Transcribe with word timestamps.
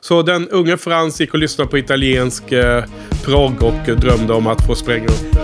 Så 0.00 0.22
den 0.22 0.48
unge 0.48 0.76
Frans 0.76 1.20
gick 1.20 1.32
och 1.32 1.38
lyssnade 1.38 1.70
på 1.70 1.78
italiensk 1.78 2.52
eh, 2.52 2.84
progg 3.24 3.62
och 3.62 3.96
drömde 3.96 4.32
om 4.32 4.46
att 4.46 4.66
få 4.66 4.74
spränga 4.74 5.06
upp. 5.06 5.36
Eh, 5.36 5.40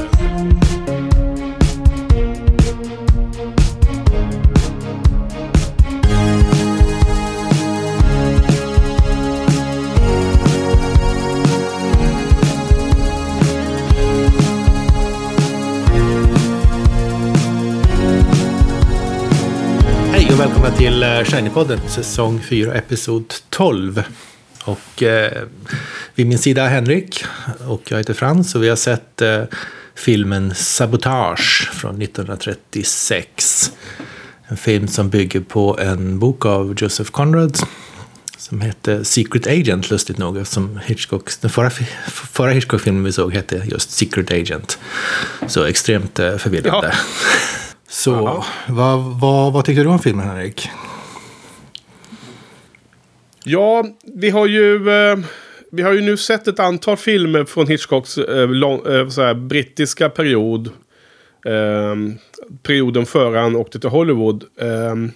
Hej 20.13 20.29
och 20.33 20.41
välkomna 20.41 20.71
till 20.71 21.03
eh, 21.03 21.25
Shinypodden, 21.25 21.81
säsong 21.89 22.41
4, 22.49 22.75
episod 22.75 23.35
12. 23.51 24.05
Och 24.67 25.03
eh, 25.03 25.43
vid 26.15 26.27
min 26.27 26.39
sida 26.39 26.65
är 26.65 26.69
Henrik 26.69 27.25
och 27.69 27.83
jag 27.91 27.99
heter 27.99 28.15
Frans 28.15 28.55
och 28.55 28.63
vi 28.63 28.69
har 28.69 28.77
sett 28.77 29.23
eh, 29.23 29.43
filmen 29.95 30.55
Sabotage 30.55 31.71
från 31.73 32.03
1936. 32.03 33.73
En 34.49 34.57
film 34.57 34.89
som 34.89 35.09
bygger 35.09 35.41
på 35.41 35.79
en 35.79 36.19
bok 36.19 36.47
av 36.47 36.75
Joseph 36.79 37.11
Conrad 37.11 37.59
som 38.39 38.61
hette 38.61 39.05
Secret 39.05 39.47
Agent, 39.47 39.91
lustigt 39.91 40.19
nog, 40.19 40.47
som 40.47 40.81
Hitchcocks, 40.85 41.39
den 41.39 41.51
förra, 41.51 41.71
förra 42.09 42.51
Hitchcock-filmen 42.51 43.05
vi 43.05 43.13
såg 43.13 43.35
hette 43.35 43.63
just 43.65 43.91
Secret 43.91 44.31
Agent. 44.31 44.79
Så 45.47 45.65
extremt 45.65 46.19
eh, 46.19 46.37
förvirrande. 46.37 46.91
Ja. 46.93 46.99
Så 47.89 48.45
vad, 48.67 49.03
vad, 49.21 49.53
vad 49.53 49.65
tyckte 49.65 49.83
du 49.83 49.89
om 49.89 49.99
filmen, 49.99 50.29
Henrik? 50.29 50.71
Ja, 53.49 53.85
vi 54.15 54.31
har 54.31 54.47
ju... 54.47 54.91
Eh, 54.91 55.19
vi 55.73 55.83
har 55.83 55.93
ju 55.93 56.01
nu 56.01 56.17
sett 56.17 56.49
ett 56.49 56.61
antal 56.61 56.97
filmer 56.97 57.45
från 57.45 57.67
Hitchcocks 57.67 58.19
eh, 58.19 58.49
lång, 58.49 58.87
eh, 58.87 59.09
så 59.09 59.23
här, 59.23 59.35
brittiska 59.35 60.09
period. 60.09 60.71
Ehm, 61.47 62.15
perioden 62.63 63.07
före 63.07 63.39
han 63.39 63.57
åkte 63.57 63.81
till 63.81 63.91
Hollywood. 63.91 64.45
Ehm, 64.61 65.13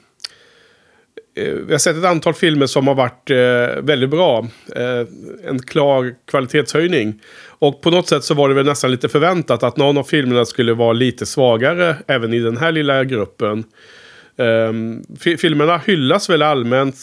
eh, 1.36 1.52
vi 1.52 1.72
har 1.72 1.78
sett 1.78 1.96
ett 1.96 2.04
antal 2.04 2.34
filmer 2.34 2.66
som 2.66 2.86
har 2.88 2.94
varit 2.94 3.30
eh, 3.30 3.82
väldigt 3.82 4.10
bra. 4.10 4.46
Eh, 4.76 5.06
en 5.48 5.62
klar 5.66 6.14
kvalitetshöjning. 6.30 7.20
Och 7.48 7.82
på 7.82 7.90
något 7.90 8.08
sätt 8.08 8.24
så 8.24 8.34
var 8.34 8.48
det 8.48 8.54
väl 8.54 8.66
nästan 8.66 8.90
lite 8.90 9.08
förväntat 9.08 9.62
att 9.62 9.76
någon 9.76 9.98
av 9.98 10.04
filmerna 10.04 10.44
skulle 10.44 10.74
vara 10.74 10.92
lite 10.92 11.26
svagare 11.26 11.96
även 12.06 12.34
i 12.34 12.38
den 12.38 12.56
här 12.56 12.72
lilla 12.72 13.04
gruppen. 13.04 13.64
Um, 14.36 15.04
filmerna 15.38 15.78
hyllas 15.86 16.30
väl 16.30 16.42
allmänt 16.42 16.96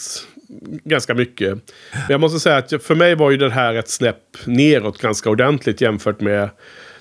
ganska 0.84 1.14
mycket. 1.14 1.48
Men 1.92 2.06
jag 2.08 2.20
måste 2.20 2.40
säga 2.40 2.56
att 2.56 2.82
för 2.82 2.94
mig 2.94 3.14
var 3.14 3.30
ju 3.30 3.36
den 3.36 3.50
här 3.50 3.74
ett 3.74 3.88
snäpp 3.88 4.22
neråt 4.44 4.98
ganska 4.98 5.30
ordentligt 5.30 5.80
jämfört 5.80 6.20
med 6.20 6.50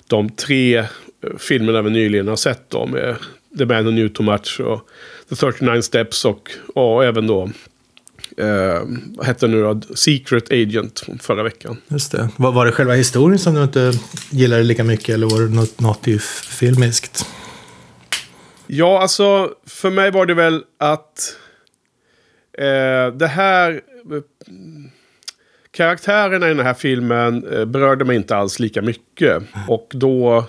de 0.08 0.30
tre 0.30 0.78
eh, 0.78 0.86
filmerna 1.40 1.82
vi 1.82 1.90
nyligen 1.90 2.28
har 2.28 2.36
sett. 2.36 2.70
Då, 2.70 2.86
med 2.86 3.16
The 3.58 3.66
Man 3.66 3.86
Who 3.86 3.92
Knew 3.92 4.10
Too 4.10 4.26
Much 4.26 4.60
och 4.60 4.82
The 5.30 5.36
39 5.36 5.82
Steps 5.82 6.26
och, 6.26 6.52
och 6.76 7.06
även 7.06 7.28
då 7.28 7.50
eh, 8.38 8.82
vad 9.16 9.26
hette 9.26 9.48
nu 9.48 9.62
då? 9.62 9.82
Secret 9.96 10.52
Agent 10.52 11.00
från 11.00 11.20
förra 11.20 11.44
veckan. 11.44 11.78
Just 11.88 12.12
det. 12.12 12.30
Var, 12.36 12.52
var 12.52 12.66
det 12.66 12.72
själva 12.72 12.94
historien 12.94 13.40
som 13.40 13.54
du 13.54 13.64
inte 13.64 13.94
gillade 14.30 14.64
lika 14.64 14.84
mycket 14.84 15.10
eller 15.10 15.28
var 15.28 15.42
det 15.42 15.56
något, 15.56 15.80
något 15.80 16.08
i 16.08 16.20
filmiskt? 16.20 17.26
Ja, 18.68 19.02
alltså 19.02 19.52
för 19.66 19.90
mig 19.90 20.12
var 20.12 20.26
det 20.26 20.34
väl 20.34 20.64
att 20.80 21.36
eh, 22.58 23.14
det 23.14 23.28
här... 23.28 23.82
Karaktärerna 25.72 26.46
i 26.46 26.54
den 26.54 26.66
här 26.66 26.74
filmen 26.74 27.48
eh, 27.54 27.66
berörde 27.66 28.06
mig 28.06 28.16
inte 28.16 28.36
alls 28.36 28.60
lika 28.60 28.82
mycket. 28.82 29.44
Och 29.68 29.92
då, 29.94 30.46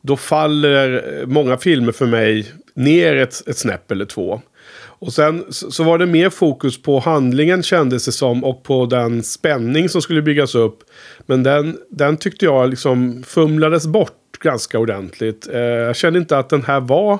då 0.00 0.16
faller 0.16 1.02
många 1.26 1.56
filmer 1.56 1.92
för 1.92 2.06
mig 2.06 2.52
ner 2.74 3.16
ett, 3.16 3.48
ett 3.48 3.58
snäpp 3.58 3.90
eller 3.90 4.04
två. 4.04 4.40
Och 5.04 5.12
sen 5.12 5.44
så 5.48 5.70
så 5.70 5.84
var 5.84 5.98
det 5.98 6.06
mer 6.06 6.30
fokus 6.30 6.82
på 6.82 6.98
handlingen 6.98 7.62
kändes 7.62 8.04
det 8.04 8.12
som 8.12 8.44
och 8.44 8.62
på 8.62 8.86
den 8.86 9.22
spänning 9.22 9.88
som 9.88 10.02
skulle 10.02 10.22
byggas 10.22 10.54
upp. 10.54 10.78
Men 11.26 11.42
den, 11.42 11.78
den 11.90 12.16
tyckte 12.16 12.44
jag 12.44 12.70
liksom 12.70 13.22
fumlades 13.22 13.86
bort 13.86 14.38
ganska 14.40 14.78
ordentligt. 14.78 15.48
Eh, 15.52 15.60
jag 15.60 15.96
kände 15.96 16.18
inte 16.18 16.38
att 16.38 16.48
den 16.48 16.62
här 16.62 16.80
var 16.80 17.18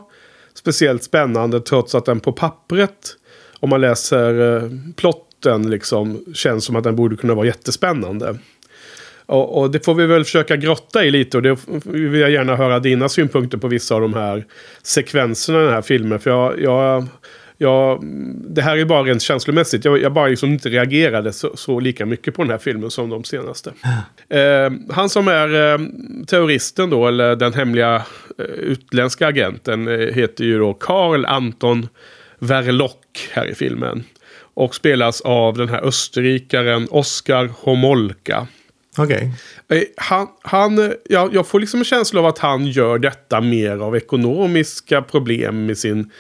speciellt 0.55 1.03
spännande 1.03 1.61
trots 1.61 1.95
att 1.95 2.05
den 2.05 2.21
på 2.21 2.33
pappret, 2.33 3.17
om 3.65 3.71
man 3.71 3.81
läser 3.81 4.57
eh, 4.57 4.71
plotten, 4.97 5.71
liksom, 5.71 6.25
känns 6.35 6.65
som 6.65 6.77
att 6.77 6.85
den 6.85 6.97
borde 6.97 7.17
kunna 7.17 7.35
vara 7.35 7.47
jättespännande. 7.47 8.39
Och, 9.27 9.59
och 9.59 9.71
det 9.71 9.85
får 9.85 9.95
vi 9.95 10.07
väl 10.07 10.25
försöka 10.25 10.57
grotta 10.57 11.05
i 11.05 11.11
lite 11.11 11.37
och 11.37 11.43
det 11.43 11.59
vill 11.85 12.21
jag 12.21 12.31
gärna 12.31 12.57
höra 12.57 12.79
dina 12.79 13.09
synpunkter 13.09 13.59
på 13.59 13.69
vissa 13.69 13.95
av 13.95 14.01
de 14.01 14.15
här 14.15 14.45
sekvenserna 14.83 15.61
i 15.61 15.65
den 15.65 15.73
här 15.73 15.83
filmen. 15.83 16.19
För 16.19 16.31
jag, 16.31 16.61
jag, 16.61 17.07
jag, 17.57 18.05
det 18.49 18.63
här 18.63 18.77
är 18.77 18.85
bara 18.85 19.03
rent 19.03 19.23
känslomässigt. 19.23 19.85
Jag, 19.85 20.01
jag 20.01 20.13
bara 20.13 20.27
liksom 20.27 20.51
inte 20.51 20.69
reagerade 20.69 21.33
så, 21.33 21.57
så 21.57 21.81
lika 21.81 22.07
mycket 22.07 22.35
på 22.35 22.43
den 22.43 22.51
här 22.51 22.59
filmen 22.59 22.91
som 22.91 23.11
de 23.11 23.25
senaste. 23.25 23.73
Eh, 24.29 24.73
han 24.91 25.09
som 25.09 25.29
är 25.29 25.73
eh, 25.73 25.79
terroristen 26.27 26.91
då, 26.91 27.09
eller 27.09 27.37
den 27.37 27.53
hemliga 27.53 27.95
eh, 28.39 28.45
utländska 28.45 29.27
agenten, 29.27 29.89
eh, 29.89 30.15
heter 30.15 30.45
ju 30.45 30.59
då 30.59 30.75
Karl 30.75 31.25
Anton 31.25 31.89
Verlock 32.45 33.29
här 33.33 33.47
i 33.47 33.55
filmen. 33.55 34.05
Och 34.55 34.75
spelas 34.75 35.21
av 35.21 35.57
den 35.57 35.69
här 35.69 35.85
österrikaren 35.85 36.89
Oskar 36.91 37.51
Homolka. 37.61 38.47
Okej. 38.99 39.33
Eh, 39.69 39.83
Han, 39.97 40.29
han, 40.43 40.93
ja, 41.09 41.29
jag 41.33 41.47
får 41.47 41.61
liksom 41.61 41.81
en 41.81 41.85
känsla 41.85 42.21
av 42.21 42.27
att 42.27 42.39
han 42.39 42.67
gör 42.67 42.99
detta 42.99 43.41
mer 43.41 43.79
av 43.79 43.97
ekonomiska 43.97 45.03
problem 45.03 45.67
med 45.67 45.79
sin 45.79 46.11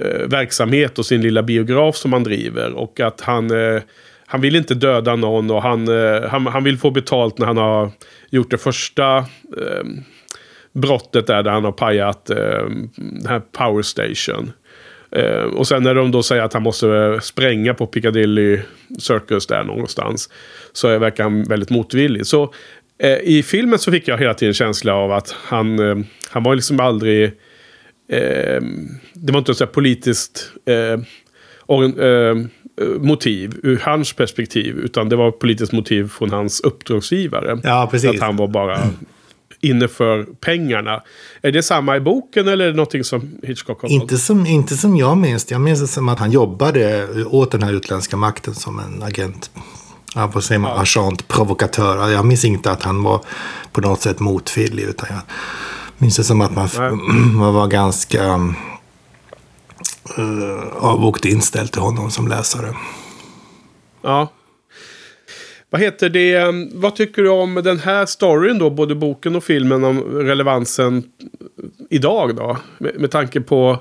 eh, 0.00 0.28
verksamhet 0.28 0.98
och 0.98 1.06
sin 1.06 1.20
lilla 1.22 1.42
biograf 1.42 1.96
som 1.96 2.12
han 2.12 2.24
driver. 2.24 2.72
Och 2.72 3.00
att 3.00 3.20
han, 3.20 3.50
eh, 3.50 3.82
han 4.26 4.40
vill 4.40 4.56
inte 4.56 4.74
döda 4.74 5.16
någon 5.16 5.50
och 5.50 5.62
han, 5.62 5.88
eh, 5.88 6.28
han, 6.28 6.46
han 6.46 6.64
vill 6.64 6.78
få 6.78 6.90
betalt 6.90 7.38
när 7.38 7.46
han 7.46 7.56
har 7.56 7.90
gjort 8.30 8.50
det 8.50 8.58
första 8.58 9.16
eh, 9.56 9.84
brottet 10.72 11.26
där, 11.26 11.42
där 11.42 11.50
han 11.50 11.64
har 11.64 11.72
pajat 11.72 12.30
eh, 12.30 12.66
den 12.96 13.26
här 13.26 13.40
power 13.40 13.82
station. 13.82 14.52
Eh, 15.16 15.42
och 15.42 15.68
sen 15.68 15.82
när 15.82 15.94
de 15.94 16.10
då 16.10 16.22
säger 16.22 16.42
att 16.42 16.52
han 16.52 16.62
måste 16.62 16.88
eh, 16.88 17.20
spränga 17.20 17.74
på 17.74 17.86
Piccadilly 17.86 18.60
Circus 18.98 19.46
där 19.46 19.64
någonstans. 19.64 20.28
Så 20.72 20.98
verkar 20.98 21.24
han 21.24 21.44
väldigt 21.44 21.70
motvillig. 21.70 22.26
Så 22.26 22.54
eh, 22.98 23.18
i 23.18 23.42
filmen 23.42 23.78
så 23.78 23.90
fick 23.90 24.08
jag 24.08 24.18
hela 24.18 24.34
tiden 24.34 24.54
känsla 24.54 24.94
av 24.94 25.12
att 25.12 25.34
han, 25.44 25.78
eh, 25.78 25.96
han 26.30 26.42
var 26.42 26.54
liksom 26.54 26.80
aldrig... 26.80 27.24
Eh, 28.08 28.62
det 29.14 29.32
var 29.32 29.38
inte 29.38 29.54
så 29.54 29.64
här 29.64 29.72
politiskt 29.72 30.52
eh, 30.64 31.00
motiv 32.98 33.60
ur 33.62 33.80
hans 33.82 34.12
perspektiv. 34.12 34.78
Utan 34.78 35.08
det 35.08 35.16
var 35.16 35.30
politiskt 35.30 35.72
motiv 35.72 36.08
från 36.08 36.30
hans 36.30 36.60
uppdragsgivare. 36.60 37.60
Ja, 37.62 37.88
precis. 37.90 38.10
Att 38.10 38.20
han 38.20 38.36
var 38.36 38.48
bara 38.48 38.78
inne 39.62 39.88
för 39.88 40.24
pengarna. 40.24 41.02
Är 41.42 41.52
det 41.52 41.62
samma 41.62 41.96
i 41.96 42.00
boken 42.00 42.48
eller 42.48 42.64
är 42.64 42.68
det 42.68 42.76
någonting 42.76 43.04
som 43.04 43.38
Hitchcock 43.42 43.82
har 43.82 43.88
valt? 43.88 44.02
Inte 44.02 44.18
som, 44.18 44.46
inte 44.46 44.76
som 44.76 44.96
jag 44.96 45.16
minns. 45.16 45.50
Jag 45.50 45.60
minns 45.60 45.80
det 45.80 45.86
som 45.86 46.08
att 46.08 46.18
han 46.18 46.30
jobbade 46.30 47.08
åt 47.24 47.50
den 47.50 47.62
här 47.62 47.72
utländska 47.72 48.16
makten 48.16 48.54
som 48.54 48.78
en 48.78 49.02
agent. 49.02 49.50
Ja, 50.14 50.30
vad 50.34 50.44
säger 50.44 50.58
man? 50.58 50.78
Agent, 50.78 51.28
provokatör. 51.28 52.10
Jag 52.10 52.24
minns 52.26 52.44
inte 52.44 52.70
att 52.70 52.82
han 52.82 53.02
var 53.02 53.20
på 53.72 53.80
något 53.80 54.00
sätt 54.00 54.20
motvillig. 54.20 54.82
Utan 54.82 55.08
jag 55.10 55.20
minns 55.98 56.16
det 56.16 56.24
som 56.24 56.40
att 56.40 56.54
man, 56.54 56.68
man 57.36 57.54
var 57.54 57.66
ganska 57.66 58.36
uh, 60.18 60.62
avvokt 60.78 61.24
inställd 61.24 61.72
till 61.72 61.82
honom 61.82 62.10
som 62.10 62.28
läsare. 62.28 62.74
Ja. 64.02 64.28
Vad 65.72 65.80
heter 65.80 66.08
det? 66.08 66.34
Ehm, 66.34 66.70
vad 66.74 66.96
tycker 66.96 67.22
du 67.22 67.28
om 67.28 67.54
den 67.54 67.78
här 67.78 68.06
storyn 68.06 68.58
då? 68.58 68.70
Både 68.70 68.94
boken 68.94 69.36
och 69.36 69.44
filmen 69.44 69.84
om 69.84 70.00
relevansen 70.00 71.02
idag 71.90 72.36
då? 72.36 72.56
Med, 72.78 73.00
med 73.00 73.10
tanke 73.10 73.40
på... 73.40 73.80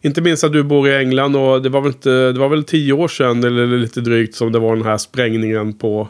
Inte 0.00 0.20
minst 0.20 0.44
att 0.44 0.52
du 0.52 0.62
bor 0.62 0.88
i 0.88 0.96
England 0.96 1.36
och 1.36 1.62
det 1.62 1.68
var 1.68 1.80
väl, 1.80 1.92
inte, 1.92 2.32
det 2.32 2.38
var 2.38 2.48
väl 2.48 2.64
tio 2.64 2.92
år 2.92 3.08
sedan 3.08 3.44
eller 3.44 3.66
lite 3.66 4.00
drygt 4.00 4.34
som 4.34 4.52
det 4.52 4.58
var 4.58 4.76
den 4.76 4.84
här 4.84 4.98
sprängningen 4.98 5.72
på 5.72 6.08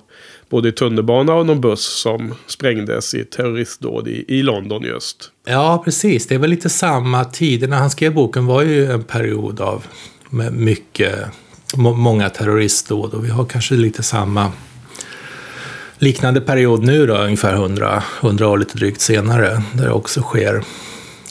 både 0.49 0.69
i 0.69 0.73
tunnelbana 0.73 1.35
och 1.35 1.47
någon 1.47 1.61
buss 1.61 1.85
som 1.85 2.35
sprängdes 2.47 3.15
i 3.15 3.21
ett 3.21 3.31
terroristdåd 3.31 4.09
i, 4.09 4.25
i 4.29 4.43
London 4.43 4.83
just. 4.83 5.31
Ja, 5.47 5.83
precis. 5.85 6.27
Det 6.27 6.35
är 6.35 6.39
väl 6.39 6.51
lite 6.51 6.69
samma 6.69 7.25
tid. 7.25 7.69
När 7.69 7.77
han 7.77 7.91
skrev 7.91 8.15
boken 8.15 8.47
var 8.47 8.63
ju 8.63 8.93
en 8.93 9.03
period 9.03 9.61
av 9.61 9.87
med 10.31 10.53
mycket, 10.53 11.15
må, 11.77 11.95
många 11.95 12.31
terroristdåd. 12.31 13.15
Och 13.15 13.25
vi 13.25 13.29
har 13.29 13.45
kanske 13.45 13.75
lite 13.75 14.03
samma 14.03 14.53
liknande 15.99 16.41
period 16.41 16.85
nu 16.85 17.07
då, 17.07 17.15
ungefär 17.15 17.53
100, 17.53 18.03
100 18.21 18.49
år 18.49 18.59
lite 18.59 18.79
drygt 18.79 19.01
senare. 19.01 19.63
Där 19.73 19.85
det 19.85 19.91
också 19.91 20.21
sker 20.21 20.63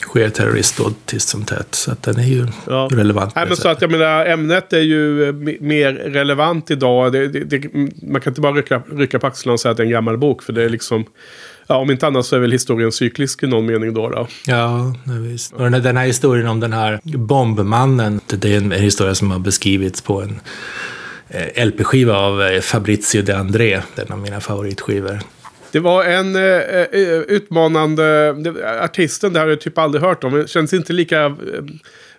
sker 0.08 0.28
terroristdåd 0.30 0.94
titt 1.04 1.22
som 1.22 1.44
tätt. 1.44 1.74
Så 1.74 1.92
att 1.92 2.02
den 2.02 2.18
är 2.18 2.26
ju 2.26 2.46
ja. 2.66 2.88
relevant. 2.92 3.34
Nej, 3.34 3.46
men 3.48 3.56
så 3.56 3.68
att 3.68 3.82
jag 3.82 3.90
menar, 3.90 4.26
ämnet 4.26 4.72
är 4.72 4.80
ju 4.80 5.32
mer 5.60 5.92
relevant 5.92 6.70
idag. 6.70 7.12
Det, 7.12 7.28
det, 7.28 7.44
det, 7.44 7.68
man 8.02 8.20
kan 8.20 8.30
inte 8.30 8.40
bara 8.40 8.52
rycka, 8.52 8.82
rycka 8.92 9.18
på 9.18 9.26
axlarna 9.26 9.52
och 9.52 9.60
säga 9.60 9.70
att 9.70 9.76
det 9.76 9.82
är 9.82 9.84
en 9.84 9.90
gammal 9.90 10.18
bok. 10.18 10.42
För 10.42 10.52
det 10.52 10.62
är 10.62 10.68
liksom... 10.68 11.04
Ja, 11.66 11.76
om 11.76 11.90
inte 11.90 12.06
annat 12.06 12.26
så 12.26 12.36
är 12.36 12.40
väl 12.40 12.52
historien 12.52 12.92
cyklisk 12.92 13.42
i 13.42 13.46
någon 13.46 13.66
mening 13.66 13.94
då. 13.94 14.08
då. 14.08 14.26
Ja, 14.46 14.94
visst. 15.04 15.52
Och 15.52 15.70
den 15.70 15.96
här 15.96 16.06
historien 16.06 16.46
om 16.46 16.60
den 16.60 16.72
här 16.72 17.00
bombmannen. 17.04 18.20
Det 18.26 18.54
är 18.54 18.56
en 18.56 18.72
historia 18.72 19.14
som 19.14 19.30
har 19.30 19.38
beskrivits 19.38 20.00
på 20.00 20.22
en 20.22 20.28
eh, 20.30 20.36
LP-skiva 21.56 22.16
av 22.16 22.42
eh, 22.42 22.60
Fabrizio 22.60 23.22
De 23.22 23.32
André. 23.32 23.80
En 23.96 24.12
av 24.12 24.18
mina 24.18 24.40
favoritskivor. 24.40 25.18
Det 25.72 25.80
var 25.80 26.04
en 26.04 26.36
eh, 26.36 26.42
eh 26.42 27.20
utmanande... 27.28 28.34
Artisten, 28.82 29.32
det 29.32 29.40
har 29.40 29.46
jag 29.46 29.60
typ 29.60 29.78
aldrig 29.78 30.02
hört 30.02 30.24
om. 30.24 30.46
Känns 30.46 30.72
inte 30.72 30.92
lika 30.92 31.24
eh, 31.24 31.32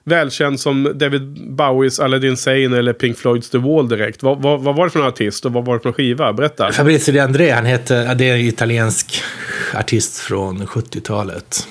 välkänd 0.04 0.60
som 0.60 0.92
David 0.96 1.52
Bowies 1.56 2.00
Aladdin 2.00 2.38
Sane 2.38 2.78
eller 2.78 2.94
Pink 2.94 3.18
Floyds 3.18 3.50
The 3.50 3.58
Wall 3.58 3.90
direkt. 3.90 4.24
Vad, 4.24 4.42
vad, 4.42 4.62
vad 4.62 4.76
var 4.76 4.86
det 4.86 4.92
för 4.92 5.00
en 5.00 5.06
artist 5.06 5.46
och 5.46 5.54
vad 5.54 5.66
var 5.66 5.74
det 5.74 5.80
för 5.80 5.90
en 5.90 5.94
skiva? 5.94 6.34
Berätta. 6.34 6.72
Fabrizio 6.72 7.14
De 7.14 7.20
André, 7.20 7.52
han 7.52 7.66
heter, 7.66 8.16
det 8.16 8.30
är 8.30 8.34
en 8.34 8.40
italiensk 8.40 9.22
artist 9.74 10.20
från 10.20 10.66
70-talet. 10.66 11.68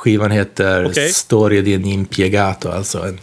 Skivan 0.00 0.30
heter 0.30 0.84
okay. 0.84 1.08
Storia 1.08 1.62
di 1.62 1.74
un 1.74 1.84
impiegato, 1.84 2.70
alltså 2.70 3.08
en, 3.08 3.18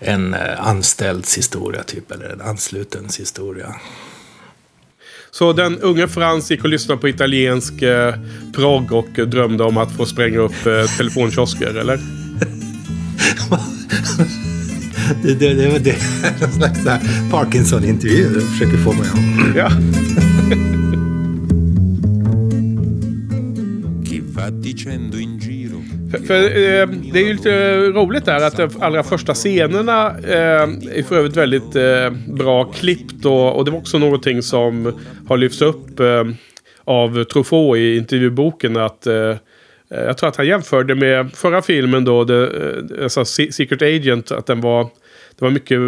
en 0.00 0.34
eh, 0.34 0.68
anställds 0.68 1.38
historia 1.38 1.82
typ, 1.82 2.10
eller 2.10 2.28
en 2.28 2.40
anslutens 2.40 3.20
historia. 3.20 3.74
Så 5.30 5.52
den 5.52 5.78
unge 5.78 6.08
Frans 6.08 6.50
gick 6.50 6.64
och 6.64 6.70
lyssnade 6.70 7.00
på 7.00 7.08
italiensk 7.08 7.82
eh, 7.82 8.14
progg 8.54 8.92
och 8.92 9.28
drömde 9.28 9.64
om 9.64 9.76
att 9.76 9.96
få 9.96 10.06
spränga 10.06 10.38
upp 10.38 10.66
eh, 10.66 10.96
telefonkiosker, 10.96 11.74
eller? 11.74 11.96
det, 15.22 15.34
det, 15.34 15.54
det, 15.54 15.78
det 15.78 15.90
är 15.90 16.40
någon 16.40 16.52
slags 16.52 16.80
Parkinson-intervju 17.30 18.28
du 18.34 18.40
försöker 18.40 18.76
få 18.76 18.92
mig 18.92 19.08
att... 19.12 19.56
Ja. 19.56 19.70
För, 26.12 26.18
för 26.18 26.42
eh, 26.42 26.86
det 26.86 27.20
är 27.20 27.26
ju 27.26 27.32
lite 27.32 27.76
roligt 27.78 28.24
där 28.24 28.46
att 28.46 28.56
de 28.56 28.70
allra 28.80 29.02
första 29.02 29.34
scenerna 29.34 30.06
eh, 30.08 30.62
är 30.98 31.02
för 31.02 31.16
övrigt 31.16 31.36
väldigt 31.36 31.76
eh, 31.76 32.10
bra 32.28 32.64
klippt. 32.64 33.24
Och, 33.24 33.56
och, 33.56 33.64
det 33.64 33.70
var 33.70 33.78
också 33.78 33.98
någonting 33.98 34.42
som 34.42 34.98
har 35.28 35.36
lyfts 35.36 35.62
upp 35.62 36.00
eh, 36.00 36.24
av 36.84 37.24
Truffaut 37.24 37.78
i 37.78 37.96
intervjuboken. 37.96 38.76
Att 38.76 39.06
eh, 39.06 39.36
jag 39.88 40.18
tror 40.18 40.28
att 40.28 40.36
han 40.36 40.46
jämförde 40.46 40.94
med 40.94 41.32
förra 41.34 41.62
filmen 41.62 42.04
då, 42.04 42.24
The, 42.24 42.34
eh, 42.34 43.02
alltså 43.02 43.24
Secret 43.24 43.82
Agent, 43.82 44.30
att 44.30 44.46
den 44.46 44.60
var, 44.60 44.82
det 45.38 45.44
var 45.44 45.50
mycket 45.50 45.78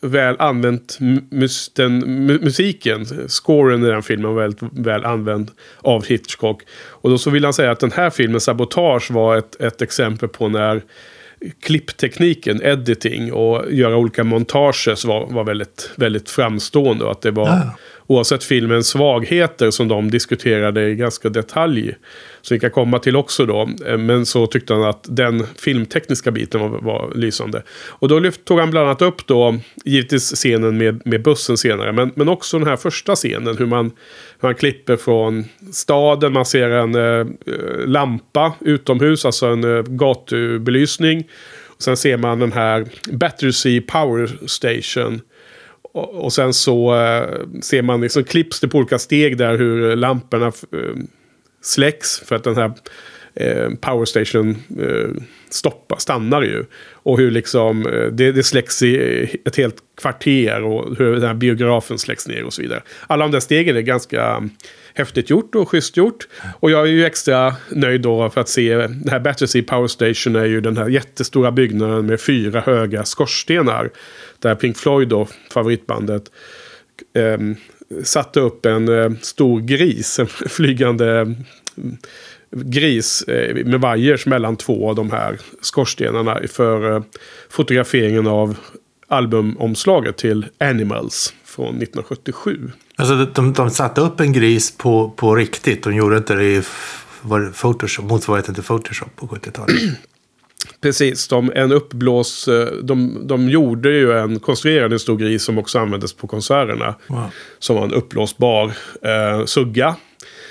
väl 0.00 0.36
använt 0.38 0.98
mus 1.30 1.68
den, 1.74 1.98
musiken, 2.26 3.06
scoren 3.28 3.84
i 3.84 3.86
den 3.86 4.02
filmen 4.02 4.34
var 4.34 4.42
väldigt 4.42 4.62
väl 4.72 5.04
använd 5.04 5.50
av 5.78 6.06
Hitchcock. 6.06 6.62
Och 6.72 7.10
då 7.10 7.18
så 7.18 7.30
vill 7.30 7.44
han 7.44 7.54
säga 7.54 7.70
att 7.70 7.80
den 7.80 7.92
här 7.92 8.10
filmen, 8.10 8.40
Sabotage, 8.40 9.10
var 9.10 9.36
ett, 9.36 9.60
ett 9.60 9.82
exempel 9.82 10.28
på 10.28 10.48
när 10.48 10.82
klipptekniken, 11.62 12.62
editing 12.62 13.32
och 13.32 13.72
göra 13.72 13.96
olika 13.96 14.24
montages 14.24 15.04
var, 15.04 15.26
var 15.26 15.44
väldigt, 15.44 15.90
väldigt 15.96 16.30
framstående. 16.30 17.04
Och 17.04 17.10
att 17.10 17.22
det 17.22 17.30
var, 17.30 17.48
ja 17.48 17.76
oavsett 18.10 18.44
filmens 18.44 18.88
svagheter 18.88 19.70
som 19.70 19.88
de 19.88 20.10
diskuterade 20.10 20.88
i 20.88 20.94
ganska 20.94 21.28
detalj, 21.28 21.94
som 22.42 22.54
vi 22.54 22.60
kan 22.60 22.70
komma 22.70 22.98
till 22.98 23.16
också 23.16 23.46
då. 23.46 23.70
Eh, 23.86 23.98
men 23.98 24.26
så 24.26 24.46
tyckte 24.46 24.74
han 24.74 24.84
att 24.84 25.04
den 25.08 25.46
filmtekniska 25.46 26.30
biten 26.30 26.60
var, 26.60 26.68
var 26.68 27.12
lysande. 27.14 27.62
Och 27.88 28.08
då 28.08 28.18
lyft, 28.18 28.44
tog 28.44 28.58
han 28.60 28.70
bland 28.70 28.86
annat 28.86 29.02
upp 29.02 29.26
då, 29.26 29.58
givetvis 29.84 30.34
scenen 30.34 30.78
med, 30.78 31.06
med 31.06 31.22
bussen 31.22 31.56
senare, 31.56 31.92
men, 31.92 32.12
men 32.14 32.28
också 32.28 32.58
den 32.58 32.68
här 32.68 32.76
första 32.76 33.14
scenen, 33.14 33.56
hur 33.56 33.66
man, 33.66 33.84
hur 34.40 34.48
man 34.48 34.54
klipper 34.54 34.96
från 34.96 35.44
staden, 35.72 36.32
man 36.32 36.46
ser 36.46 36.70
en 36.70 36.94
eh, 36.94 37.26
lampa 37.86 38.52
utomhus, 38.60 39.24
alltså 39.24 39.46
en 39.46 39.76
eh, 39.76 39.82
gatubelysning. 39.82 41.28
Och 41.66 41.82
sen 41.82 41.96
ser 41.96 42.16
man 42.16 42.38
den 42.38 42.52
här 42.52 42.86
Battersea 43.12 43.82
Power 43.86 44.46
Station. 44.46 45.20
Och, 45.92 46.24
och 46.24 46.32
sen 46.32 46.54
så 46.54 46.94
eh, 46.94 47.40
ser 47.62 47.82
man 47.82 48.00
liksom 48.00 48.24
klipps 48.24 48.60
det 48.60 48.68
på 48.68 48.78
olika 48.78 48.98
steg 48.98 49.36
där 49.36 49.58
hur 49.58 49.96
lamporna 49.96 50.46
eh, 50.46 50.96
släcks. 51.62 52.20
För 52.20 52.36
att 52.36 52.44
den 52.44 52.56
här 52.56 52.72
eh, 53.34 53.70
powerstation 53.80 54.56
eh, 54.80 55.22
stoppa, 55.50 55.98
stannar 55.98 56.42
ju. 56.42 56.64
Och 56.92 57.18
hur 57.18 57.30
liksom 57.30 57.86
eh, 57.86 58.06
det, 58.06 58.32
det 58.32 58.42
släcks 58.42 58.82
i 58.82 59.40
ett 59.44 59.56
helt 59.56 59.76
kvarter 60.00 60.62
och 60.62 60.96
hur 60.98 61.12
den 61.12 61.22
här 61.22 61.34
biografen 61.34 61.98
släcks 61.98 62.28
ner 62.28 62.44
och 62.44 62.52
så 62.52 62.62
vidare. 62.62 62.82
Alla 63.06 63.24
de 63.24 63.32
där 63.32 63.40
stegen 63.40 63.76
är 63.76 63.80
ganska 63.80 64.48
häftigt 64.94 65.30
gjort 65.30 65.54
och 65.54 65.68
schysst 65.68 65.96
gjort. 65.96 66.28
Och 66.60 66.70
jag 66.70 66.80
är 66.80 66.90
ju 66.90 67.04
extra 67.04 67.56
nöjd 67.70 68.00
då 68.00 68.30
för 68.30 68.40
att 68.40 68.48
se 68.48 68.76
den 68.76 69.08
här 69.10 69.20
Battersea 69.20 69.62
Power 69.62 69.88
Station 69.88 70.36
är 70.36 70.44
ju 70.44 70.60
den 70.60 70.76
här 70.76 70.88
jättestora 70.88 71.52
byggnaden 71.52 72.06
med 72.06 72.20
fyra 72.20 72.60
höga 72.60 73.04
skorstenar. 73.04 73.90
Där 74.38 74.54
Pink 74.54 74.76
Floyd 74.76 75.08
då, 75.08 75.28
favoritbandet, 75.52 76.22
eh, 77.14 77.38
satte 78.02 78.40
upp 78.40 78.66
en 78.66 78.88
eh, 78.88 79.10
stor 79.20 79.60
gris, 79.60 80.18
en 80.18 80.26
flygande 80.48 81.34
gris 82.56 83.22
eh, 83.22 83.66
med 83.66 83.80
vajers 83.80 84.26
mellan 84.26 84.56
två 84.56 84.88
av 84.88 84.94
de 84.94 85.10
här 85.10 85.38
skorstenarna 85.60 86.40
för 86.48 86.96
eh, 86.96 87.02
fotograferingen 87.50 88.26
av 88.26 88.56
albumomslaget 89.08 90.16
till 90.16 90.46
Animals 90.58 91.34
från 91.44 91.68
1977. 91.68 92.70
Alltså 92.96 93.14
de, 93.34 93.52
de 93.52 93.70
satte 93.70 94.00
upp 94.00 94.20
en 94.20 94.32
gris 94.32 94.76
på, 94.76 95.10
på 95.10 95.34
riktigt. 95.34 95.82
De 95.82 95.94
gjorde 95.94 96.16
inte 96.16 96.34
det 96.34 96.44
i 96.44 96.62
var 97.22 97.52
Photoshop, 97.52 98.04
motsvarigheten 98.04 98.54
till 98.54 98.64
Photoshop 98.64 99.16
på 99.16 99.26
70-talet. 99.26 99.76
Precis, 100.80 101.28
de, 101.28 101.52
en 101.54 101.72
uppblås... 101.72 102.48
Eh, 102.48 102.72
de, 102.82 103.26
de 103.26 103.48
gjorde 103.48 103.90
ju 103.90 104.18
en 104.18 104.40
konstruerad 104.40 104.92
en 104.92 104.98
stor 104.98 105.16
gris 105.16 105.42
som 105.42 105.58
också 105.58 105.78
användes 105.78 106.12
på 106.12 106.26
konserterna. 106.26 106.94
Wow. 107.06 107.24
Som 107.58 107.76
var 107.76 107.84
en 107.84 107.94
uppblåsbar 107.94 108.72
eh, 109.02 109.44
sugga. 109.44 109.96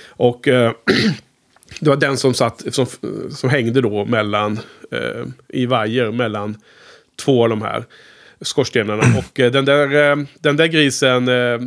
Och 0.10 0.48
eh, 0.48 0.72
det 1.80 1.90
var 1.90 1.98
den 1.98 2.18
som, 2.18 2.34
satt, 2.34 2.74
som, 2.74 2.86
som 3.30 3.50
hängde 3.50 3.82
då 3.82 4.06
mellan, 4.06 4.60
eh, 4.92 5.26
i 5.48 5.66
vajer 5.66 6.12
mellan 6.12 6.58
två 7.26 7.44
av 7.44 7.50
de 7.50 7.62
här 7.62 7.84
skorstenarna. 8.42 9.04
Och 9.20 9.40
eh, 9.40 9.52
den, 9.52 9.66
där, 9.66 10.12
eh, 10.12 10.18
den 10.40 10.58
där 10.58 10.68
grisen 10.68 11.28
eh, 11.28 11.60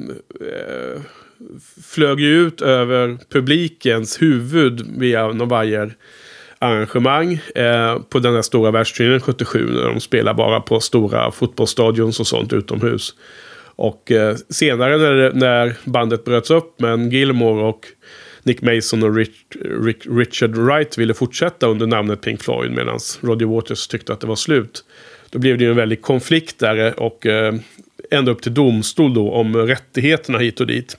flög 1.85 2.21
ju 2.21 2.47
ut 2.47 2.63
över 2.63 3.19
publikens 3.29 4.23
huvud 4.23 4.87
via 4.99 5.29
någon 5.29 5.49
vajer 5.49 5.97
arrangemang 6.59 7.41
eh, 7.55 7.99
på 7.99 8.19
den 8.19 8.35
här 8.35 8.43
stora 8.43 8.71
världsturnén 8.71 9.21
77 9.21 9.71
när 9.73 9.89
de 9.89 10.01
spelar 10.01 10.35
bara 10.35 10.61
på 10.61 10.81
stora 10.81 11.31
fotbollsstadions 11.31 12.21
och 12.21 12.27
sånt 12.27 12.53
utomhus. 12.53 13.15
Och 13.77 14.13
eh, 14.13 14.37
senare 14.49 14.99
när, 14.99 15.33
när 15.33 15.75
bandet 15.85 16.25
bröts 16.25 16.51
upp 16.51 16.81
men 16.81 17.11
Gilmore 17.11 17.65
och 17.65 17.87
Nick 18.43 18.63
Mason 18.63 19.03
och 19.03 19.17
Rich, 19.17 19.31
Rich, 19.85 20.07
Richard 20.07 20.57
Wright 20.57 20.99
ville 20.99 21.15
fortsätta 21.15 21.67
under 21.67 21.87
namnet 21.87 22.21
Pink 22.21 22.43
Floyd 22.43 22.71
medan 22.73 22.99
Roger 23.21 23.47
Waters 23.47 23.89
tyckte 23.89 24.13
att 24.13 24.21
det 24.21 24.27
var 24.27 24.37
slut. 24.37 24.85
Då 25.31 25.39
blev 25.39 25.59
det 25.59 25.65
ju 25.65 25.71
en 25.71 25.77
väldig 25.77 26.03
konflikt 26.03 26.59
där 26.59 26.87
eh, 26.87 26.93
och 26.93 27.27
eh, 27.27 27.55
ända 28.11 28.33
upp 28.33 28.43
till 28.43 28.55
domstol 28.55 29.15
då 29.15 29.33
om 29.33 29.57
rättigheterna 29.57 30.39
hit 30.39 30.61
och 30.61 30.67
dit. 30.67 30.97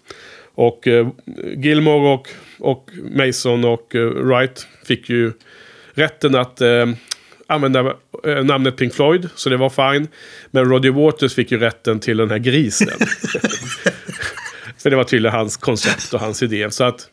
Och 0.56 0.88
eh, 0.88 1.08
Gilmore 1.58 2.14
och, 2.14 2.30
och 2.60 2.90
Mason 3.12 3.66
och 3.66 3.96
eh, 3.96 4.02
Wright 4.02 4.68
fick 4.86 5.10
ju 5.10 5.32
rätten 5.94 6.36
att 6.36 6.62
eh, 6.62 6.86
använda 7.48 7.96
eh, 8.26 8.44
namnet 8.44 8.78
Pink 8.78 8.94
Floyd, 8.94 9.30
så 9.36 9.50
det 9.50 9.58
var 9.58 9.70
fine. 9.70 10.08
Men 10.52 10.66
Roger 10.66 10.92
Waters 10.92 11.34
fick 11.34 11.52
ju 11.52 11.58
rätten 11.58 12.00
till 12.00 12.18
den 12.18 12.30
här 12.30 12.38
grisen. 12.38 12.88
För 14.78 14.90
det 14.90 14.96
var 14.96 15.04
tydligen 15.04 15.36
hans 15.36 15.58
koncept 15.58 16.14
och 16.14 16.20
hans 16.20 16.44
idé. 16.44 16.72
Så 16.72 16.84
att 16.84 17.10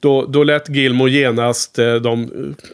då, 0.00 0.26
då 0.26 0.44
lät 0.44 0.68
Gilmore 0.68 1.10
genast 1.10 1.78
eh, 1.78 1.94
de 1.94 2.30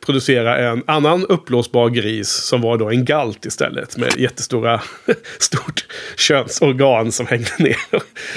producera 0.06 0.58
en 0.58 0.82
annan 0.86 1.26
uppblåsbar 1.26 1.88
gris 1.88 2.28
som 2.28 2.60
var 2.60 2.78
då 2.78 2.90
en 2.90 3.04
galt 3.04 3.46
istället. 3.46 3.96
Med 3.96 4.16
jättestora, 4.18 4.80
stort 5.38 5.86
könsorgan 6.16 7.12
som 7.12 7.26
hängde 7.26 7.50
ner. 7.58 7.76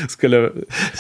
Skulle, 0.10 0.52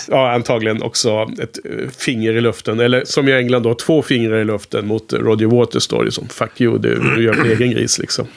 ja 0.07 0.31
antagligen 0.31 0.81
också 0.81 1.29
ett 1.41 1.59
eh, 1.65 1.89
finger 1.97 2.33
i 2.33 2.41
luften. 2.41 2.79
Eller 2.79 3.05
som 3.05 3.27
i 3.27 3.33
England 3.33 3.63
då, 3.63 3.73
två 3.73 4.01
fingrar 4.01 4.37
i 4.37 4.45
luften 4.45 4.87
mot 4.87 5.13
Roger 5.13 5.47
Waters 5.47 5.87
då. 5.87 6.01
Liksom, 6.01 6.29
fuck 6.29 6.61
you, 6.61 6.77
du, 6.77 6.99
du 7.15 7.23
gör 7.23 7.33
en 7.33 7.51
egen 7.51 7.71
gris 7.71 7.99
liksom. 7.99 8.27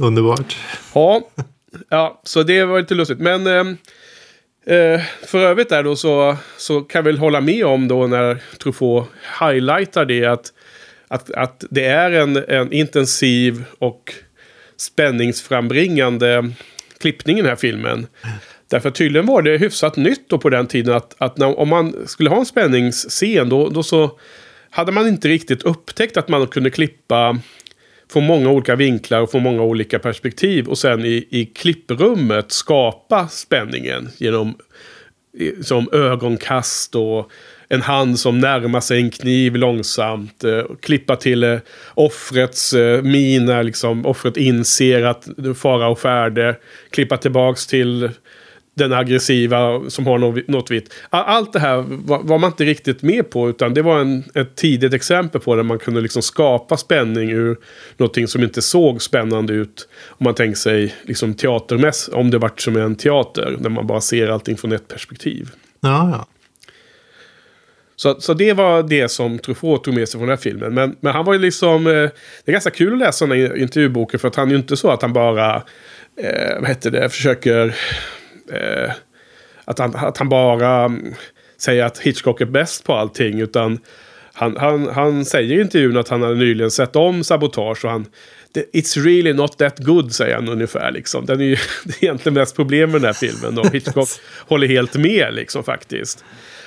Underbart. 0.00 0.56
Ja, 0.94 1.28
ja, 1.88 2.20
så 2.24 2.42
det 2.42 2.64
var 2.64 2.80
lite 2.80 2.94
lustigt. 2.94 3.18
Men... 3.18 3.46
Eh, 3.46 3.64
Eh, 4.66 5.00
för 5.26 5.38
övrigt 5.38 5.68
där 5.68 5.82
då 5.82 5.96
så, 5.96 6.36
så 6.56 6.80
kan 6.80 6.98
jag 6.98 7.04
väl 7.04 7.18
hålla 7.18 7.40
med 7.40 7.66
om 7.66 7.88
då 7.88 8.06
när 8.06 8.38
Truffaut 8.62 9.08
highlightar 9.40 10.04
det 10.04 10.24
att, 10.24 10.52
att, 11.08 11.30
att 11.30 11.64
det 11.70 11.84
är 11.84 12.10
en, 12.10 12.36
en 12.36 12.72
intensiv 12.72 13.64
och 13.78 14.14
spänningsframbringande 14.76 16.52
klippning 16.98 17.38
i 17.38 17.40
den 17.40 17.48
här 17.48 17.56
filmen. 17.56 18.06
Därför 18.70 18.90
tydligen 18.90 19.26
var 19.26 19.42
det 19.42 19.58
hyfsat 19.58 19.96
nytt 19.96 20.28
då 20.28 20.38
på 20.38 20.50
den 20.50 20.66
tiden 20.66 20.94
att, 20.94 21.14
att 21.18 21.38
när, 21.38 21.58
om 21.58 21.68
man 21.68 21.94
skulle 22.06 22.30
ha 22.30 22.38
en 22.38 22.46
spänningsscen 22.46 23.48
då, 23.48 23.68
då 23.68 23.82
så 23.82 24.18
hade 24.70 24.92
man 24.92 25.08
inte 25.08 25.28
riktigt 25.28 25.62
upptäckt 25.62 26.16
att 26.16 26.28
man 26.28 26.46
kunde 26.46 26.70
klippa 26.70 27.38
från 28.12 28.26
många 28.26 28.50
olika 28.50 28.76
vinklar 28.76 29.20
och 29.20 29.30
från 29.30 29.42
många 29.42 29.62
olika 29.62 29.98
perspektiv 29.98 30.68
och 30.68 30.78
sen 30.78 31.04
i, 31.04 31.26
i 31.30 31.44
klipprummet 31.44 32.52
skapa 32.52 33.28
spänningen 33.28 34.08
genom 34.18 34.54
som 35.62 35.88
ögonkast 35.92 36.94
och 36.94 37.30
en 37.68 37.82
hand 37.82 38.18
som 38.18 38.38
närmar 38.38 38.80
sig 38.80 39.00
en 39.00 39.10
kniv 39.10 39.56
långsamt. 39.56 40.44
Eh, 40.44 40.64
klippa 40.80 41.16
till 41.16 41.44
eh, 41.44 41.58
offrets 41.94 42.72
eh, 42.72 43.02
min 43.02 43.44
när 43.44 43.62
liksom, 43.62 44.06
offret 44.06 44.36
inser 44.36 45.02
att 45.02 45.28
fara 45.56 45.88
och 45.88 45.98
färde. 45.98 46.56
Klippa 46.90 47.16
tillbaks 47.16 47.66
till 47.66 48.10
den 48.74 48.92
aggressiva 48.92 49.90
som 49.90 50.06
har 50.06 50.18
något, 50.50 50.70
vitt. 50.70 50.94
Allt 51.10 51.52
det 51.52 51.58
här 51.58 51.84
var, 52.04 52.38
man 52.38 52.50
inte 52.50 52.64
riktigt 52.64 53.02
med 53.02 53.30
på 53.30 53.50
utan 53.50 53.74
det 53.74 53.82
var 53.82 54.00
en, 54.00 54.24
ett 54.34 54.56
tidigt 54.56 54.94
exempel 54.94 55.40
på 55.40 55.56
där 55.56 55.62
man 55.62 55.78
kunde 55.78 56.00
liksom 56.00 56.22
skapa 56.22 56.76
spänning 56.76 57.30
ur 57.30 57.58
någonting 57.96 58.28
som 58.28 58.42
inte 58.42 58.62
såg 58.62 59.02
spännande 59.02 59.52
ut. 59.52 59.88
Om 60.08 60.24
man 60.24 60.34
tänker 60.34 60.58
sig 60.58 60.94
liksom 61.02 61.34
teatermäss, 61.34 62.10
om 62.12 62.30
det 62.30 62.38
vart 62.38 62.60
som 62.60 62.76
en 62.76 62.96
teater 62.96 63.56
där 63.60 63.70
man 63.70 63.86
bara 63.86 64.00
ser 64.00 64.28
allting 64.28 64.56
från 64.56 64.72
ett 64.72 64.88
perspektiv. 64.88 65.50
Ja, 65.80 66.10
ja. 66.12 66.26
Så, 67.96 68.20
så 68.20 68.34
det 68.34 68.52
var 68.52 68.82
det 68.82 69.08
som 69.08 69.38
Truffaut 69.38 69.84
tog 69.84 69.94
med 69.94 70.08
sig 70.08 70.18
från 70.18 70.28
den 70.28 70.36
här 70.36 70.42
filmen. 70.42 70.74
Men, 70.74 70.96
men 71.00 71.12
han 71.12 71.24
var 71.24 71.32
ju 71.32 71.38
liksom... 71.38 71.86
Eh, 71.86 71.92
det 71.92 72.10
är 72.44 72.52
ganska 72.52 72.70
kul 72.70 72.92
att 72.92 72.98
läsa 72.98 73.26
den 73.26 73.38
här 73.38 73.56
intervjuboken 73.56 74.20
för 74.20 74.28
att 74.28 74.36
han 74.36 74.48
är 74.48 74.52
ju 74.52 74.58
inte 74.58 74.76
så 74.76 74.90
att 74.90 75.02
han 75.02 75.12
bara... 75.12 75.56
Eh, 76.16 76.60
vad 76.60 76.68
heter 76.68 76.90
det? 76.90 77.08
Försöker 77.08 77.74
eh, 78.52 78.92
att, 79.64 79.78
han, 79.78 79.96
att 79.96 80.18
han 80.18 80.28
bara 80.28 80.84
um, 80.84 81.14
säger 81.58 81.84
att 81.84 81.98
Hitchcock 81.98 82.40
är 82.40 82.46
bäst 82.46 82.84
på 82.84 82.94
allting. 82.94 83.40
Utan 83.40 83.78
han, 84.32 84.56
han, 84.56 84.88
han 84.88 85.24
säger 85.24 85.58
i 85.58 85.60
intervjun 85.60 85.96
att 85.96 86.08
han 86.08 86.22
har 86.22 86.34
nyligen 86.34 86.70
sett 86.70 86.96
om 86.96 87.24
Sabotage. 87.24 87.84
Och 87.84 87.90
han, 87.90 88.06
It's 88.72 89.04
really 89.04 89.32
not 89.32 89.58
that 89.58 89.78
good, 89.78 90.14
säger 90.14 90.34
han 90.34 90.48
ungefär. 90.48 90.90
Liksom. 90.90 91.26
Den 91.26 91.40
är 91.40 91.44
ju 91.44 91.56
det 91.84 91.94
är 92.02 92.04
egentligen 92.04 92.34
mest 92.34 92.56
problem 92.56 92.90
med 92.90 93.00
den 93.00 93.06
här 93.06 93.12
filmen. 93.12 93.58
Och 93.58 93.74
Hitchcock 93.74 94.08
håller 94.38 94.66
helt 94.66 94.94
med, 94.94 95.34
liksom, 95.34 95.64
faktiskt. 95.64 96.24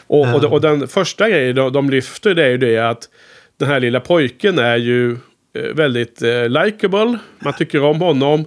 Och, 0.07 0.35
och, 0.35 0.43
och, 0.43 0.61
den 0.61 0.87
första 0.87 1.29
grejen 1.29 1.55
de, 1.55 1.73
de 1.73 1.89
lyfter 1.89 2.35
det 2.35 2.45
är 2.45 2.49
ju 2.49 2.57
det 2.57 2.77
att 2.77 3.09
den 3.57 3.67
här 3.67 3.79
lilla 3.79 3.99
pojken 3.99 4.59
är 4.59 4.77
ju 4.77 5.11
eh, 5.55 5.73
väldigt 5.73 6.21
eh, 6.21 6.49
likable. 6.49 7.17
Man 7.39 7.53
tycker 7.53 7.83
om 7.83 8.01
honom. 8.01 8.45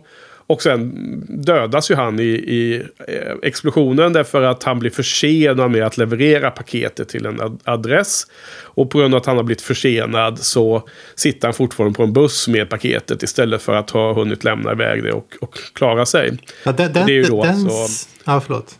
Och 0.48 0.62
sen 0.62 0.92
dödas 1.28 1.90
ju 1.90 1.94
han 1.94 2.20
i, 2.20 2.22
i 2.22 2.82
eh, 3.08 3.34
explosionen 3.42 4.12
därför 4.12 4.42
att 4.42 4.62
han 4.62 4.78
blir 4.78 4.90
försenad 4.90 5.70
med 5.70 5.86
att 5.86 5.96
leverera 5.96 6.50
paketet 6.50 7.08
till 7.08 7.26
en 7.26 7.58
adress. 7.64 8.26
Och 8.62 8.90
på 8.90 8.98
grund 8.98 9.14
av 9.14 9.20
att 9.20 9.26
han 9.26 9.36
har 9.36 9.44
blivit 9.44 9.62
försenad 9.62 10.38
så 10.38 10.88
sitter 11.14 11.48
han 11.48 11.54
fortfarande 11.54 11.96
på 11.96 12.02
en 12.02 12.12
buss 12.12 12.48
med 12.48 12.70
paketet 12.70 13.22
istället 13.22 13.62
för 13.62 13.74
att 13.74 13.90
ha 13.90 14.14
hunnit 14.14 14.44
lämna 14.44 14.72
iväg 14.72 15.02
det 15.02 15.12
och, 15.12 15.34
och 15.40 15.58
klara 15.72 16.06
sig. 16.06 16.38
Ja, 16.64 16.72
den, 16.72 16.92
det 16.92 17.00
är 17.00 17.08
ju 17.08 17.22
då 17.22 17.42
den, 17.42 17.54
alltså... 17.54 18.08
Ja, 18.24 18.40
förlåt. 18.40 18.78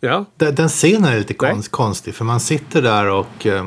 Ja. 0.00 0.24
Den, 0.36 0.54
den 0.54 0.68
scenen 0.68 1.12
är 1.12 1.18
lite 1.18 1.34
konst, 1.34 1.70
konstig 1.70 2.14
för 2.14 2.24
man 2.24 2.40
sitter 2.40 2.82
där 2.82 3.10
och... 3.10 3.46
Eh 3.46 3.64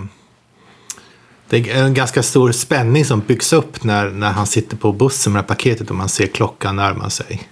det 1.49 1.71
är 1.71 1.83
en 1.83 1.93
ganska 1.93 2.23
stor 2.23 2.51
spänning 2.51 3.05
som 3.05 3.19
byggs 3.19 3.53
upp 3.53 3.83
när, 3.83 4.09
när 4.09 4.31
han 4.31 4.47
sitter 4.47 4.77
på 4.77 4.91
bussen 4.91 5.33
med 5.33 5.43
det 5.43 5.47
paketet 5.47 5.89
och 5.89 5.95
man 5.95 6.09
ser 6.09 6.27
klockan 6.27 6.75
närma 6.75 7.09
sig. 7.09 7.49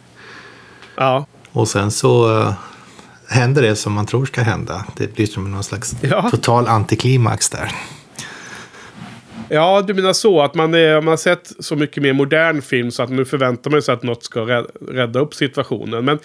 Ja. 0.96 1.26
Och 1.52 1.68
sen 1.68 1.92
så 1.92 2.40
uh, 2.40 2.54
händer 3.28 3.62
det 3.62 3.76
som 3.76 3.94
man 3.94 4.06
tror 4.06 4.26
ska 4.26 4.42
hända. 4.42 4.86
Det 4.98 5.16
blir 5.16 5.26
som 5.26 5.52
någon 5.52 5.64
slags 5.64 5.96
ja. 6.02 6.30
total 6.32 6.68
antiklimax 6.68 7.50
där. 7.50 7.72
Ja, 9.50 9.82
du 9.82 9.94
menar 9.94 10.14
så 10.14 10.42
att 10.42 10.56
man, 10.56 10.74
är, 10.74 11.02
man 11.02 11.08
har 11.08 11.18
sett 11.18 11.52
så 11.60 11.76
mycket 11.76 12.04
mer 12.04 12.14
modern 12.14 12.62
film 12.62 12.92
så 12.92 13.04
att 13.04 13.10
nu 13.10 13.26
förväntar 13.26 13.72
man 13.72 13.82
sig 13.82 13.94
att 13.94 14.04
något 14.04 14.24
ska 14.24 14.66
rädda 14.92 15.20
upp 15.20 15.34
situationen. 15.34 16.06
Men 16.06 16.20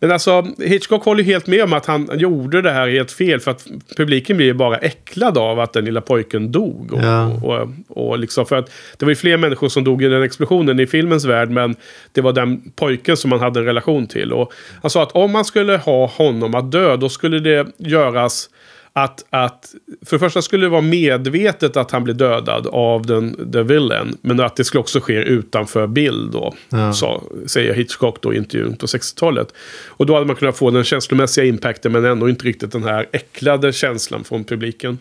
men 0.00 0.12
alltså, 0.12 0.46
Hitchcock 0.58 1.04
håller 1.04 1.22
ju 1.22 1.32
helt 1.32 1.46
med 1.46 1.64
om 1.64 1.72
att 1.72 1.86
han 1.86 2.10
gjorde 2.14 2.62
det 2.62 2.70
här 2.70 2.88
helt 2.88 3.12
fel. 3.12 3.40
För 3.40 3.50
att 3.50 3.66
publiken 3.96 4.36
blir 4.36 4.46
ju 4.46 4.54
bara 4.54 4.76
äcklad 4.76 5.38
av 5.38 5.60
att 5.60 5.72
den 5.72 5.84
lilla 5.84 6.00
pojken 6.00 6.52
dog. 6.52 6.92
Och, 6.92 7.02
ja. 7.02 7.26
och, 7.42 7.68
och, 7.88 8.08
och 8.08 8.18
liksom 8.18 8.46
för 8.46 8.56
att 8.56 8.70
det 8.96 9.04
var 9.04 9.10
ju 9.10 9.16
fler 9.16 9.36
människor 9.36 9.68
som 9.68 9.84
dog 9.84 10.02
i 10.02 10.08
den 10.08 10.22
explosionen 10.22 10.80
i 10.80 10.86
filmens 10.86 11.24
värld. 11.24 11.50
Men 11.50 11.76
det 12.12 12.20
var 12.20 12.32
den 12.32 12.70
pojken 12.76 13.16
som 13.16 13.30
man 13.30 13.40
hade 13.40 13.60
en 13.60 13.66
relation 13.66 14.06
till. 14.06 14.32
Och 14.32 14.52
han 14.82 14.90
sa 14.90 15.02
att 15.02 15.12
om 15.12 15.32
man 15.32 15.44
skulle 15.44 15.76
ha 15.76 16.06
honom 16.06 16.54
att 16.54 16.72
dö, 16.72 16.96
då 16.96 17.08
skulle 17.08 17.38
det 17.38 17.66
göras 17.78 18.50
att, 18.98 19.24
att 19.30 19.74
för 20.06 20.16
det 20.16 20.20
första 20.20 20.42
skulle 20.42 20.66
det 20.66 20.70
vara 20.70 20.80
medvetet 20.80 21.76
att 21.76 21.90
han 21.90 22.04
blir 22.04 22.14
dödad 22.14 22.66
av 22.66 23.06
den 23.06 23.52
the 23.52 23.62
villain. 23.62 24.18
Men 24.20 24.40
att 24.40 24.56
det 24.56 24.64
skulle 24.64 24.80
också 24.80 25.00
ske 25.00 25.14
utanför 25.14 25.86
bild 25.86 26.32
då. 26.32 26.54
Ja. 26.68 26.92
Så, 26.92 27.22
säger 27.46 27.74
Hitchcock 27.74 28.22
då 28.22 28.34
i 28.34 28.36
intervjun 28.36 28.76
på 28.76 28.86
60-talet. 28.86 29.48
Och 29.86 30.06
då 30.06 30.14
hade 30.14 30.26
man 30.26 30.36
kunnat 30.36 30.56
få 30.56 30.70
den 30.70 30.84
känslomässiga 30.84 31.44
impacten 31.44 31.92
men 31.92 32.04
ändå 32.04 32.28
inte 32.28 32.44
riktigt 32.44 32.72
den 32.72 32.84
här 32.84 33.06
äcklade 33.12 33.72
känslan 33.72 34.24
från 34.24 34.44
publiken. 34.44 34.98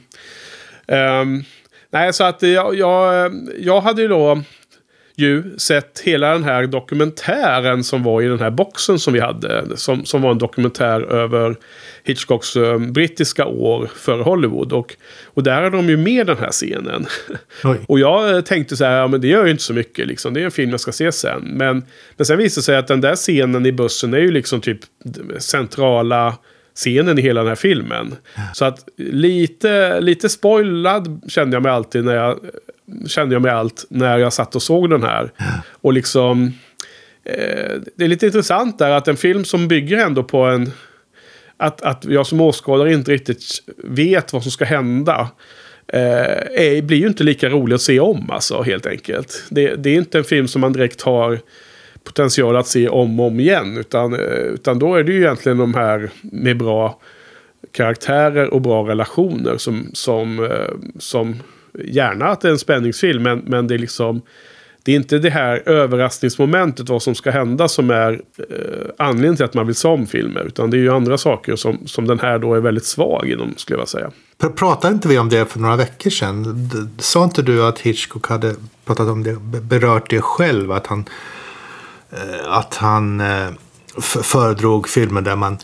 Um, 0.88 1.44
nej, 1.90 2.14
så 2.14 2.24
att 2.24 2.42
jag, 2.42 2.76
jag, 2.76 3.32
jag 3.60 3.82
hade 3.82 4.02
ju 4.02 4.08
då 4.08 4.42
ju 5.18 5.58
sett 5.58 6.00
hela 6.00 6.32
den 6.32 6.44
här 6.44 6.68
dokumentären 6.68 7.84
som 7.84 8.04
var 8.04 8.22
i 8.22 8.28
den 8.28 8.40
här 8.40 8.52
boxen 8.52 9.00
som 9.00 9.14
vi 9.14 9.20
hade. 9.20 9.78
Som, 9.78 10.06
som 10.06 10.22
var 10.22 10.32
en 10.32 10.38
dokumentär 10.38 11.02
över 11.02 11.56
Hitchcocks 12.04 12.58
uh, 12.58 12.78
brittiska 12.78 13.46
år 13.46 13.90
före 13.96 14.24
Hollywood. 14.24 14.74
Och, 14.74 14.96
och 15.26 15.44
där 15.44 15.62
är 15.62 15.70
de 15.70 15.90
ju 15.90 15.98
med 15.98 16.28
den 16.28 16.38
här 16.38 16.52
scenen. 16.52 17.06
och 17.88 18.00
jag 18.00 18.36
eh, 18.36 18.42
tänkte 18.42 18.78
så 18.78 18.86
här, 18.86 18.98
ja 18.98 19.08
men 19.08 19.22
det 19.22 19.28
gör 19.28 19.46
ju 19.46 19.52
inte 19.52 19.64
så 19.64 19.74
mycket 19.74 20.08
liksom. 20.08 20.34
Det 20.34 20.42
är 20.42 20.46
en 20.46 20.52
film 20.52 20.72
jag 20.72 20.80
ska 20.80 20.92
se 20.92 21.12
sen. 21.12 21.42
Men, 21.42 21.84
men 22.18 22.26
sen 22.26 22.38
visade 22.38 22.62
det 22.62 22.66
sig 22.66 22.76
att 22.76 22.88
den 22.88 23.02
där 23.02 23.16
scenen 23.16 23.66
i 23.66 23.72
bussen 23.72 24.14
är 24.14 24.20
ju 24.20 24.32
liksom 24.32 24.62
typ 24.62 24.80
centrala 25.40 26.38
scenen 26.76 27.20
i 27.20 27.22
hela 27.22 27.42
den 27.42 27.48
här 27.48 27.56
filmen. 27.56 28.16
Så 28.54 28.66
att 28.66 28.90
lite, 28.98 30.02
lite 30.02 30.30
spoilad 30.30 31.22
kände 31.28 31.56
jag 31.56 31.64
mig 31.64 31.72
alltid 31.72 32.06
när 32.06 32.16
jag 32.16 32.40
kände 33.08 33.36
jag 33.36 33.42
mig 33.42 33.52
allt 33.52 33.86
när 33.90 34.18
jag 34.18 34.34
satt 34.34 34.56
och 34.56 34.62
såg 34.62 34.90
den 34.90 35.04
här. 35.04 35.32
Och 35.82 35.94
liksom... 35.94 36.54
Eh, 37.24 37.72
det 37.96 38.04
är 38.04 38.08
lite 38.08 38.26
intressant 38.26 38.80
där 38.80 38.92
att 38.92 39.08
en 39.08 39.18
film 39.18 39.46
som 39.46 39.68
bygger 39.68 39.98
ändå 39.98 40.24
på 40.24 40.44
en... 40.44 40.72
Att, 41.58 41.82
att 41.82 42.06
jag 42.06 42.28
som 42.28 42.42
åskådare 42.42 42.94
inte 42.94 43.12
riktigt 43.12 43.44
vet 43.78 44.34
vad 44.34 44.44
som 44.44 44.52
ska 44.52 44.66
hända. 44.66 45.30
Eh, 45.88 46.02
är, 46.02 46.82
blir 46.82 46.98
ju 46.98 47.08
inte 47.08 47.24
lika 47.24 47.50
rolig 47.50 47.76
att 47.76 47.82
se 47.82 48.00
om 48.00 48.32
alltså 48.32 48.62
helt 48.62 48.86
enkelt. 48.86 49.44
Det, 49.50 49.76
det, 49.76 49.90
är 49.90 49.98
inte 49.98 50.18
en 50.18 50.24
film 50.24 50.48
som 50.48 50.62
man 50.62 50.74
direkt 50.74 51.02
har 51.02 51.40
potential 52.06 52.56
att 52.56 52.68
se 52.68 52.90
om 52.90 53.20
och 53.20 53.28
om 53.28 53.40
igen. 53.40 53.78
Utan, 53.78 54.14
eh, 54.14 54.20
utan 54.30 54.80
då 54.80 54.96
är 54.96 55.04
det 55.04 55.12
ju 55.12 55.22
egentligen 55.22 55.58
de 55.58 55.74
här 55.74 56.10
med 56.22 56.58
bra 56.58 57.00
karaktärer 57.72 58.54
och 58.54 58.62
bra 58.62 58.90
relationer 58.90 59.58
som, 59.58 59.90
som, 59.94 60.44
eh, 60.44 60.74
som 61.00 61.36
gärna 61.84 62.26
att 62.26 62.42
det 62.42 62.48
är 62.48 62.52
en 62.52 62.60
spänningsfilm, 62.60 63.24
men, 63.24 63.40
men 63.40 63.68
det 63.68 63.74
är 63.74 63.80
liksom... 63.80 64.22
Det 64.84 64.92
är 64.92 64.96
inte 64.96 65.18
det 65.18 65.30
här 65.30 65.70
överraskningsmomentet, 65.70 66.90
vad 66.90 67.02
som 67.02 67.16
ska 67.16 67.32
hända, 67.32 67.68
som 67.68 67.90
är 67.90 68.22
eh, 68.38 68.90
anledningen 68.98 69.36
till 69.36 69.46
att 69.46 69.54
man 69.54 69.66
vill 69.66 69.76
se 69.76 69.88
om 69.88 70.08
filmer. 70.08 70.44
Utan 70.48 70.70
det 70.70 70.78
är 70.78 70.80
ju 70.80 70.92
andra 70.92 71.18
saker 71.18 71.56
som, 71.56 71.88
som 71.88 72.08
den 72.08 72.20
här 72.20 72.40
då 72.40 72.54
är 72.54 72.60
väldigt 72.60 72.86
svag 72.86 73.30
inom, 73.30 73.54
skulle 73.58 73.80
jag 73.80 73.88
säga. 73.88 74.12
Pratade 74.56 74.94
inte 74.94 75.08
vi 75.08 75.18
om 75.18 75.30
det 75.30 75.46
för 75.46 75.60
några 75.60 75.76
veckor 75.76 76.10
sedan? 76.10 76.70
Sa 76.98 77.24
inte 77.24 77.42
du 77.42 77.64
att 77.64 77.80
Hitchcock 77.80 78.28
hade 78.28 78.56
pratat 78.86 79.08
om 79.08 79.24
det, 79.24 79.36
berört 79.62 80.10
det 80.10 80.22
själv? 80.22 80.72
Att 80.72 80.88
han, 80.88 81.06
Eh, 82.16 82.52
att 82.58 82.76
han 82.76 83.22
eh, 83.22 83.50
föredrog 84.02 84.90
filmer 84.90 85.22
där 85.22 85.36
man 85.36 85.58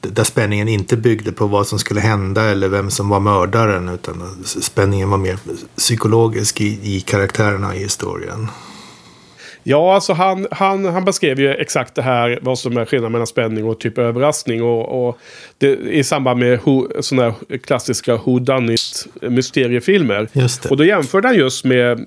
där 0.00 0.24
spänningen 0.24 0.68
inte 0.68 0.96
byggde 0.96 1.32
på 1.32 1.46
vad 1.46 1.66
som 1.66 1.78
skulle 1.78 2.00
hända 2.00 2.42
eller 2.42 2.68
vem 2.68 2.90
som 2.90 3.08
var 3.08 3.20
mördaren 3.20 3.88
utan 3.88 4.44
spänningen 4.44 5.10
var 5.10 5.18
mer 5.18 5.38
psykologisk 5.76 6.60
i, 6.60 6.96
i 6.96 7.00
karaktärerna 7.00 7.76
i 7.76 7.78
historien. 7.78 8.48
Ja, 9.70 9.94
alltså 9.94 10.12
han, 10.12 10.46
han, 10.50 10.84
han 10.84 11.04
beskrev 11.04 11.40
ju 11.40 11.54
exakt 11.54 11.94
det 11.94 12.02
här, 12.02 12.38
vad 12.42 12.58
som 12.58 12.76
är 12.76 12.84
skillnaden 12.84 13.12
mellan 13.12 13.26
spänning 13.26 13.64
och 13.64 13.80
typ 13.80 13.98
överraskning. 13.98 14.62
Och, 14.62 15.08
och 15.08 15.18
det, 15.58 15.66
I 15.72 16.04
samband 16.04 16.40
med 16.40 16.60
sådana 17.00 17.34
här 17.48 17.58
klassiska 17.58 18.16
who 18.16 18.38
done 18.38 18.74
it 18.74 19.06
mysteriefilmer. 19.20 20.28
Och 20.70 20.76
då 20.76 20.84
jämförde 20.84 21.28
han 21.28 21.36
just 21.36 21.64
med, 21.64 21.98
uh, 21.98 22.04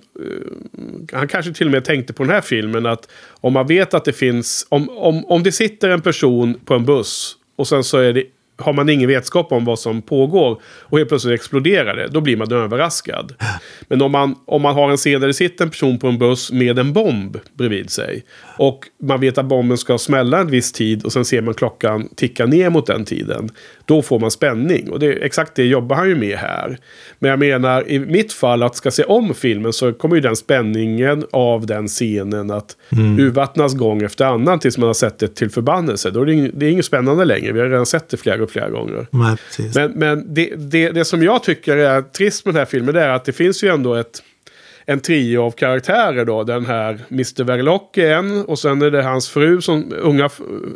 han 1.14 1.28
kanske 1.28 1.54
till 1.54 1.68
och 1.68 1.72
med 1.72 1.86
tänkte 1.86 2.14
på 2.14 2.24
den 2.24 2.32
här 2.32 2.42
filmen, 2.42 2.86
att 2.86 3.10
om 3.42 3.54
man 3.54 3.68
vet 3.68 3.94
att 3.94 4.06
det 4.06 4.14
finns, 4.14 4.68
om, 4.70 4.90
om, 4.90 5.26
om 5.26 5.44
det 5.44 5.52
sitter 5.52 5.90
en 5.90 6.02
person 6.02 6.60
på 6.66 6.74
en 6.74 6.86
buss 6.86 7.38
och 7.56 7.68
sen 7.68 7.84
så 7.84 7.98
är 7.98 8.14
det 8.14 8.24
har 8.58 8.74
man 8.74 8.90
ingen 8.90 9.10
vetskap 9.10 9.52
om 9.52 9.66
vad 9.66 9.80
som 9.80 10.02
pågår 10.02 10.62
och 10.64 10.98
helt 10.98 11.10
plötsligt 11.10 11.34
exploderar 11.40 11.96
det, 11.96 12.08
då 12.08 12.22
blir 12.22 12.38
man 12.38 12.52
överraskad. 12.52 13.34
Men 13.88 14.02
om 14.02 14.12
man, 14.12 14.36
om 14.46 14.62
man 14.62 14.76
har 14.76 14.92
en 14.92 14.98
scen 14.98 15.22
där 15.22 15.28
det 15.28 15.34
sitter 15.34 15.66
en 15.66 15.72
person 15.72 16.00
på 16.00 16.08
en 16.08 16.18
buss 16.18 16.52
med 16.52 16.80
en 16.80 16.94
bomb 16.94 17.38
bredvid 17.54 17.90
sig 17.90 18.24
och 18.58 18.80
man 19.02 19.20
vet 19.20 19.38
att 19.38 19.46
bomben 19.46 19.78
ska 19.78 19.98
smälla 19.98 20.40
en 20.40 20.48
viss 20.48 20.72
tid 20.72 21.06
och 21.06 21.14
sen 21.14 21.26
ser 21.26 21.42
man 21.42 21.54
klockan 21.54 22.10
ticka 22.16 22.46
ner 22.46 22.70
mot 22.70 22.86
den 22.86 23.06
tiden. 23.06 23.50
Då 23.86 24.02
får 24.02 24.20
man 24.20 24.32
spänning 24.32 24.90
och 24.90 25.00
det, 25.00 25.12
exakt 25.12 25.56
det 25.56 25.64
jobbar 25.64 25.96
han 25.96 26.10
ju 26.10 26.16
med 26.16 26.38
här. 26.38 26.78
Men 27.20 27.30
jag 27.30 27.40
menar 27.40 27.90
i 27.90 28.00
mitt 28.00 28.34
fall 28.34 28.64
att 28.64 28.76
ska 28.76 28.92
se 28.92 29.04
om 29.04 29.34
filmen 29.34 29.74
så 29.74 29.94
kommer 29.94 30.16
ju 30.16 30.22
den 30.22 30.36
spänningen 30.36 31.26
av 31.32 31.66
den 31.66 31.88
scenen 31.88 32.52
att 32.52 32.78
mm. 32.92 33.20
urvattnas 33.20 33.74
gång 33.74 34.02
efter 34.04 34.26
annan 34.26 34.60
tills 34.60 34.78
man 34.78 34.88
har 34.88 34.94
sett 34.94 35.20
det 35.20 35.36
till 35.36 35.50
förbannelse. 35.50 36.12
Då 36.12 36.22
är 36.22 36.26
det, 36.26 36.52
det 36.54 36.66
är 36.66 36.70
inget 36.70 36.86
spännande 36.86 37.26
längre. 37.26 37.52
Vi 37.52 37.60
har 37.60 37.68
redan 37.68 37.86
sett 37.86 38.10
det 38.10 38.18
flera 38.18 38.44
och 38.44 38.52
flera 38.52 38.70
gånger. 38.70 39.08
Nej, 39.76 39.94
men 39.94 40.14
men 40.14 40.34
det, 40.34 40.54
det, 40.56 40.92
det 40.92 41.06
som 41.06 41.24
jag 41.24 41.44
tycker 41.44 41.78
är 41.78 42.02
trist 42.02 42.46
med 42.46 42.54
den 42.54 42.60
här 42.60 42.66
filmen 42.66 42.96
är 42.96 43.10
att 43.10 43.26
det 43.26 43.32
finns 43.32 43.64
ju 43.64 43.70
ändå 43.70 43.96
ett 43.96 44.24
en 44.86 45.00
trio 45.00 45.40
av 45.40 45.52
karaktärer 45.52 46.26
då. 46.26 46.44
Den 46.44 46.66
här 46.66 47.00
Mr. 47.12 47.44
Verloc 47.44 47.82
är 47.94 48.12
en 48.12 48.46
och 48.46 48.60
sen 48.60 48.82
är 48.82 48.92
det 48.92 49.04
hans 49.04 49.30
fru, 49.30 49.62
som, 49.62 49.94
unga 50.00 50.30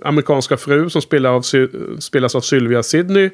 amerikanska 0.03 0.57
fru 0.57 0.89
som 0.89 1.01
spelar 1.01 1.29
av, 1.29 1.41
spelas 1.99 2.35
av 2.35 2.41
Sylvia 2.41 2.83
Sidney. 2.83 3.29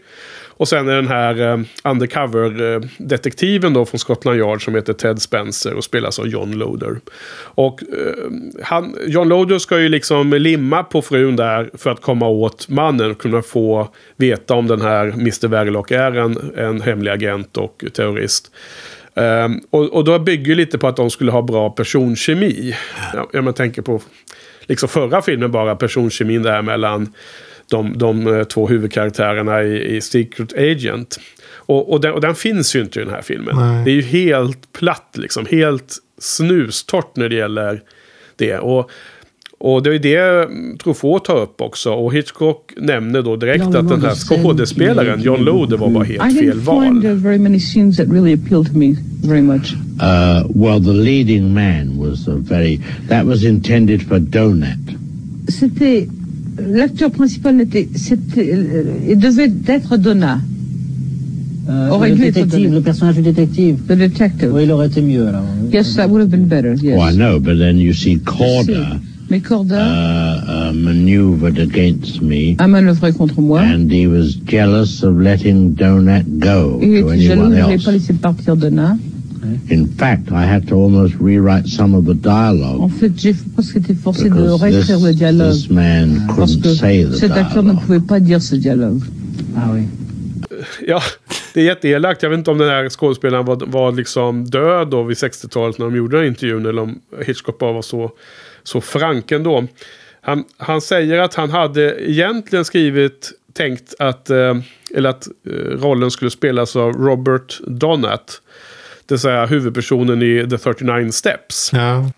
Och 0.57 0.67
sen 0.67 0.89
är 0.89 0.95
den 0.95 1.07
här 1.07 1.41
eh, 1.41 1.59
undercover-detektiven 1.83 3.71
eh, 3.71 3.79
då 3.79 3.85
från 3.85 3.99
Scotland 3.99 4.37
Yard 4.37 4.65
som 4.65 4.75
heter 4.75 4.93
Ted 4.93 5.21
Spencer 5.21 5.73
och 5.73 5.83
spelas 5.83 6.19
av 6.19 6.27
John 6.27 6.51
Loder. 6.51 6.99
Och 7.35 7.83
eh, 7.83 8.31
han, 8.63 8.95
John 9.07 9.29
Loder 9.29 9.59
ska 9.59 9.79
ju 9.79 9.89
liksom 9.89 10.33
limma 10.33 10.83
på 10.83 11.01
frun 11.01 11.35
där 11.35 11.69
för 11.73 11.89
att 11.89 12.01
komma 12.01 12.27
åt 12.27 12.69
mannen 12.69 13.11
och 13.11 13.17
kunna 13.17 13.41
få 13.41 13.87
veta 14.15 14.53
om 14.53 14.67
den 14.67 14.81
här 14.81 15.05
Mr. 15.05 15.47
Verloc 15.47 15.91
är 15.91 16.17
en, 16.17 16.51
en 16.57 16.81
hemlig 16.81 17.11
agent 17.11 17.57
och 17.57 17.83
terrorist. 17.93 18.51
Um, 19.15 19.61
och, 19.69 19.93
och 19.93 20.03
då 20.03 20.19
bygger 20.19 20.55
lite 20.55 20.77
på 20.77 20.87
att 20.87 20.95
de 20.95 21.09
skulle 21.09 21.31
ha 21.31 21.41
bra 21.41 21.69
personkemi. 21.69 22.75
Ja, 23.13 23.29
ja 23.33 23.41
man 23.41 23.53
tänker 23.53 23.81
på 23.81 24.01
liksom 24.61 24.89
förra 24.89 25.21
filmen 25.21 25.51
bara 25.51 25.75
personkemin 25.75 26.43
där 26.43 26.61
mellan 26.61 27.13
de, 27.69 27.97
de 27.97 28.27
eh, 28.27 28.43
två 28.43 28.67
huvudkaraktärerna 28.67 29.63
i, 29.63 29.95
i 29.95 30.01
Secret 30.01 30.53
Agent. 30.53 31.19
Och, 31.51 31.91
och, 31.91 32.01
den, 32.01 32.13
och 32.13 32.21
den 32.21 32.35
finns 32.35 32.75
ju 32.75 32.81
inte 32.81 32.99
i 32.99 33.03
den 33.03 33.13
här 33.13 33.21
filmen. 33.21 33.55
Nej. 33.55 33.85
Det 33.85 33.91
är 33.91 33.95
ju 33.95 34.01
helt 34.01 34.71
platt 34.71 35.15
liksom. 35.17 35.45
Helt 35.45 35.97
snustort 36.17 37.15
när 37.15 37.29
det 37.29 37.35
gäller 37.35 37.81
det. 38.35 38.57
Och 38.57 38.91
och 39.63 39.83
det 39.83 39.95
är 39.95 39.99
det 39.99 40.47
Truffaut 40.83 41.25
tar 41.25 41.41
upp 41.41 41.61
också. 41.61 41.89
Och 41.89 42.13
Hitchcock 42.13 42.73
nämner 42.77 43.21
då 43.21 43.35
direkt 43.35 43.75
att 43.75 43.87
den 43.87 44.01
här 44.01 44.15
skådespelaren, 44.15 45.21
John 45.21 45.43
Loder, 45.43 45.77
var 45.77 45.89
bara 45.89 46.03
helt 46.03 46.39
fel 46.39 46.59
val. 46.59 46.83
I 46.83 46.87
didn't 46.87 47.01
find 47.01 47.23
very 47.23 47.37
many 47.37 47.59
scenes 47.59 47.97
that 47.97 48.07
really 48.07 48.33
appealed 48.33 48.67
to 48.71 48.77
me 48.77 48.95
very 49.23 49.41
much. 49.41 49.73
Uh, 49.73 50.43
well, 50.55 50.83
the 50.83 50.93
leading 50.93 51.53
man 51.53 51.97
was 51.97 52.27
a 52.27 52.35
very... 52.35 52.79
That 53.07 53.25
was 53.25 53.43
intended 53.43 54.01
for 54.07 54.19
Donut. 54.19 54.97
C'était... 55.47 56.07
L'acteur 56.57 57.09
principal 57.11 57.61
était... 57.61 57.87
Euh, 58.37 59.11
il 59.11 59.19
devait 59.19 59.51
être 59.67 59.97
Donat. 59.97 60.39
Euh, 61.69 61.89
aurait 61.89 62.09
le, 62.09 62.17
détective, 62.17 62.73
le 62.73 62.81
personnage 62.81 63.15
du 63.15 63.21
détective. 63.21 63.77
The 63.87 63.95
detective. 63.95 64.51
Oui, 64.53 64.63
il 64.63 64.71
aurait 64.71 64.87
été 64.87 65.01
mieux 65.01 65.25
alors. 65.25 65.45
Yes, 65.71 65.95
that 65.95 66.09
would 66.09 66.21
have 66.21 66.29
been 66.29 66.47
better. 66.47 66.73
Yes. 66.73 66.97
Well, 66.97 67.13
I 67.13 67.15
know, 67.15 67.39
but 67.39 67.57
then 67.57 67.77
you 67.77 67.93
see 67.93 68.19
Corda. 68.19 68.99
Mais 69.33 69.41
Corda 69.41 69.79
uh, 69.79 70.69
uh, 70.69 70.73
maneuvered 70.73 71.57
against 71.57 72.21
me. 72.21 72.55
A 72.59 72.67
manœuvré 72.67 73.11
contre 73.13 73.41
moi. 73.41 73.61
And 73.61 73.89
he 73.89 74.05
was 74.05 74.35
jealous 74.45 75.01
of 75.01 75.15
letting 75.17 75.73
Donat 75.73 76.21
go 76.37 76.77
Il 76.79 77.01
to 77.01 77.13
était 77.13 77.21
jaloux, 77.21 77.45
il 77.45 77.57
ne 77.57 77.63
voulait 77.63 77.77
pas 77.79 77.91
laisser 77.93 78.13
partir 78.13 78.55
Donat. 78.55 78.95
In 79.71 79.87
fact, 79.97 80.29
I 80.31 80.45
had 80.45 80.67
to 80.67 80.75
almost 80.75 81.15
rewrite 81.19 81.67
some 81.67 81.95
of 81.95 82.05
the 82.05 82.13
dialogue. 82.13 82.79
En 82.79 82.89
fait, 82.89 83.11
j'ai 83.17 83.33
presque 83.33 83.77
été 83.77 83.95
forcé 83.95 84.29
de 84.29 84.49
réécrire 84.49 84.99
le 84.99 85.13
dialogue. 85.15 85.51
This 85.51 85.71
man 85.71 86.27
parce 86.37 86.55
que 86.55 86.71
say 86.71 87.03
the 87.03 87.15
cet 87.15 87.31
acteur 87.31 87.63
ne 87.63 87.73
pouvait 87.73 88.01
pas 88.01 88.19
dire 88.19 88.39
ce 88.39 88.55
dialogue. 88.55 89.01
Ah 89.57 89.71
oui. 89.73 89.81
Ja, 90.87 91.01
det 91.53 91.61
är 91.61 91.65
jätteelakt. 91.65 92.23
Jag 92.23 92.29
vet 92.29 92.37
inte 92.37 92.51
om 92.51 92.57
den 92.57 92.69
här 92.69 92.89
skådespelaren 92.89 93.45
var, 93.45 93.65
var 93.65 93.91
liksom 93.91 94.45
död 94.45 94.89
då 94.89 95.03
vid 95.03 95.17
60-talet 95.17 95.79
när 95.79 95.85
de 95.85 95.95
gjorde 95.95 96.17
den 96.17 96.27
intervjun. 96.27 96.65
Eller 96.65 96.81
om 96.81 96.99
Hitchcock 97.25 97.59
bara 97.59 97.73
var 97.73 97.81
så 97.81 98.11
så 98.63 98.81
frank 98.81 99.31
ändå. 99.31 99.67
Han, 100.21 100.43
han 100.57 100.81
säger 100.81 101.19
att 101.19 101.33
han 101.33 101.49
hade 101.49 102.09
egentligen 102.11 102.65
skrivit, 102.65 103.31
tänkt 103.53 103.93
att, 103.99 104.29
eh, 104.29 104.55
eller 104.95 105.09
att 105.09 105.27
eh, 105.27 105.51
rollen 105.53 106.11
skulle 106.11 106.31
spelas 106.31 106.75
av 106.75 106.93
Robert 106.93 107.59
Donat. 107.67 108.41
Det 109.05 109.13
vill 109.13 109.19
säga 109.19 109.45
huvudpersonen 109.45 110.21
i 110.21 110.49
The 110.49 110.57
39 110.57 111.11
Steps. 111.11 111.69
Ja. 111.73 112.11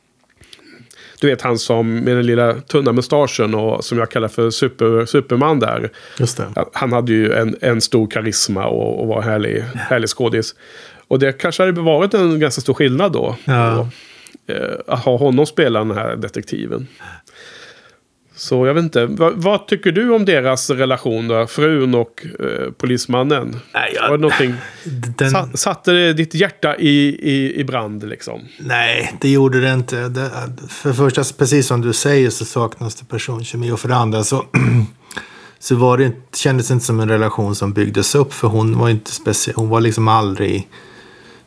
Du 1.20 1.28
vet 1.28 1.42
han 1.42 1.60
som 1.60 1.96
med 1.96 2.16
den 2.16 2.26
lilla 2.26 2.54
tunna 2.54 2.92
mustaschen 2.92 3.56
och 3.56 3.86
som 3.86 3.98
jag 3.98 4.12
kallar 4.12 4.28
för 4.28 4.50
super, 4.50 5.06
Superman 5.06 5.60
där. 5.60 5.92
Just 6.20 6.38
det. 6.38 6.66
Han 6.74 6.94
hade 6.94 7.14
ju 7.14 7.34
en, 7.34 7.56
en 7.62 7.82
stor 7.82 8.08
karisma 8.08 8.66
och, 8.66 9.02
och 9.02 9.08
var 9.08 9.22
härlig, 9.22 9.64
härlig 9.76 10.10
skådis. 10.10 10.56
Och 11.08 11.20
det 11.20 11.34
kanske 11.34 11.64
hade 11.64 11.82
varit 11.82 12.14
en 12.14 12.40
ganska 12.40 12.62
stor 12.62 12.74
skillnad 12.74 13.12
då. 13.12 13.36
Ja. 13.46 13.90
Eh, 14.48 14.98
ha 14.98 15.18
honom 15.18 15.46
spela 15.46 15.80
den 15.80 15.92
här 15.92 16.16
detektiven. 16.16 16.88
Så 18.38 18.68
jag 18.68 18.74
vet 18.74 18.84
inte, 18.84 19.06
vad, 19.06 19.34
vad, 19.34 19.68
tycker 19.68 19.92
du 19.92 20.10
om 20.10 20.26
deras 20.26 20.70
relation 20.70 21.28
då? 21.28 21.48
Frun 21.48 21.96
och 21.96 22.26
eh, 22.40 22.72
polismannen? 22.72 23.60
Nej, 23.74 23.92
jag, 23.96 24.10
Var 24.10 24.18
det 24.18 24.22
någonting, 24.22 24.54
den, 25.18 25.32
sa, 25.32 25.50
satte 25.54 25.92
det 25.92 26.14
ditt 26.14 26.34
hjärta 26.34 26.78
i, 26.78 27.20
i, 27.32 27.60
i 27.60 27.64
brand 27.64 28.10
liksom? 28.10 28.42
Nej, 28.60 29.14
det 29.22 29.30
gjorde 29.30 29.62
det 29.62 29.74
inte. 29.74 30.10
Det, 30.10 30.32
för 30.70 30.90
det 30.90 30.96
första, 30.96 31.24
precis 31.38 31.68
som 31.68 31.82
du 31.82 31.94
säger, 31.94 32.30
så 32.30 32.46
saknas 32.46 32.96
det 32.96 33.06
personkemi. 33.06 33.72
Och 33.72 33.80
för 33.80 33.90
det 33.90 33.96
andra 33.96 34.24
så, 34.24 34.46
så 35.60 35.76
var 35.76 35.98
det, 35.98 36.12
kändes 36.36 36.68
det 36.68 36.74
inte 36.74 36.86
som 36.86 37.00
en 37.00 37.10
relation 37.10 37.56
som 37.56 37.74
byggdes 37.74 38.16
upp. 38.16 38.34
För 38.34 38.48
hon 38.48 38.78
var 38.80 38.90
inte 38.90 39.12
speciell, 39.12 39.56
hon 39.56 39.70
var 39.70 39.82
liksom 39.82 40.08
aldrig 40.08 40.68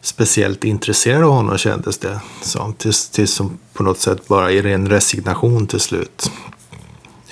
speciellt 0.00 0.64
intresserad 0.64 1.22
av 1.22 1.30
honom 1.30 1.58
kändes 1.58 1.98
det 1.98 2.20
som. 2.42 2.72
Tills, 2.72 3.08
tills 3.10 3.34
som 3.34 3.58
på 3.72 3.82
något 3.82 3.98
sätt 3.98 4.28
bara 4.28 4.52
i 4.52 4.62
ren 4.62 4.88
resignation 4.88 5.66
till 5.66 5.80
slut. 5.80 6.30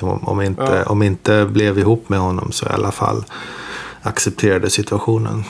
Om, 0.01 0.25
om, 0.25 0.41
inte, 0.41 0.63
ja. 0.63 0.91
om 0.91 1.03
inte 1.03 1.45
blev 1.45 1.79
ihop 1.79 2.09
med 2.09 2.19
honom 2.19 2.53
så 2.53 2.67
i 2.67 2.69
alla 2.69 2.93
fall 2.93 3.25
accepterade 4.03 4.71
situationen. 4.71 5.45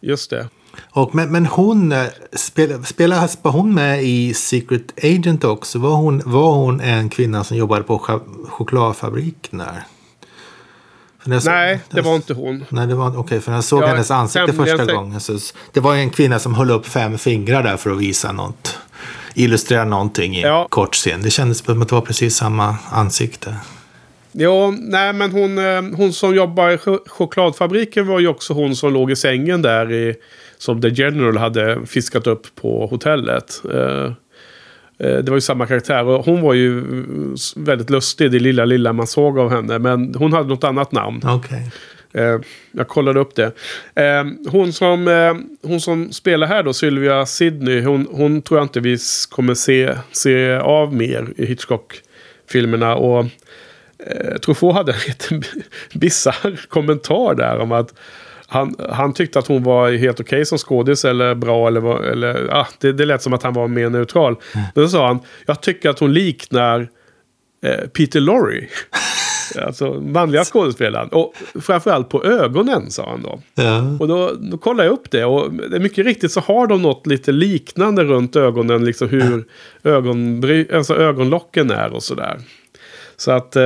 Just 0.00 0.30
det. 0.30 0.48
Och, 0.90 1.14
men, 1.14 1.32
men 1.32 1.46
hon, 1.46 1.92
eh, 1.92 2.06
spelade, 2.32 2.84
spelade 2.84 3.28
hon 3.42 3.74
med 3.74 4.04
i 4.04 4.34
Secret 4.34 5.04
Agent 5.04 5.44
också? 5.44 5.78
Var 5.78 5.96
hon, 5.96 6.22
var 6.24 6.54
hon 6.54 6.80
en 6.80 7.08
kvinna 7.08 7.44
som 7.44 7.56
jobbade 7.56 7.82
på 7.82 8.20
chokladfabriken 8.48 9.58
där? 9.58 9.84
Så, 11.24 11.50
nej, 11.50 11.80
det 11.90 12.00
var 12.00 12.16
inte 12.16 12.34
hon. 12.34 12.64
Nej, 12.68 12.86
det 12.86 12.94
var 12.94 13.08
okej. 13.08 13.20
Okay, 13.20 13.40
för 13.40 13.50
när 13.50 13.56
jag 13.56 13.64
såg 13.64 13.82
ja, 13.82 13.86
hennes 13.86 14.10
ansikte 14.10 14.52
första 14.52 14.84
gången. 14.84 15.20
Så, 15.20 15.38
det 15.72 15.80
var 15.80 15.94
en 15.94 16.10
kvinna 16.10 16.38
som 16.38 16.54
höll 16.54 16.70
upp 16.70 16.86
fem 16.86 17.18
fingrar 17.18 17.62
där 17.62 17.76
för 17.76 17.90
att 17.90 17.98
visa 17.98 18.32
något. 18.32 18.78
Illustrera 19.34 19.84
någonting 19.84 20.36
i 20.36 20.42
ja. 20.42 20.66
kort 20.70 20.94
scen. 20.94 21.22
Det 21.22 21.30
kändes 21.30 21.58
som 21.58 21.82
att 21.82 21.88
det 21.88 21.94
var 21.94 22.02
precis 22.02 22.36
samma 22.36 22.76
ansikte. 22.90 23.56
Ja, 24.32 24.74
nej 24.78 25.12
men 25.12 25.30
hon, 25.30 25.58
eh, 25.58 25.82
hon 25.96 26.12
som 26.12 26.34
jobbar 26.34 26.70
i 26.70 26.78
chokladfabriken 27.06 28.06
var 28.06 28.20
ju 28.20 28.28
också 28.28 28.54
hon 28.54 28.76
som 28.76 28.92
låg 28.92 29.10
i 29.10 29.16
sängen 29.16 29.62
där 29.62 29.92
i, 29.92 30.14
som 30.58 30.80
The 30.80 30.88
General 30.88 31.36
hade 31.36 31.86
fiskat 31.86 32.26
upp 32.26 32.54
på 32.54 32.86
hotellet. 32.86 33.62
Eh, 33.74 34.12
det 35.00 35.28
var 35.28 35.36
ju 35.36 35.40
samma 35.40 35.66
karaktär 35.66 36.04
och 36.04 36.24
hon 36.24 36.40
var 36.40 36.54
ju 36.54 36.84
väldigt 37.56 37.90
lustig, 37.90 38.30
det 38.30 38.38
lilla, 38.38 38.64
lilla 38.64 38.92
man 38.92 39.06
såg 39.06 39.38
av 39.38 39.50
henne. 39.50 39.78
Men 39.78 40.14
hon 40.14 40.32
hade 40.32 40.48
något 40.48 40.64
annat 40.64 40.92
namn. 40.92 41.20
Okay. 41.28 41.60
Eh, 42.12 42.40
jag 42.72 42.88
kollade 42.88 43.20
upp 43.20 43.34
det. 43.34 43.52
Eh, 43.94 44.24
hon, 44.50 44.72
som, 44.72 45.06
hon 45.62 45.80
som 45.80 46.12
spelar 46.12 46.46
här 46.46 46.62
då, 46.62 46.72
Sylvia 46.72 47.26
Sidney, 47.26 47.82
hon, 47.82 48.08
hon 48.10 48.42
tror 48.42 48.60
jag 48.60 48.64
inte 48.64 48.80
vi 48.80 48.98
kommer 49.30 49.54
se, 49.54 49.94
se 50.12 50.52
av 50.54 50.94
mer 50.94 51.28
i 51.36 51.46
Hitchcock-filmerna. 51.46 52.94
Och 52.94 53.26
eh, 54.06 54.38
Truffaut 54.44 54.74
hade 54.74 54.92
en 54.92 54.98
liten 55.06 55.42
bisarr 55.94 56.66
kommentar 56.68 57.34
där 57.34 57.58
om 57.58 57.72
att 57.72 57.94
han, 58.52 58.74
han 58.90 59.12
tyckte 59.12 59.38
att 59.38 59.46
hon 59.46 59.62
var 59.62 59.90
helt 59.90 60.20
okej 60.20 60.36
okay 60.36 60.44
som 60.44 60.58
skådis 60.58 61.04
eller 61.04 61.34
bra. 61.34 61.68
Eller, 61.68 62.02
eller, 62.02 62.48
ah, 62.54 62.66
det, 62.80 62.92
det 62.92 63.04
lät 63.04 63.22
som 63.22 63.32
att 63.32 63.42
han 63.42 63.52
var 63.52 63.68
mer 63.68 63.90
neutral. 63.90 64.36
Mm. 64.54 64.66
Men 64.74 64.84
så 64.84 64.90
sa 64.90 65.06
han, 65.06 65.20
jag 65.46 65.62
tycker 65.62 65.90
att 65.90 65.98
hon 65.98 66.12
liknar 66.12 66.88
eh, 67.64 67.88
Peter 67.88 68.20
Lorre. 68.20 68.66
alltså 69.66 69.92
manliga 69.92 70.44
skådespelaren. 70.44 71.08
Och 71.08 71.34
framförallt 71.60 72.08
på 72.08 72.24
ögonen 72.24 72.90
sa 72.90 73.10
han 73.10 73.22
då. 73.22 73.40
Ja. 73.54 73.96
Och 74.00 74.08
då, 74.08 74.32
då 74.40 74.58
kollade 74.58 74.88
jag 74.88 74.92
upp 74.92 75.10
det. 75.10 75.24
Och 75.24 75.52
mycket 75.80 76.06
riktigt 76.06 76.32
så 76.32 76.40
har 76.40 76.66
de 76.66 76.82
något 76.82 77.06
lite 77.06 77.32
liknande 77.32 78.04
runt 78.04 78.36
ögonen. 78.36 78.84
Liksom 78.84 79.08
hur 79.08 79.44
ögonbry, 79.82 80.66
alltså 80.72 80.96
ögonlocken 80.96 81.70
är 81.70 81.92
och 81.92 82.02
sådär. 82.02 82.40
Så 83.20 83.30
att, 83.30 83.56
eh, 83.56 83.62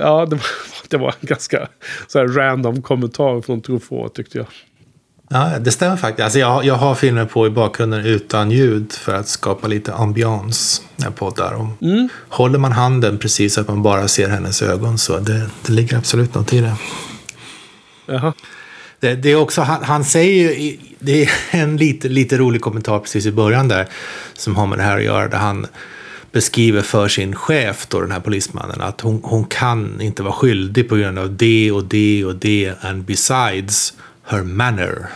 ja, 0.00 0.26
det 0.26 0.36
var, 0.36 0.46
det 0.88 0.96
var 0.96 1.08
en 1.20 1.26
ganska 1.26 1.68
så 2.06 2.18
här 2.18 2.28
random 2.28 2.82
kommentar 2.82 3.40
från 3.40 3.60
Truffaut 3.60 4.14
tyckte 4.14 4.38
jag. 4.38 4.46
Ja, 5.28 5.58
det 5.60 5.70
stämmer 5.70 5.96
faktiskt. 5.96 6.24
Alltså 6.24 6.38
jag, 6.38 6.64
jag 6.64 6.74
har 6.74 6.94
filmer 6.94 7.24
på 7.24 7.46
i 7.46 7.50
bakgrunden 7.50 8.06
utan 8.06 8.50
ljud 8.50 8.92
för 8.92 9.14
att 9.14 9.28
skapa 9.28 9.68
lite 9.68 9.94
ambians 9.94 10.82
när 10.96 11.06
jag 11.06 11.14
poddar. 11.14 11.54
Och 11.54 11.82
Mm. 11.82 12.08
Håller 12.28 12.58
man 12.58 12.72
handen 12.72 13.18
precis 13.18 13.54
så 13.54 13.60
att 13.60 13.68
man 13.68 13.82
bara 13.82 14.08
ser 14.08 14.28
hennes 14.28 14.62
ögon 14.62 14.98
så 14.98 15.18
det, 15.18 15.50
det 15.66 15.72
ligger 15.72 15.96
absolut 15.96 16.34
något 16.34 16.52
i 16.52 16.60
det. 16.60 16.74
Jaha. 18.06 18.32
Det, 19.00 19.14
det 19.14 19.32
är 19.32 19.36
också, 19.36 19.60
han, 19.60 19.84
han 19.84 20.04
säger 20.04 20.54
ju, 20.54 20.76
det 20.98 21.22
är 21.22 21.30
en 21.50 21.76
lite, 21.76 22.08
lite 22.08 22.36
rolig 22.36 22.60
kommentar 22.60 22.98
precis 22.98 23.26
i 23.26 23.32
början 23.32 23.68
där 23.68 23.88
som 24.34 24.56
har 24.56 24.66
med 24.66 24.78
det 24.78 24.82
här 24.82 24.96
att 24.96 25.04
göra. 25.04 25.28
Där 25.28 25.38
han 25.38 25.66
beskriver 26.32 26.82
för 26.82 27.08
sin 27.08 27.34
chef, 27.34 27.86
då, 27.88 28.00
den 28.00 28.10
här 28.12 28.20
polismannen, 28.20 28.80
att 28.80 29.00
hon, 29.00 29.20
hon 29.24 29.44
kan 29.44 30.00
inte 30.00 30.22
vara 30.22 30.32
skyldig 30.34 30.88
på 30.88 30.96
grund 30.96 31.18
av 31.18 31.36
det 31.36 31.72
och 31.72 31.84
det 31.84 32.24
och 32.24 32.36
det. 32.36 32.74
And 32.80 33.04
besides 33.04 33.92
her 34.24 34.42
manner. 34.42 35.06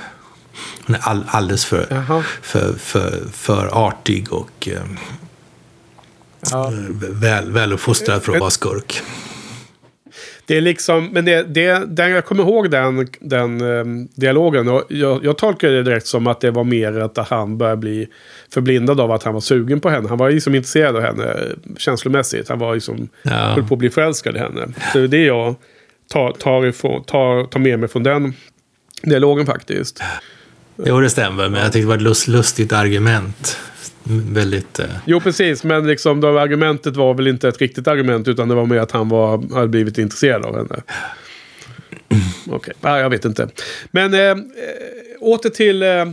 Hon 0.87 0.97
är 0.97 1.01
all, 1.01 1.25
alldeles 1.29 1.65
för, 1.65 1.87
Jaha. 1.91 2.25
för, 2.43 2.75
för, 2.79 3.21
för 3.33 3.87
artig 3.89 4.33
och 4.33 4.69
eh, 4.69 4.83
Ja. 6.51 6.73
väl, 7.11 7.51
väluppfostrad 7.53 8.23
för 8.23 8.33
att 8.33 8.41
vara 8.41 8.51
skurk. 8.51 9.03
Det 10.47 10.57
är 10.57 10.61
liksom, 10.61 11.09
men 11.13 11.25
det, 11.25 11.43
det, 11.43 11.83
den, 11.87 12.11
jag 12.11 12.25
kommer 12.25 12.43
ihåg 12.43 12.71
den, 12.71 13.09
den 13.21 13.61
ehm, 13.61 14.09
dialogen. 14.15 14.69
Och 14.69 14.85
jag, 14.89 15.25
jag 15.25 15.39
tolkar 15.39 15.69
det 15.69 15.83
direkt 15.83 16.07
som 16.07 16.27
att 16.27 16.41
det 16.41 16.51
var 16.51 16.65
mer 16.65 17.01
att 17.01 17.29
han 17.29 17.59
började 17.59 17.77
bli 17.77 18.09
förblindad 18.53 19.01
av 19.01 19.13
att 19.13 19.23
han 19.23 19.35
var 19.35 19.41
sugen 19.41 19.81
på 19.81 19.91
henne. 19.91 20.09
Han 20.09 20.19
var 20.19 20.31
liksom 20.31 20.55
intresserad 20.55 20.97
av 20.97 21.03
henne 21.03 21.25
eh, 21.25 21.75
känslomässigt. 21.77 22.49
Han 22.49 22.59
var 22.59 22.75
liksom, 22.75 23.09
Ja. 23.23 23.31
höll 23.31 23.65
på 23.65 23.75
att 23.75 23.79
bli 23.79 23.91
förälskad 23.91 24.37
i 24.37 24.39
henne. 24.39 24.67
Så 24.93 24.99
det 24.99 25.05
är 25.05 25.09
det 25.09 25.25
jag 25.25 25.55
tar, 26.13 26.33
tar, 26.33 26.67
ifrån, 26.67 27.05
tar, 27.05 27.45
tar 27.45 27.61
med 27.61 27.79
mig 27.79 27.89
från 27.89 28.03
den 28.03 28.33
dialogen 29.03 29.47
faktiskt. 29.47 30.03
Jo, 30.85 31.01
det 31.01 31.11
stämmer, 31.11 31.49
men 31.49 31.61
jag 31.63 31.73
tyckte 31.73 31.79
det 31.79 31.87
var 31.89 31.97
ett 31.97 32.03
lust, 32.03 32.29
lustigt 32.29 32.73
argument. 32.73 33.59
Väldigt... 34.09 34.79
Eh, 34.79 34.87
Jo, 35.07 35.21
precis. 35.21 35.64
Men 35.64 35.87
liksom, 35.87 36.21
då 36.21 36.38
argumentet 36.38 36.97
var 36.97 37.14
väl 37.14 37.27
inte 37.27 37.49
ett 37.49 37.61
riktigt 37.61 37.88
argument. 37.88 38.29
Utan 38.29 38.49
det 38.49 38.55
var 38.55 38.66
mer 38.66 38.79
att 38.79 38.90
han 38.90 39.09
var, 39.09 39.55
hade 39.55 39.69
blivit 39.69 39.99
intresserad 39.99 40.45
av 40.45 40.57
henne. 40.57 40.83
Okej, 42.51 42.75
okay. 42.81 43.01
jag 43.01 43.11
vet 43.11 43.25
inte. 43.25 43.49
Men 43.90 44.14
eh, 44.14 44.21
eh, 44.21 44.37
åter 45.21 45.51
till 45.51 45.83
eh, 45.83 46.07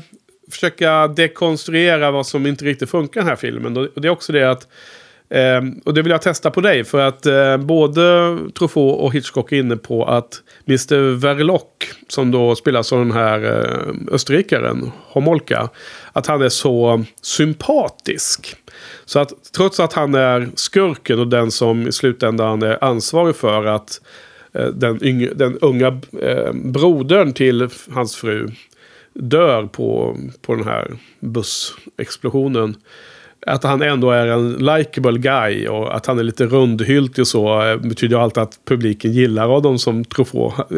försöka 0.52 1.08
dekonstruera 1.08 2.12
vad 2.12 2.28
som 2.28 2.46
inte 2.46 2.66
riktigt 2.66 2.90
funkar 2.90 3.20
i 3.20 3.24
den 3.24 3.30
här 3.30 3.36
filmen. 3.36 3.78
Och 3.78 4.02
det 4.02 4.08
är 4.08 4.12
också 4.12 4.34
det 4.34 4.52
att 4.52 4.68
Eh, 5.34 5.62
och 5.86 5.94
det 5.94 6.02
vill 6.02 6.12
jag 6.12 6.22
testa 6.22 6.52
på 6.52 6.62
dig. 6.62 6.84
För 6.84 7.00
att 7.00 7.26
eh, 7.26 7.58
både 7.58 8.38
Truffaut 8.54 9.00
och 9.00 9.14
Hitchcock 9.14 9.52
är 9.52 9.56
inne 9.56 9.78
på 9.78 10.06
att 10.06 10.42
Mr. 10.68 11.16
Verloc, 11.16 11.62
som 12.08 12.32
då 12.32 12.56
spelas 12.56 12.94
av 12.94 13.00
den 13.00 13.12
här 13.12 13.44
eh, 13.44 14.14
österrikaren, 14.14 14.92
Homolka, 15.08 15.70
att 16.14 16.28
han 16.28 16.42
är 16.42 16.50
så 16.50 17.04
sympatisk. 17.22 18.56
Så 19.06 19.20
att 19.20 19.34
trots 19.56 19.80
att 19.80 19.94
han 19.94 20.16
är 20.16 20.50
skurken 20.56 21.20
och 21.20 21.28
den 21.28 21.52
som 21.52 21.88
i 21.88 21.92
slutändan 21.92 22.62
är 22.62 22.84
ansvarig 22.84 23.36
för 23.36 23.66
att 23.66 24.02
eh, 24.54 24.68
den, 24.68 25.04
yng, 25.04 25.30
den 25.36 25.58
unga 25.62 26.02
eh, 26.22 26.54
brodern 26.54 27.34
till 27.34 27.70
hans 27.94 28.16
fru 28.16 28.50
dör 29.14 29.66
på, 29.66 30.18
på 30.42 30.56
den 30.56 30.66
här 30.66 30.92
bussexplosionen 31.20 32.76
att 33.46 33.64
han 33.64 33.82
ändå 33.82 34.12
är 34.12 34.28
en 34.28 34.54
likable 34.54 35.20
guy 35.20 35.68
och 35.68 35.96
att 35.96 36.06
han 36.06 36.20
är 36.20 36.24
lite 36.24 36.46
rundhyltig 36.46 37.22
och 37.22 37.28
så 37.28 37.62
eh, 37.62 37.78
betyder 37.78 38.16
ju 38.16 38.22
alltid 38.22 38.44
att 38.44 38.60
publiken 38.66 39.12
gillar 39.12 39.48
honom 39.48 39.80
som 39.80 40.06
Truffaut 40.06 40.72
eh, 40.72 40.78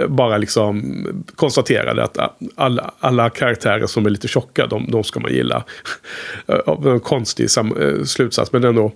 eh, 0.00 0.08
bara 0.08 0.38
liksom 0.38 1.06
konstaterade 1.34 2.04
att 2.04 2.18
alla, 2.54 2.90
alla 3.00 3.30
karaktärer 3.30 3.86
som 3.86 4.06
är 4.06 4.10
lite 4.10 4.28
tjocka, 4.28 4.66
de, 4.66 4.90
de 4.90 5.04
ska 5.04 5.20
man 5.20 5.32
gilla. 5.32 5.64
En 6.84 7.00
konstig 7.00 7.50
sam, 7.50 7.74
slutsats, 8.06 8.52
men 8.52 8.64
ändå. 8.64 8.92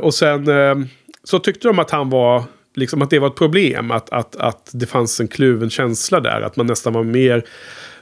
Och 0.00 0.14
sen 0.14 0.46
så 1.24 1.38
tyckte 1.38 1.68
de 1.68 1.78
att 1.78 1.90
han 1.90 2.10
var 2.10 2.44
Liksom 2.74 3.02
att 3.02 3.10
det 3.10 3.18
var 3.18 3.26
ett 3.26 3.34
problem, 3.34 3.90
att, 3.90 4.10
att, 4.10 4.36
att 4.36 4.70
det 4.72 4.86
fanns 4.86 5.20
en 5.20 5.28
kluven 5.28 5.70
känsla 5.70 6.20
där. 6.20 6.40
Att 6.40 6.56
man 6.56 6.66
nästan 6.66 6.92
var 6.92 7.04
mer 7.04 7.44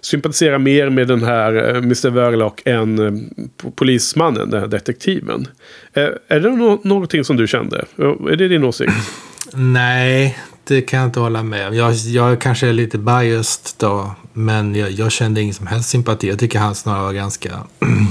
sympatiserar 0.00 0.58
mer 0.58 0.90
med 0.90 1.08
den 1.08 1.24
här 1.24 1.68
eh, 1.68 1.76
Mr. 1.76 2.10
Verloc 2.10 2.52
än 2.64 2.98
eh, 2.98 3.12
polismannen, 3.74 4.50
den 4.50 4.60
här 4.60 4.68
detektiven. 4.68 5.46
Eh, 5.92 6.08
är 6.28 6.40
det 6.40 6.50
no 6.50 6.80
någonting 6.84 7.24
som 7.24 7.36
du 7.36 7.46
kände? 7.46 7.84
Är 8.30 8.36
det 8.36 8.48
din 8.48 8.64
åsikt? 8.64 8.92
Nej, 9.54 10.38
det 10.64 10.80
kan 10.80 10.98
jag 10.98 11.08
inte 11.08 11.20
hålla 11.20 11.42
med 11.42 11.68
om. 11.68 11.76
Jag, 11.76 11.94
jag 11.94 12.40
kanske 12.40 12.68
är 12.68 12.72
lite 12.72 12.98
biased 12.98 13.74
då, 13.76 14.14
men 14.32 14.74
jag, 14.74 14.90
jag 14.90 15.12
kände 15.12 15.40
ingen 15.40 15.54
som 15.54 15.66
helst 15.66 15.88
sympati. 15.88 16.28
Jag 16.28 16.38
tycker 16.38 16.58
han 16.58 16.74
snarare 16.74 17.02
var 17.02 17.12
ganska 17.12 17.50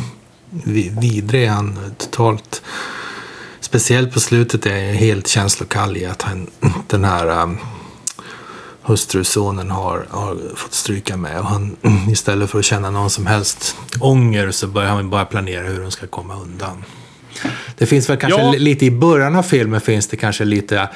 vidrig. 1.02 1.48
Han 1.48 1.80
totalt... 1.98 2.62
Speciellt 3.68 4.14
på 4.14 4.20
slutet 4.20 4.66
är 4.66 4.76
jag 4.78 4.94
helt 4.94 5.28
känslokall 5.28 5.98
i 5.98 6.06
att 6.06 6.22
han, 6.22 6.48
den 6.88 7.04
här 7.04 7.44
um, 7.44 7.58
hustrusonen 8.82 9.72
har, 9.72 10.08
har 10.10 10.38
fått 10.56 10.74
stryka 10.74 11.18
med. 11.18 11.40
Och 11.40 11.46
han, 11.46 11.78
istället 12.12 12.50
för 12.50 12.60
att 12.60 12.66
känna 12.66 12.90
någon 12.90 13.10
som 13.10 13.26
helst 13.28 13.76
ånger 14.00 14.52
så 14.52 14.68
börjar 14.68 14.90
han 14.90 15.10
bara 15.10 15.26
planera 15.26 15.64
hur 15.68 15.82
de 15.82 15.92
ska 15.92 16.08
komma 16.08 16.36
undan. 16.42 16.84
Det 17.78 17.86
finns 17.86 18.10
väl 18.10 18.18
kanske 18.18 18.42
Ja. 18.42 18.52
li- 18.52 18.60
lite 18.60 18.86
i 18.86 18.92
början 18.92 19.36
av 19.36 19.44
filmen 19.44 19.82
finns 19.82 20.08
det 20.08 20.18
kanske 20.18 20.46
lite 20.46 20.90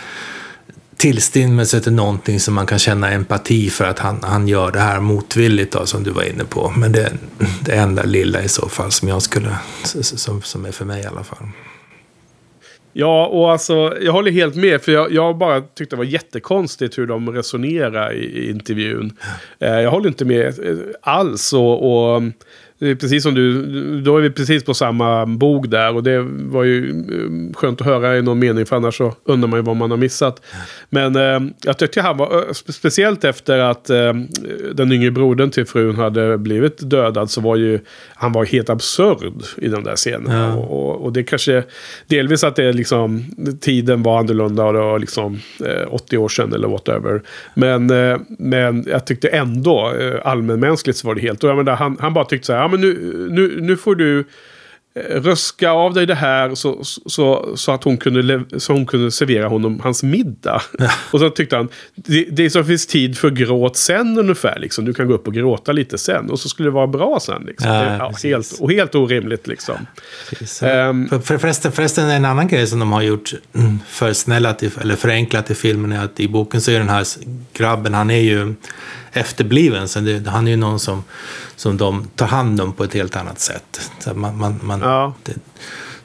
tillstymmelse 0.97 1.81
till 1.81 1.93
någonting 1.93 2.39
som 2.39 2.53
man 2.53 2.65
kan 2.65 2.79
känna 2.79 3.11
empati 3.11 3.69
för 3.69 3.85
att 3.85 3.99
han, 3.99 4.19
han 4.23 4.47
gör 4.47 4.71
det 4.71 4.79
här 4.79 4.99
motvilligt 4.99 5.73
då, 5.73 5.85
som 5.85 6.03
du 6.03 6.11
var 6.11 6.23
inne 6.23 6.43
på. 6.43 6.73
Men 6.77 6.91
det 6.91 7.01
är 7.03 7.17
det 7.61 7.71
enda 7.71 8.03
lilla 8.03 8.41
i 8.41 8.49
så 8.49 8.69
fall 8.69 8.91
som 8.91 9.07
jag 9.07 9.21
skulle, 9.21 9.55
som, 10.01 10.41
som 10.41 10.65
är 10.65 10.71
för 10.71 10.85
mig 10.85 11.03
i 11.03 11.05
alla 11.05 11.23
fall. 11.23 11.47
Ja, 12.93 13.27
och 13.27 13.51
alltså 13.51 13.97
jag 14.01 14.11
håller 14.11 14.31
helt 14.31 14.55
med. 14.55 14.81
För 14.81 14.91
jag, 14.91 15.11
jag 15.11 15.37
bara 15.37 15.61
tyckte 15.61 15.95
det 15.95 15.97
var 15.97 16.05
jättekonstigt 16.05 16.97
hur 16.97 17.07
de 17.07 17.29
resonerar 17.29 18.13
i, 18.13 18.23
i 18.23 18.49
intervjun. 18.49 19.17
Eh, 19.59 19.79
jag 19.79 19.91
håller 19.91 20.07
inte 20.07 20.25
med 20.25 20.47
eh, 20.47 20.77
alls. 21.01 21.53
Och, 21.53 22.13
och 22.15 22.21
det 22.81 22.89
är 22.89 22.95
precis 22.95 23.23
som 23.23 23.33
du, 23.33 24.01
då 24.01 24.17
är 24.17 24.21
vi 24.21 24.29
precis 24.29 24.63
på 24.63 24.73
samma 24.73 25.25
bog 25.25 25.69
där. 25.69 25.95
Och 25.95 26.03
det 26.03 26.21
var 26.27 26.63
ju 26.63 26.89
eh, 26.89 27.55
skönt 27.55 27.81
att 27.81 27.87
höra 27.87 28.17
i 28.17 28.21
någon 28.21 28.39
mening. 28.39 28.65
För 28.65 28.75
annars 28.75 28.97
så 28.97 29.15
undrar 29.23 29.47
man 29.47 29.59
ju 29.59 29.63
vad 29.63 29.75
man 29.75 29.91
har 29.91 29.97
missat. 29.97 30.41
Men 30.89 31.15
eh, 31.15 31.39
jag 31.63 31.77
tyckte 31.77 32.01
han 32.01 32.17
var, 32.17 32.25
eh, 32.25 32.49
spe- 32.49 32.71
speciellt 32.71 33.23
efter 33.23 33.59
att 33.59 33.89
eh, 33.89 34.13
den 34.73 34.91
yngre 34.91 35.11
brodern 35.11 35.51
till 35.51 35.65
frun 35.65 35.95
hade 35.95 36.37
blivit 36.37 36.89
dödad. 36.89 37.31
Så 37.31 37.41
var 37.41 37.55
ju, 37.55 37.79
han 38.15 38.31
var 38.31 38.45
helt 38.45 38.69
absurd 38.69 39.43
i 39.57 39.67
den 39.67 39.83
där 39.83 39.95
scenen. 39.95 40.39
Ja. 40.39 40.53
Och, 40.53 40.89
och, 40.89 41.05
och 41.05 41.13
det 41.13 41.23
kanske 41.23 41.63
delvis 42.07 42.43
att 42.43 42.55
det 42.55 42.73
liksom 42.73 43.25
tiden 43.61 44.03
var 44.03 44.19
annorlunda 44.19 44.65
och 44.65 44.73
det 44.73 44.79
var 44.79 44.99
liksom 44.99 45.39
eh, 45.65 45.93
80 45.93 46.17
år 46.17 46.29
sedan 46.29 46.53
eller 46.53 46.67
whatever. 46.67 47.21
Men, 47.53 47.89
eh, 47.89 48.17
men 48.27 48.85
jag 48.87 49.05
tyckte 49.05 49.27
ändå 49.27 49.93
allmänmänskligt 50.23 50.97
så 50.97 51.07
var 51.07 51.15
det 51.15 51.21
helt... 51.21 51.43
Och 51.43 51.49
jag 51.49 51.57
menar, 51.57 51.75
han, 51.75 51.97
han 51.99 52.13
bara 52.13 52.25
tyckte 52.25 52.45
så 52.47 52.53
här, 52.53 52.70
men 52.71 52.81
nu, 52.81 53.27
nu, 53.31 53.61
nu 53.61 53.77
får 53.77 53.95
du 53.95 54.19
eh, 54.93 55.21
röska 55.21 55.71
av 55.71 55.93
dig 55.93 56.05
det 56.05 56.15
här 56.15 56.55
så, 56.55 56.83
så, 56.83 57.53
så 57.55 57.71
att 57.71 57.83
hon 57.83 57.97
kunde, 57.97 58.59
så 58.59 58.73
hon 58.73 58.85
kunde 58.85 59.11
servera 59.11 59.47
honom 59.47 59.79
hans 59.79 60.03
middag. 60.03 60.61
och 61.11 61.19
så 61.19 61.29
tyckte 61.29 61.55
han, 61.55 61.69
det, 61.95 62.23
det 62.31 62.49
så 62.49 62.63
finns 62.63 62.87
tid 62.87 63.17
för 63.17 63.29
gråt 63.29 63.77
sen 63.77 64.17
ungefär. 64.17 64.59
Liksom. 64.59 64.85
Du 64.85 64.93
kan 64.93 65.07
gå 65.07 65.13
upp 65.13 65.27
och 65.27 65.33
gråta 65.33 65.71
lite 65.71 65.97
sen. 65.97 66.29
Och 66.29 66.39
så 66.39 66.49
skulle 66.49 66.67
det 66.67 66.73
vara 66.73 66.87
bra 66.87 67.19
sen. 67.21 67.43
Liksom. 67.47 67.71
Ja, 67.71 67.97
ja, 67.97 68.13
helt, 68.23 68.59
och 68.59 68.71
helt 68.71 68.95
orimligt 68.95 69.47
liksom. 69.47 69.75
Ehm. 70.61 71.09
för, 71.09 71.19
för, 71.19 71.37
förresten, 71.37 71.71
förresten 71.71 72.09
en 72.09 72.25
annan 72.25 72.47
grej 72.47 72.67
som 72.67 72.79
de 72.79 72.91
har 72.91 73.01
gjort 73.01 73.33
mm, 73.55 73.79
försnällat 73.87 74.63
i, 74.63 74.71
eller 74.81 74.95
förenklat 74.95 75.51
i 75.51 75.55
filmen 75.55 75.91
är 75.91 76.03
att 76.03 76.19
i 76.19 76.27
boken 76.27 76.61
så 76.61 76.71
är 76.71 76.79
den 76.79 76.89
här 76.89 77.05
grabben, 77.53 77.93
han 77.93 78.11
är 78.11 78.21
ju 78.21 78.53
efterbliven. 79.13 79.87
Så 79.87 79.99
det, 79.99 80.29
han 80.29 80.47
är 80.47 80.51
ju 80.51 80.57
någon 80.57 80.79
som, 80.79 81.03
som 81.61 81.77
de 81.77 82.07
tar 82.15 82.25
hand 82.27 82.61
om 82.61 82.73
på 82.73 82.83
ett 82.83 82.93
helt 82.93 83.15
annat 83.15 83.39
sätt. 83.39 83.89
Så 83.99 84.13
man, 84.13 84.37
man, 84.37 84.59
man, 84.63 84.79
Ja. 84.81 85.13
det, 85.23 85.33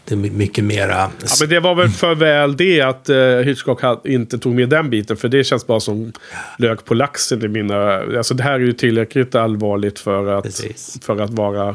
det 0.04 0.14
är 0.14 0.18
my- 0.18 0.30
mycket 0.30 0.64
mera... 0.64 0.94
Ja, 0.96 1.10
men 1.40 1.48
det 1.48 1.60
var 1.60 1.74
väl 1.74 1.88
för 1.88 2.14
väl 2.14 2.56
det 2.56 2.80
att 2.80 3.10
uh, 3.10 3.38
Hitchcock 3.38 3.82
had, 3.82 4.00
inte 4.04 4.38
tog 4.38 4.54
med 4.54 4.68
den 4.68 4.90
biten. 4.90 5.16
För 5.16 5.28
det 5.28 5.44
känns 5.44 5.66
bara 5.66 5.80
som 5.80 6.12
lök 6.58 6.84
på 6.84 6.94
laxen 6.94 7.44
i 7.44 7.48
mina... 7.48 7.96
Alltså 8.18 8.34
det 8.34 8.42
här 8.42 8.52
är 8.54 8.58
ju 8.58 8.72
tillräckligt 8.72 9.34
allvarligt 9.34 9.98
för 9.98 10.26
att, 10.38 10.44
Precis. 10.44 10.98
för 11.02 11.20
att 11.20 11.30
vara... 11.30 11.68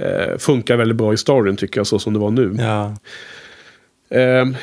Uh, 0.00 0.38
funkar 0.38 0.76
väldigt 0.76 0.96
bra 0.96 1.12
i 1.12 1.16
storyn 1.16 1.56
tycker 1.56 1.80
jag, 1.80 1.86
så 1.86 1.98
som 1.98 2.12
det 2.12 2.18
var 2.18 2.30
nu. 2.30 2.56
Ja. 2.58 2.96
Ehm, 4.18 4.56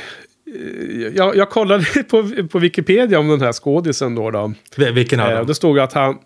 jag, 1.16 1.36
jag 1.36 1.50
kollade 1.50 1.86
på, 2.10 2.30
på 2.52 2.60
Wikipedia 2.60 3.20
om 3.20 3.28
den 3.28 3.42
här 3.42 3.54
skådisen 3.54 4.16
då. 4.16 4.32
då. 4.32 4.54
Vil- 4.76 4.92
Vilken 4.94 5.20
av 5.20 5.30
Eh, 5.30 5.38
dem? 5.38 5.48
det 5.48 5.56
stod 5.56 5.80
att 5.80 5.94
han... 5.94 6.18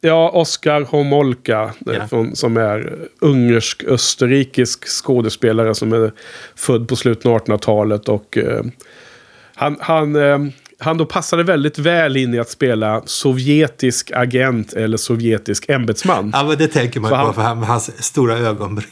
Ja, 0.00 0.30
Oskar 0.30 0.80
Homolka, 0.82 1.74
Ja. 1.78 2.08
från, 2.08 2.36
som 2.36 2.56
är 2.56 2.98
ungersk-österrikisk 3.20 4.84
skådespelare 4.88 5.74
som 5.74 5.92
är 5.92 6.12
född 6.56 6.88
på 6.88 6.96
slutet 6.96 7.26
av 7.26 7.38
1800-talet 7.38 8.08
och 8.08 8.38
eh, 8.38 8.62
han, 9.54 9.76
han, 9.80 10.16
eh, 10.16 10.38
han 10.78 10.98
då 10.98 11.06
passade 11.06 11.42
väldigt 11.42 11.78
väl 11.78 12.16
in 12.16 12.34
i 12.34 12.38
att 12.38 12.50
spela 12.50 13.02
sovjetisk 13.06 14.10
agent 14.14 14.72
eller 14.72 14.96
sovjetisk 14.96 15.68
ämbetsman. 15.68 16.30
Ja, 16.34 16.44
men 16.44 16.58
det 16.58 16.68
tänker 16.68 17.00
man 17.00 17.10
Så 17.10 17.16
på 17.16 17.22
han- 17.22 17.34
för 17.34 17.42
han, 17.42 17.62
hans 17.62 18.04
stora 18.04 18.38
ögonbryn. 18.38 18.88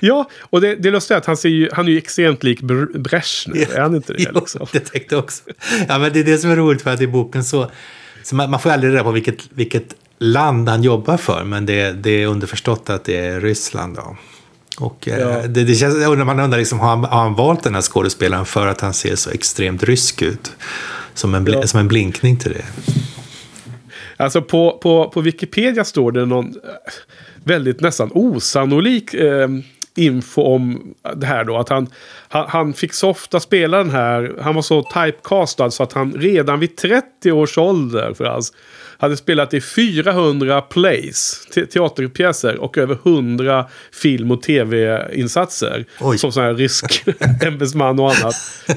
Ja, 0.00 0.28
och 0.40 0.60
det, 0.60 0.74
det 0.74 0.88
är 0.88 0.92
lustigt 0.92 1.16
att 1.16 1.26
han, 1.26 1.36
ser 1.36 1.48
ju, 1.48 1.68
han 1.72 1.86
är 1.88 1.92
ju 1.92 1.98
extremt 1.98 2.42
lik 2.42 2.60
Br- 2.60 2.98
Brezhnev. 2.98 3.72
Är 3.74 3.80
han 3.80 3.94
inte 3.94 4.12
det? 4.12 4.22
Jo, 4.22 4.40
Liksom? 4.40 4.66
det 4.72 4.80
tänkte 4.80 5.14
jag 5.14 5.24
också. 5.24 5.42
Ja, 5.88 5.98
men 5.98 6.12
det 6.12 6.20
är 6.20 6.24
det 6.24 6.38
som 6.38 6.50
är 6.50 6.56
roligt 6.56 6.82
för 6.82 6.90
att 6.94 7.00
i 7.00 7.06
boken 7.06 7.44
så... 7.44 7.70
så 8.28 8.34
man, 8.36 8.50
man 8.50 8.60
får 8.60 8.70
aldrig 8.70 8.92
reda 8.92 9.04
på 9.04 9.10
vilket, 9.10 9.48
vilket 9.50 9.94
land 10.18 10.68
han 10.68 10.82
jobbar 10.82 11.16
för, 11.16 11.44
men 11.44 11.66
det, 11.66 11.92
det 11.92 12.10
är 12.22 12.26
underförstått 12.26 12.90
att 12.90 13.04
det 13.04 13.16
är 13.16 13.40
Ryssland. 13.40 13.96
Då. 13.96 14.16
Och 14.78 15.08
eh, 15.08 15.18
Ja. 15.18 15.46
det, 15.46 15.64
det 15.64 15.74
känns, 15.74 16.18
man 16.18 16.40
undrar 16.40 16.58
liksom, 16.58 16.78
har 16.80 16.88
han, 16.88 17.04
har 17.04 17.22
han 17.22 17.34
valt 17.34 17.62
den 17.62 17.74
här 17.74 17.82
skådespelaren 17.82 18.44
för 18.46 18.66
att 18.66 18.80
han 18.80 18.94
ser 18.94 19.16
så 19.16 19.30
extremt 19.30 19.82
rysk 19.82 20.22
ut? 20.22 20.52
Som 21.14 21.34
en, 21.34 21.46
Ja. 21.46 21.66
som 21.66 21.80
en 21.80 21.88
blinkning 21.88 22.36
till 22.36 22.52
det. 22.52 22.64
Alltså 24.16 24.42
på, 24.42 24.78
på, 24.82 25.10
på 25.10 25.20
Wikipedia 25.20 25.84
står 25.84 26.12
det 26.12 26.26
någon 26.26 26.46
eh, 26.46 26.52
väldigt 27.44 27.80
nästan 27.80 28.10
osannolik 28.14 29.14
eh, 29.14 29.48
info 29.98 30.42
om 30.42 30.94
det 31.16 31.26
här 31.26 31.44
då. 31.44 31.56
Att 31.58 31.68
han, 31.68 31.86
han, 32.28 32.46
han 32.48 32.72
fick 32.72 32.92
så 32.92 33.10
ofta 33.10 33.40
spela 33.40 33.78
den 33.78 33.90
här, 33.90 34.34
han 34.40 34.54
var 34.54 34.62
så 34.62 34.82
typecastad 34.82 35.70
så 35.70 35.82
att 35.82 35.92
han 35.92 36.12
redan 36.12 36.60
vid 36.60 36.76
30 36.76 37.32
års 37.32 37.58
ålder 37.58 38.14
för 38.14 38.24
alltså, 38.24 38.54
hade 38.98 39.16
spelat 39.16 39.54
i 39.54 39.60
400 39.60 40.60
plays, 40.60 41.46
te 41.54 41.66
teaterpjäser 41.66 42.56
och 42.58 42.78
över 42.78 42.98
100 43.04 43.66
film 43.92 44.30
och 44.30 44.42
tv-insatser. 44.42 45.84
Som 46.18 46.32
sån 46.32 46.42
här 46.42 46.54
rysk 46.54 47.04
ämbetsman 47.46 47.98
och 48.00 48.06
annat. 48.10 48.34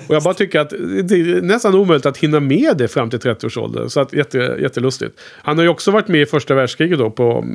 Och 0.08 0.16
jag 0.16 0.24
bara 0.24 0.34
tycker 0.34 0.60
att 0.60 0.70
det 1.04 1.16
är 1.16 1.42
nästan 1.42 1.76
omöjligt 1.76 2.06
att 2.06 2.18
hinna 2.18 2.40
med 2.40 2.78
det 2.78 2.88
fram 2.88 3.10
till 3.10 3.20
30 3.20 3.46
års 3.46 3.58
ålder. 3.58 3.88
Så 3.88 4.00
att 4.00 4.14
jätte, 4.14 4.38
jättelustigt. 4.62 5.20
Han 5.42 5.58
har 5.58 5.64
ju 5.64 5.70
också 5.70 5.92
varit 5.92 6.08
med 6.08 6.22
i 6.22 6.26
första 6.26 6.54
världskriget 6.56 7.00
då 7.00 7.10
på 7.12 7.46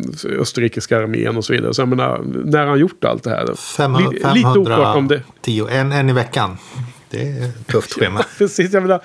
österrikiska 0.40 0.98
armén 0.98 1.36
och 1.36 1.44
så 1.44 1.52
vidare. 1.52 1.74
Så 1.74 1.80
jag 1.82 1.88
menar, 1.88 2.22
när 2.44 2.58
har 2.58 2.66
han 2.66 2.78
gjort 2.78 3.04
allt 3.04 3.22
det 3.22 3.30
här? 3.30 3.54
Fem- 3.76 3.96
Li- 3.96 4.20
lite 4.34 4.48
oklart 4.58 4.96
om 4.96 5.08
det. 5.08 5.22
510, 5.44 5.66
en, 5.70 5.92
en 5.92 6.08
i 6.08 6.12
veckan. 6.12 6.56
Det 7.10 7.28
är 7.28 7.48
ett 7.48 7.66
tufft 7.66 7.92
schema. 7.92 8.24
Precis, 8.38 8.72
jag 8.72 8.82
menar, 8.82 9.00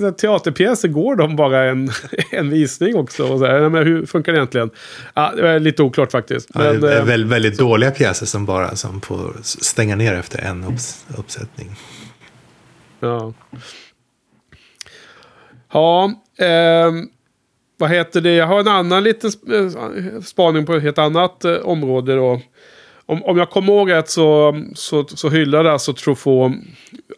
så 0.00 0.12
teaterpjäser 0.12 0.88
går 0.88 1.16
de 1.16 1.36
bara 1.36 1.64
en, 1.64 1.90
en 2.30 2.50
visning 2.50 2.96
också? 2.96 3.24
Och 3.24 3.38
så 3.38 3.46
här, 3.46 3.60
menar, 3.60 3.84
hur 3.84 4.06
funkar 4.06 4.32
det 4.32 4.38
egentligen? 4.38 4.70
Ja, 5.14 5.32
det 5.36 5.48
är 5.48 5.60
lite 5.60 5.82
oklart 5.82 6.12
faktiskt. 6.12 6.50
Ja, 6.54 6.60
Men, 6.60 6.80
det 6.80 6.94
är 6.94 6.98
eh, 6.98 7.04
väldigt, 7.04 7.32
väldigt 7.32 7.58
dåliga 7.58 7.90
pjäser 7.90 8.26
som 8.26 8.46
bara 8.46 8.76
som 8.76 9.00
får 9.00 9.36
stänga 9.42 9.96
ner 9.96 10.14
efter 10.14 10.38
en 10.38 10.64
upps, 10.64 11.06
uppsättning. 11.18 11.76
Ja. 13.00 13.34
Ja, 15.72 16.12
ehm, 16.38 17.08
vad 17.78 17.90
heter 17.90 18.20
det? 18.20 18.34
Jag 18.34 18.46
har 18.46 18.60
en 18.60 18.68
annan 18.68 19.02
liten 19.04 19.30
eh, 19.52 20.20
spaning 20.22 20.66
på 20.66 20.74
ett 20.74 20.82
helt 20.82 20.98
annat 20.98 21.44
eh, 21.44 21.54
område 21.54 22.16
då. 22.16 22.40
Om, 23.06 23.24
om 23.24 23.38
jag 23.38 23.50
kommer 23.50 23.72
ihåg 23.72 23.90
rätt 23.90 24.10
så, 24.10 24.54
så, 24.74 25.04
så 25.08 25.30
hyllade 25.30 25.72
alltså 25.72 25.92
Truffaut 25.92 26.52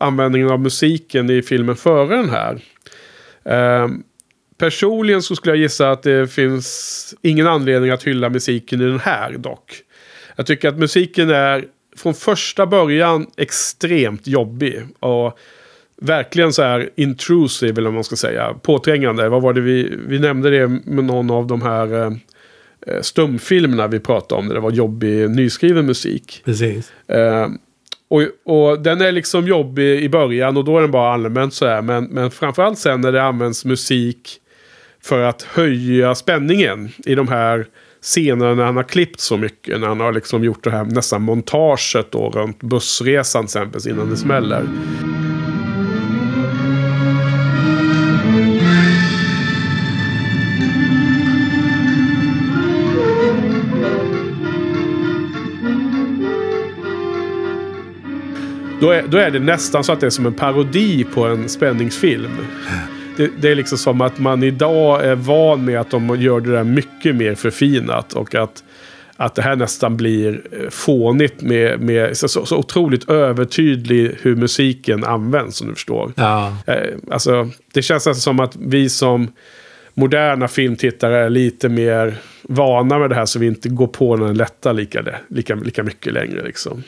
användningen 0.00 0.50
av 0.50 0.60
musiken 0.60 1.30
i 1.30 1.42
filmen 1.42 1.76
före 1.76 2.16
den 2.16 2.30
här. 2.30 2.62
Ehm, 3.44 4.02
personligen 4.58 5.22
så 5.22 5.36
skulle 5.36 5.52
jag 5.52 5.62
gissa 5.62 5.90
att 5.90 6.02
det 6.02 6.32
finns 6.32 7.14
ingen 7.22 7.46
anledning 7.46 7.90
att 7.90 8.02
hylla 8.02 8.28
musiken 8.28 8.80
i 8.80 8.84
den 8.84 9.00
här 9.00 9.32
dock. 9.32 9.82
Jag 10.36 10.46
tycker 10.46 10.68
att 10.68 10.78
musiken 10.78 11.30
är 11.30 11.64
från 11.96 12.14
första 12.14 12.66
början 12.66 13.26
extremt 13.36 14.26
jobbig. 14.26 14.82
Och 14.98 15.38
verkligen 16.02 16.52
så 16.52 16.62
här 16.62 16.90
intrusive, 16.96 17.72
eller 17.72 17.82
vad 17.82 17.94
man 17.94 18.04
ska 18.04 18.16
säga. 18.16 18.54
Påträngande. 18.62 19.28
Vad 19.28 19.42
var 19.42 19.52
det 19.52 19.60
vi, 19.60 19.94
vi 20.06 20.18
nämnde 20.18 20.50
det 20.50 20.68
med 20.68 21.04
någon 21.04 21.30
av 21.30 21.46
de 21.46 21.62
här 21.62 21.94
eh, 21.94 22.12
eh, 22.86 23.00
stumfilmerna 23.02 23.86
vi 23.86 24.00
pratade 24.00 24.40
om. 24.40 24.48
Där 24.48 24.54
det 24.54 24.60
var 24.60 24.70
jobbig 24.70 25.30
nyskriven 25.30 25.86
musik. 25.86 26.42
Precis. 26.44 26.92
Eh, 27.08 27.48
och, 28.08 28.22
och 28.44 28.80
den 28.80 29.00
är 29.00 29.12
liksom 29.12 29.46
jobbig 29.46 30.02
i 30.02 30.08
början 30.08 30.56
och 30.56 30.64
då 30.64 30.76
är 30.76 30.82
den 30.82 30.90
bara 30.90 31.12
allmänt 31.12 31.54
så 31.54 31.66
här. 31.66 31.82
Men, 31.82 32.04
men 32.04 32.30
framförallt 32.30 32.78
sen 32.78 33.00
när 33.00 33.12
det 33.12 33.22
används 33.22 33.64
musik 33.64 34.40
för 35.02 35.20
att 35.20 35.42
höja 35.42 36.14
spänningen 36.14 36.88
i 37.06 37.14
de 37.14 37.28
här 37.28 37.66
scenerna 38.02 38.54
när 38.54 38.64
han 38.64 38.76
har 38.76 38.82
klippt 38.82 39.20
så 39.20 39.36
mycket. 39.36 39.80
När 39.80 39.88
han 39.88 40.00
har 40.00 40.12
liksom 40.12 40.44
gjort 40.44 40.64
det 40.64 40.70
här 40.70 40.84
nästan 40.84 41.22
montaget 41.22 42.10
då 42.10 42.30
runt 42.30 42.62
bussresan 42.62 43.42
till 43.42 43.60
exempel 43.60 43.90
innan 43.90 44.10
det 44.10 44.16
smäller. 44.16 44.64
Då 58.80 58.90
är, 58.90 59.02
då 59.08 59.18
är 59.18 59.30
det 59.30 59.38
nästan 59.38 59.84
så 59.84 59.92
att 59.92 60.00
det 60.00 60.06
är 60.06 60.10
som 60.10 60.26
en 60.26 60.34
parodi 60.34 61.04
på 61.04 61.24
en 61.24 61.48
spänningsfilm. 61.48 62.30
Det, 63.16 63.30
det 63.40 63.50
är 63.50 63.54
liksom 63.54 63.78
som 63.78 64.00
att 64.00 64.18
man 64.18 64.42
idag 64.42 65.04
är 65.04 65.14
van 65.14 65.64
med 65.64 65.80
att 65.80 65.90
de 65.90 66.20
gör 66.20 66.40
det 66.40 66.52
där 66.52 66.64
mycket 66.64 67.16
mer 67.16 67.34
förfinat. 67.34 68.12
Och 68.12 68.34
att, 68.34 68.64
att 69.16 69.34
det 69.34 69.42
här 69.42 69.56
nästan 69.56 69.96
blir 69.96 70.40
eh, 70.52 70.70
fånigt 70.70 71.40
med, 71.40 71.80
med 71.80 72.16
så, 72.16 72.28
så, 72.28 72.56
otroligt 72.56 73.10
övertydlig 73.10 74.16
hur 74.22 74.36
musiken 74.36 75.04
används 75.04 75.56
som 75.56 75.68
du 75.68 75.74
förstår. 75.74 76.12
Ja. 76.16 76.56
Eh, 76.66 76.96
alltså, 77.10 77.50
det 77.72 77.82
känns 77.82 78.06
nästan 78.06 78.20
som 78.20 78.40
att 78.40 78.56
vi 78.56 78.88
som 78.88 79.32
moderna 79.94 80.48
filmtittare 80.48 81.16
är 81.16 81.30
lite 81.30 81.68
mer 81.68 82.14
vana 82.42 82.98
med 82.98 83.10
det 83.10 83.16
här 83.16 83.26
så 83.26 83.38
vi 83.38 83.46
inte 83.46 83.68
går 83.68 83.86
på 83.86 84.16
den 84.16 84.36
lätta 84.36 84.72
lika, 84.72 85.04
lika, 85.28 85.54
lika 85.54 85.82
mycket 85.82 86.12
längre. 86.12 86.44
Liksom. 86.44 86.82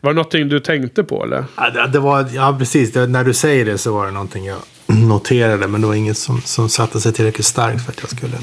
Var 0.00 0.10
det 0.10 0.14
någonting 0.14 0.48
du 0.48 0.60
tänkte 0.60 1.04
på 1.04 1.24
eller? 1.24 1.44
Ja, 1.56 1.70
det, 1.70 1.86
det 1.92 1.98
var, 1.98 2.28
ja, 2.32 2.56
precis. 2.58 2.92
Det, 2.92 3.06
när 3.06 3.24
du 3.24 3.34
säger 3.34 3.64
det 3.64 3.78
så 3.78 3.94
var 3.94 4.06
det 4.06 4.12
någonting 4.12 4.46
jag 4.46 4.58
noterade. 4.86 5.68
Men 5.68 5.80
det 5.80 5.86
var 5.86 5.94
inget 5.94 6.18
som, 6.18 6.40
som 6.40 6.68
satte 6.68 7.00
sig 7.00 7.12
tillräckligt 7.12 7.46
starkt 7.46 7.84
för 7.84 7.92
att 7.92 8.00
jag 8.00 8.10
skulle 8.10 8.38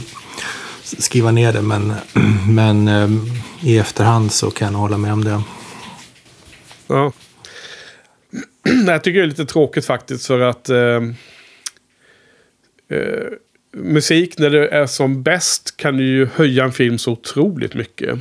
skriva 0.82 1.32
ner 1.32 1.54
det. 1.54 1.62
Men, 1.62 1.94
men 2.50 2.88
eh, 2.88 3.10
i 3.62 3.78
efterhand 3.78 4.32
så 4.32 4.52
kan 4.52 4.74
jag 4.74 4.80
hålla 4.80 4.98
med 4.98 5.14
om 5.14 5.24
det. 5.24 5.42
Ja. 6.88 7.12
Jag 8.88 9.04
tycker 9.04 9.20
det 9.20 9.26
är 9.26 9.28
lite 9.28 9.46
tråkigt 9.46 9.86
faktiskt 9.86 10.28
för 10.28 10.40
att 10.40 10.70
eh, 10.70 11.02
eh, 12.90 13.28
musik 13.78 14.38
när 14.38 14.50
det 14.50 14.68
är 14.68 14.86
som 14.86 15.24
bäst 15.24 15.78
kan 15.78 16.00
ju 16.00 16.28
höja 16.36 16.64
en 16.64 16.72
film 16.72 16.98
så 16.98 17.12
otroligt 17.12 17.74
mycket. 17.74 18.20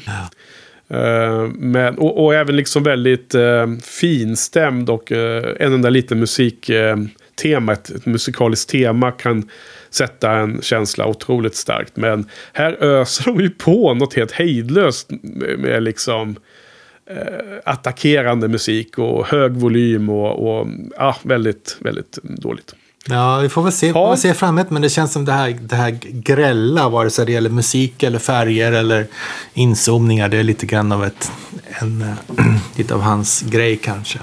Eh, 0.88 1.49
men, 1.55 1.99
och, 1.99 2.25
och 2.25 2.35
även 2.35 2.57
liksom 2.57 2.83
väldigt 2.83 3.35
eh, 3.35 3.66
finstämd 3.83 4.90
och 4.90 5.12
eh, 5.12 5.44
en 5.61 5.72
enda 5.72 5.90
liten 5.90 6.18
musiktema, 6.18 7.72
eh, 7.72 7.79
ett, 7.79 7.90
ett 7.90 8.07
musikaliskt 8.07 8.70
tema 8.70 9.12
kan 9.12 9.49
sätta 9.90 10.33
en 10.33 10.62
känsla 10.62 11.07
otroligt 11.07 11.55
starkt. 11.55 11.96
Men 11.96 12.29
här 12.53 12.72
öser 12.72 13.25
de 13.25 13.40
ju 13.40 13.51
på 13.51 13.94
något 13.94 14.14
helt 14.14 14.33
hejdlöst 14.33 15.11
med, 15.11 15.59
med 15.59 15.83
liksom 15.83 16.37
eh, 17.11 17.59
attackerande 17.64 18.49
musik 18.49 18.99
och 18.99 19.27
hög 19.27 19.53
volym 19.53 20.09
och, 20.09 20.59
och 20.59 20.66
ah, 20.96 21.14
väldigt, 21.22 21.77
väldigt 21.81 22.18
dåligt. 22.22 22.75
Ja, 23.09 23.38
vi 23.38 23.49
får 23.49 23.62
väl 23.62 23.73
se, 23.73 23.87
Ja. 23.88 24.16
se 24.16 24.35
framåt. 24.35 24.71
Men 24.71 24.83
det 24.83 24.88
känns 24.90 25.12
som 25.12 25.25
det 25.25 25.33
här, 25.33 25.57
det 25.61 25.77
här 25.77 25.90
grälla, 26.03 26.88
vare 26.88 27.11
sig 27.11 27.27
det 27.27 27.33
gäller 27.33 27.51
musik 27.51 28.03
eller 28.03 28.19
färger 28.19 28.73
eller 28.73 29.07
inzoomningar. 29.55 30.29
Det 30.29 30.37
är 30.37 30.42
lite 30.42 30.66
grann 30.66 30.92
av 30.92 31.05
ett, 31.05 31.33
en, 31.81 32.03
eh, 32.03 32.47
lite 32.77 32.95
av 32.95 33.01
hans 33.01 33.42
grej 33.42 33.77
kanske. 33.77 34.19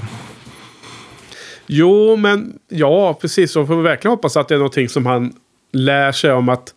Jo, 1.67 2.15
men 2.15 2.54
ja, 2.69 3.13
precis. 3.22 3.52
Så 3.52 3.65
får 3.65 3.76
vi 3.76 3.82
verkligen 3.82 4.12
hoppas 4.12 4.38
att 4.38 4.48
det 4.48 4.54
är 4.56 4.60
någonting 4.60 4.89
som 4.89 5.06
han 5.06 5.34
lär 5.74 6.12
sig 6.12 6.32
om 6.32 6.50
att 6.50 6.74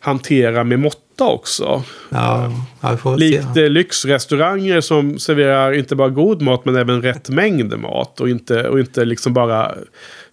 hantera 0.00 0.64
med 0.64 0.78
måtta 0.80 1.24
också. 1.24 1.82
Ja, 2.08 2.52
ja 2.80 2.90
vi 3.04 3.10
väl 3.10 3.18
Likt 3.18 3.44
se. 3.54 3.68
lyxrestauranger 3.68 4.80
som 4.80 5.18
serverar 5.18 5.72
inte 5.72 5.96
bara 5.96 6.08
god 6.08 6.42
mat 6.42 6.64
men 6.64 6.76
även 6.76 7.02
rätt 7.02 7.28
mängd 7.28 7.78
mat. 7.78 8.20
Och 8.20 8.28
inte, 8.28 8.68
och 8.68 8.80
inte 8.80 9.04
liksom 9.04 9.34
bara 9.34 9.74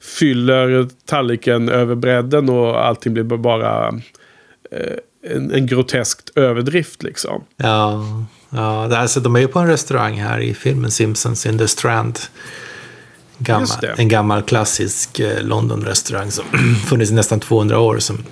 fyller 0.08 0.88
tallriken 1.06 1.70
över 1.70 1.96
bredden 1.96 2.50
och 2.50 2.86
allting 2.86 3.14
blir 3.14 3.24
bara 3.24 3.88
eh, 4.72 5.34
en, 5.36 5.52
en 5.52 5.68
groteskt 5.68 6.30
överdrift 6.36 7.04
liksom. 7.04 7.44
Ja, 7.58 8.04
ja 8.50 8.98
alltså, 8.98 9.20
de 9.20 9.36
är 9.36 9.40
ju 9.40 9.48
på 9.48 9.60
en 9.60 9.68
restaurang 9.68 10.20
här 10.20 10.40
i 10.40 10.54
filmen 10.54 10.92
Simpsons 10.92 11.46
in 11.46 11.58
the 11.58 11.68
Strand. 11.68 12.20
Gammal, 13.38 13.68
en 13.98 14.08
gammal 14.08 14.42
klassisk 14.42 15.20
eh, 15.20 15.44
London-restaurang 15.44 16.32
som 16.32 16.46
funnits 16.88 17.12
i 17.12 17.14
nästan 17.14 17.40
200 17.40 17.80
år. 17.80 18.00
Som 18.00 18.26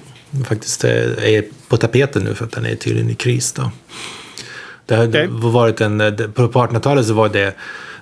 faktiskt 0.45 0.83
eh, 0.83 0.91
är 1.35 1.45
på 1.67 1.77
tapeten 1.77 2.23
nu 2.23 2.35
för 2.35 2.45
att 2.45 2.51
den 2.51 2.65
är 2.65 2.75
tydligen 2.75 3.09
i 3.09 3.15
kris. 3.15 3.53
Då. 3.53 3.71
Det 4.85 4.95
har 4.95 5.07
Okej. 5.07 5.27
varit 5.29 5.81
en, 5.81 5.97
på 6.33 6.47
1800-talet 6.47 7.05
så 7.05 7.13
var 7.13 7.29
det 7.29 7.55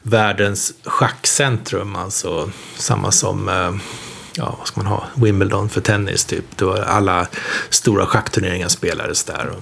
världens 0.03 0.73
schackcentrum. 0.83 1.95
Alltså 1.95 2.49
samma 2.75 3.11
som, 3.11 3.49
eh, 3.49 3.75
ja 4.35 4.55
vad 4.57 4.67
ska 4.67 4.81
man 4.81 4.91
ha, 4.91 5.03
Wimbledon 5.15 5.69
för 5.69 5.81
tennis 5.81 6.25
typ. 6.25 6.57
Det 6.57 6.65
var 6.65 6.77
alla 6.77 7.27
stora 7.69 8.05
schackturneringar 8.05 8.67
spelades 8.67 9.23
där. 9.23 9.53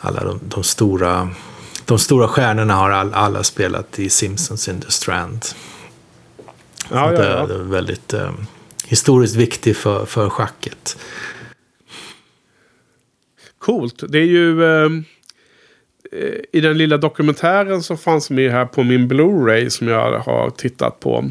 Alla 0.00 0.24
de, 0.24 0.40
de 0.48 0.64
stora 0.64 1.30
de 1.84 1.98
stora 1.98 2.28
stjärnorna 2.28 2.74
har 2.74 2.90
all, 2.90 3.14
alla 3.14 3.42
spelat 3.42 3.98
i 3.98 4.10
Simpsons 4.10 4.68
in 4.68 4.80
the 4.80 4.90
Strand. 4.90 5.44
Ja, 6.90 7.12
ja, 7.12 7.24
ja. 7.24 7.46
Det 7.46 7.54
är 7.54 7.58
väldigt 7.58 8.12
eh, 8.12 8.32
historiskt 8.86 9.34
viktigt 9.34 9.76
för, 9.76 10.06
för 10.06 10.30
schacket. 10.30 10.96
Coolt. 13.58 14.02
Det 14.08 14.18
är 14.18 14.26
ju... 14.26 14.64
Eh, 14.64 14.90
I 16.52 16.60
den 16.60 16.78
lilla 16.78 16.96
dokumentären 16.96 17.82
som 17.82 17.98
fanns 17.98 18.30
med 18.30 18.50
här 18.50 18.64
på 18.64 18.82
min 18.82 19.08
Blu-ray 19.08 19.68
som 19.68 19.88
jag 19.88 20.18
har 20.18 20.50
tittat 20.50 21.00
på. 21.00 21.30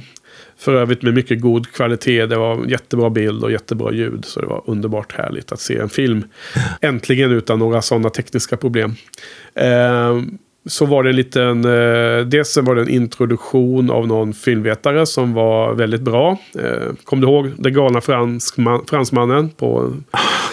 För 0.58 0.74
övrigt 0.74 1.02
med 1.02 1.13
mycket 1.13 1.41
god 1.41 1.72
kvalitet. 1.72 2.26
Det 2.26 2.38
var 2.38 2.65
jättebra 2.65 3.10
bild 3.10 3.43
och 3.43 3.52
jättebra 3.52 3.93
ljud. 3.93 4.26
Så 4.26 4.41
det 4.41 4.48
var 4.48 4.63
underbart 4.65 5.13
härligt 5.17 5.52
att 5.52 5.60
se 5.60 5.78
en 5.78 5.89
film. 5.89 6.24
Äntligen 6.82 7.32
utan 7.32 7.60
några 7.60 7.82
sådana 7.82 8.10
tekniska 8.10 8.58
problem. 8.58 8.96
Eh, 9.56 10.22
så 10.65 10.86
var 10.86 11.04
det 11.04 11.10
en 11.10 11.15
liten... 11.15 11.65
Eh, 11.65 12.26
dels 12.26 12.58
var 12.58 12.76
det 12.76 12.82
en 12.82 12.89
introduktion 12.89 13.91
av 13.91 14.08
någon 14.08 14.34
filmvetare 14.34 15.06
som 15.06 15.34
var 15.34 15.74
väldigt 15.74 16.02
bra. 16.02 16.38
Eh, 16.60 16.93
kom 17.04 17.22
du 17.22 17.28
ihåg 17.28 17.52
den 17.58 17.74
galna 17.74 18.02
franskman, 18.02 18.86
fransmannen 18.89 19.50
på 19.50 19.93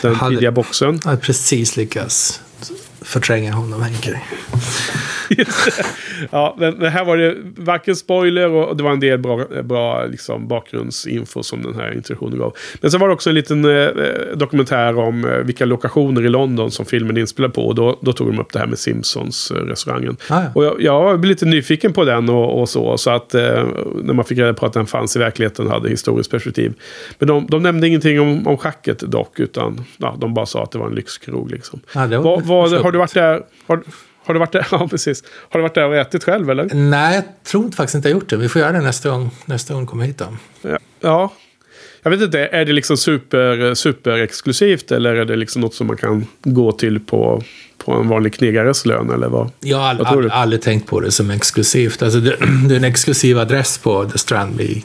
den 0.03 0.15
hade, 0.15 0.35
tidiga 0.35 0.53
boxen? 0.53 1.01
Jag 1.05 1.11
hade 1.11 1.23
precis 1.23 1.77
lyckats 1.77 2.43
förtränga 3.11 3.53
honom, 3.53 3.83
Henke 3.83 4.23
ja, 6.31 6.57
men 6.59 6.83
här 6.83 7.05
var 7.05 7.17
det 7.17 7.37
varken 7.57 7.97
spoiler 7.97 8.51
och 8.51 8.77
det 8.77 8.83
var 8.83 8.91
en 8.91 9.01
del 9.01 9.19
bra, 9.19 9.45
bra 9.63 10.05
liksom, 10.05 10.49
bakgrundsinfo 10.49 11.43
som 11.43 11.63
den 11.63 11.75
här 11.75 11.95
introduktionen 11.95 12.39
gav. 12.39 12.57
Men 12.81 12.91
så 12.91 12.99
var 12.99 13.09
det 13.09 13.15
också 13.15 13.31
en 13.31 13.35
liten 13.35 13.65
eh, 13.65 13.89
dokumentär 14.35 14.99
om 14.99 15.25
eh, 15.25 15.31
vilka 15.31 15.65
lokationer 15.65 16.25
i 16.25 16.29
London 16.29 16.71
som 16.71 16.87
filmen 16.87 17.17
är 17.17 17.21
inspelad 17.21 17.55
på. 17.55 17.67
Och 17.67 17.75
då, 17.75 17.99
då 18.01 18.13
tog 18.13 18.27
de 18.27 18.39
upp 18.39 18.53
det 18.53 18.59
här 18.59 18.67
med 18.67 18.79
Simpsons-restaurangen. 18.79 20.17
Eh, 20.31 20.37
ah, 20.37 20.43
ja. 20.43 20.51
Och 20.55 20.65
jag, 20.65 20.83
jag 20.83 21.21
blev 21.21 21.29
lite 21.29 21.47
nyfiken 21.47 21.93
på 21.93 22.05
den 22.05 22.29
och, 22.29 22.61
och 22.61 22.69
så. 22.69 22.99
Så 22.99 23.11
att 23.11 23.35
eh, 23.35 23.67
när 24.03 24.15
man 24.15 24.25
fick 24.25 24.39
reda 24.39 24.55
på 24.55 24.67
att 24.67 24.73
den 24.73 24.87
fanns 24.87 25.17
i 25.17 25.19
verkligheten 25.19 25.69
hade 25.69 25.89
historiskt 25.89 26.31
perspektiv. 26.31 26.75
Men 27.19 27.29
de, 27.29 27.47
de 27.47 27.63
nämnde 27.63 27.89
ingenting 27.89 28.21
om, 28.21 28.47
om 28.47 28.57
schacket 28.57 28.99
dock. 28.99 29.41
Utan 29.41 29.85
ja, 29.97 30.17
de 30.19 30.35
bara 30.35 30.47
sa 30.47 30.63
att 30.63 30.71
det 30.71 30.79
var 30.79 30.87
en 30.87 30.95
lyxkrog 30.95 31.51
liksom. 31.51 31.81
Ah, 31.93 32.07
var, 32.07 32.41
var, 32.41 32.83
har 32.83 32.93
du 32.93 32.99
varit 32.99 33.15
där? 33.15 33.43
Har, 33.67 33.83
har 34.31 34.35
du 34.35 34.39
varit 34.41 34.53
där? 34.53 34.67
Ja, 34.79 34.89
precis. 34.89 35.25
Har 35.49 35.59
du 35.59 35.63
varit 35.63 35.75
där 35.75 35.89
och 35.89 35.97
ätit 35.97 36.25
själv 36.25 36.51
eller? 36.51 36.75
Nej, 36.75 37.15
jag 37.15 37.25
tror 37.45 37.71
faktiskt 37.71 37.95
inte 37.95 38.09
jag 38.09 38.15
gjort 38.15 38.29
det. 38.29 38.37
Vi 38.37 38.49
får 38.49 38.61
göra 38.61 38.73
det 38.73 38.81
nästa 38.81 39.11
gång, 39.11 39.31
nästa 39.45 39.75
gång 39.75 39.87
kommer 39.87 40.05
hit 40.05 40.19
då. 40.19 40.27
Ja. 40.63 40.79
ja. 41.01 41.33
Jag 42.03 42.11
vet 42.11 42.21
inte, 42.21 42.39
är 42.41 42.65
det 42.65 42.73
liksom 42.73 42.97
super, 42.97 43.75
super 43.75 44.19
exklusivt 44.19 44.93
eller 44.93 45.15
är 45.15 45.25
det 45.25 45.37
liksom 45.37 45.61
något 45.61 45.75
som 45.75 45.87
man 45.87 45.97
kan 45.97 46.27
gå 46.43 46.73
till 46.73 47.01
på, 47.01 47.43
på 47.79 47.93
en 47.93 48.09
vanlig 48.09 48.35
knegares 48.35 48.87
lön 48.87 49.11
eller 49.11 49.29
vad? 49.29 49.51
Jag 49.61 49.77
har 49.77 49.89
all, 49.89 50.07
all, 50.07 50.31
aldrig 50.31 50.63
tänkt 50.63 50.89
på 50.89 51.01
det 51.01 51.11
som 51.11 51.31
exklusivt. 51.31 52.03
Alltså 52.03 52.21
det, 52.21 52.37
det 52.69 52.75
är 52.75 52.79
en 52.79 52.85
exklusiv 52.85 53.39
adress 53.39 53.79
på 53.79 54.05
The 54.05 54.19
Strandby 54.19 54.83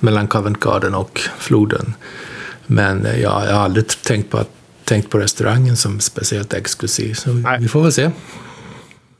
mellan 0.00 0.28
Covent 0.28 0.60
Garden 0.60 0.94
och 0.94 1.20
floden. 1.38 1.94
Men 2.66 3.06
eh, 3.06 3.20
jag, 3.20 3.42
jag 3.46 3.54
har 3.54 3.64
aldrig 3.64 3.88
tänkt 3.88 4.30
på, 4.30 4.38
att, 4.38 4.50
tänkt 4.84 5.10
på 5.10 5.18
restaurangen 5.18 5.76
som 5.76 6.00
speciellt 6.00 6.54
exklusiv. 6.54 7.14
Så 7.14 7.32
Nej. 7.32 7.58
vi 7.60 7.68
får 7.68 7.82
väl 7.82 7.92
se. 7.92 8.10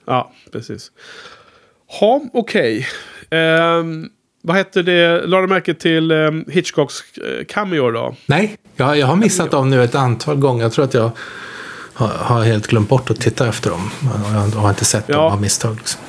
Ja, 0.06 0.32
precis. 0.52 0.90
Ha, 2.00 2.20
okej. 2.32 2.88
Okay. 3.28 3.38
Eh, 3.40 3.84
vad 4.42 4.56
hette 4.56 4.82
det? 4.82 5.26
Lade 5.26 5.42
du 5.42 5.46
märke 5.46 5.74
till 5.74 6.10
eh, 6.10 6.30
Hitchcocks 6.48 6.94
eh, 7.16 7.44
cameo 7.44 7.90
då? 7.90 8.16
Nej, 8.26 8.56
jag, 8.76 8.98
jag 8.98 9.06
har 9.06 9.16
missat 9.16 9.50
dem 9.50 9.70
nu 9.70 9.84
ett 9.84 9.94
antal 9.94 10.36
gånger. 10.36 10.62
Jag 10.62 10.72
tror 10.72 10.84
att 10.84 10.94
jag 10.94 11.10
har, 11.94 12.08
har 12.08 12.44
helt 12.44 12.66
glömt 12.66 12.88
bort 12.88 13.10
att 13.10 13.20
titta 13.20 13.48
efter 13.48 13.70
dem. 13.70 13.90
Jag 14.32 14.60
har 14.60 14.68
inte 14.68 14.84
sett 14.84 15.04
ja. 15.06 15.14
dem 15.14 15.32
av 15.32 15.40
misstag. 15.40 15.76
Liksom. 15.76 16.00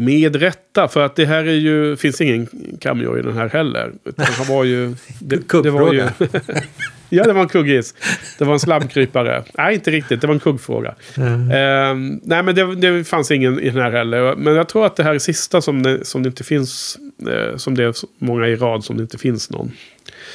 Med 0.00 0.36
rätta, 0.36 0.88
för 0.88 1.00
att 1.00 1.16
det 1.16 1.26
här 1.26 1.44
är 1.44 1.54
ju, 1.54 1.96
finns 1.96 2.20
ingen 2.20 2.48
cameo 2.80 3.18
i 3.18 3.22
den 3.22 3.36
här 3.36 3.48
heller. 3.48 3.92
Utan 4.04 4.26
han 4.26 4.46
var 4.46 4.64
ju... 4.64 4.94
Det, 5.20 5.62
det 5.62 5.70
var 5.70 5.92
ju, 5.92 6.04
Ja, 7.10 7.24
det 7.24 7.32
var 7.32 7.42
en 7.42 7.48
kuggis. 7.48 7.94
Det 8.38 8.44
var 8.44 8.52
en 8.52 8.60
slabbkrypare. 8.60 9.42
nej, 9.58 9.74
inte 9.74 9.90
riktigt. 9.90 10.20
Det 10.20 10.26
var 10.26 10.34
en 10.34 10.40
kuggfråga. 10.40 10.94
Mm. 11.16 11.42
Uh, 11.42 12.18
nej, 12.22 12.42
men 12.42 12.54
det, 12.54 12.74
det, 12.74 13.04
fanns 13.04 13.30
ingen 13.30 13.60
i 13.60 13.70
den 13.70 13.82
här 13.82 13.90
heller. 13.90 14.36
Men 14.36 14.54
jag 14.54 14.68
tror 14.68 14.86
att 14.86 14.96
det 14.96 15.02
här 15.02 15.14
är 15.14 15.18
sista 15.18 15.60
som 15.60 15.82
det, 15.82 16.04
som 16.04 16.22
det 16.22 16.26
inte 16.26 16.44
finns. 16.44 16.98
Uh, 17.28 17.56
som 17.56 17.76
det 17.76 17.84
är 17.84 17.94
många 18.18 18.46
i 18.46 18.56
rad 18.56 18.84
som 18.84 18.96
det 18.96 19.02
inte 19.02 19.18
finns 19.18 19.50
någon. 19.50 19.72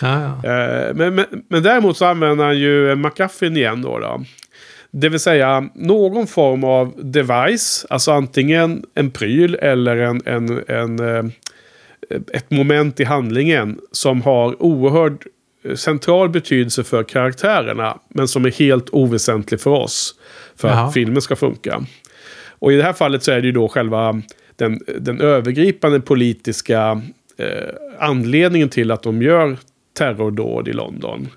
Ah, 0.01 0.19
ja. 0.43 0.89
uh, 0.89 0.95
men, 0.95 1.15
men, 1.15 1.25
men, 1.49 1.63
däremot 1.63 1.97
så 1.97 2.05
använder 2.05 2.45
han 2.45 2.59
ju 2.59 2.95
McGuffin 2.95 3.57
igen 3.57 3.81
då. 3.81 3.99
då. 3.99 4.25
Det 4.97 5.09
vill 5.09 5.19
säga 5.19 5.69
någon 5.73 6.27
form 6.27 6.63
av 6.63 6.93
device. 6.97 7.85
Alltså 7.89 8.11
antingen 8.11 8.85
en 8.93 9.11
pryl 9.11 9.55
eller 9.55 9.97
en, 9.97 10.21
en, 10.25 10.63
en 10.67 10.99
eh, 10.99 11.25
ett 12.33 12.51
moment 12.51 12.99
i 12.99 13.03
handlingen 13.03 13.79
som 13.91 14.21
har 14.21 14.63
oerhörd 14.63 15.25
central 15.75 16.29
betydelse 16.29 16.83
för 16.83 17.03
karaktärerna. 17.03 17.99
Men 18.09 18.27
som 18.27 18.45
är 18.45 18.51
helt 18.51 18.89
oväsentlig 18.91 19.59
för 19.59 19.71
oss. 19.71 20.15
För 20.55 20.67
Jaha. 20.67 20.87
att 20.87 20.93
filmen 20.93 21.21
ska 21.21 21.35
funka. 21.35 21.85
Och 22.49 22.73
i 22.73 22.75
det 22.75 22.83
här 22.83 22.93
fallet 22.93 23.23
så 23.23 23.31
är 23.31 23.41
det 23.41 23.47
ju 23.47 23.51
då 23.51 23.67
själva 23.67 24.21
den, 24.55 24.79
den 24.99 25.21
övergripande 25.21 25.99
politiska 25.99 27.01
eh, 27.37 27.47
anledningen 27.99 28.69
till 28.69 28.91
att 28.91 29.03
de 29.03 29.21
gör 29.21 29.57
terrordåd 29.97 30.67
i 30.67 30.73
London. 30.73 31.29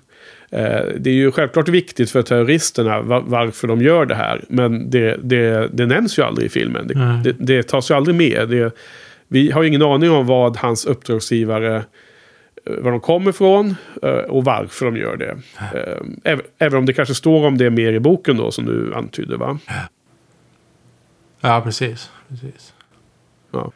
Eh, 0.51 0.81
det 0.97 1.09
är 1.09 1.13
ju 1.13 1.31
självklart 1.31 1.67
viktigt 1.67 2.11
för 2.11 2.21
terroristerna 2.21 3.01
var, 3.01 3.21
varför 3.21 3.67
de 3.67 3.81
gör 3.81 4.05
det 4.05 4.15
här. 4.15 4.43
Men 4.49 4.89
det, 4.89 5.17
det, 5.23 5.69
det 5.73 5.85
nämns 5.85 6.19
ju 6.19 6.23
aldrig 6.23 6.45
i 6.45 6.49
filmen. 6.49 6.87
Det, 6.87 6.93
mm. 6.93 7.23
det, 7.23 7.35
det 7.39 7.63
tas 7.63 7.91
ju 7.91 7.95
aldrig 7.95 8.15
med. 8.15 8.71
Vi 9.27 9.51
har 9.51 9.61
ju 9.61 9.67
ingen 9.67 9.81
aning 9.81 10.11
om 10.11 10.27
vad 10.27 10.57
hans 10.57 10.85
uppdragsgivare 10.85 11.83
var 12.65 12.91
de 12.91 12.99
kommer 12.99 13.29
ifrån 13.29 13.75
eh, 14.03 14.09
och 14.09 14.43
varför 14.43 14.85
de 14.85 14.97
gör 14.97 15.17
det. 15.17 15.37
Eh, 16.23 16.39
även 16.57 16.79
om 16.79 16.85
det 16.85 16.93
kanske 16.93 17.15
står 17.15 17.45
om 17.47 17.57
det 17.57 17.69
mer 17.69 17.93
i 17.93 17.99
boken 17.99 18.37
då 18.37 18.51
som 18.51 18.65
du 18.65 18.93
antyder 18.93 19.37
va? 19.37 19.59
Ja, 21.41 21.61
precis. 21.63 22.11
precis. 22.29 22.73
Ja. 23.51 23.71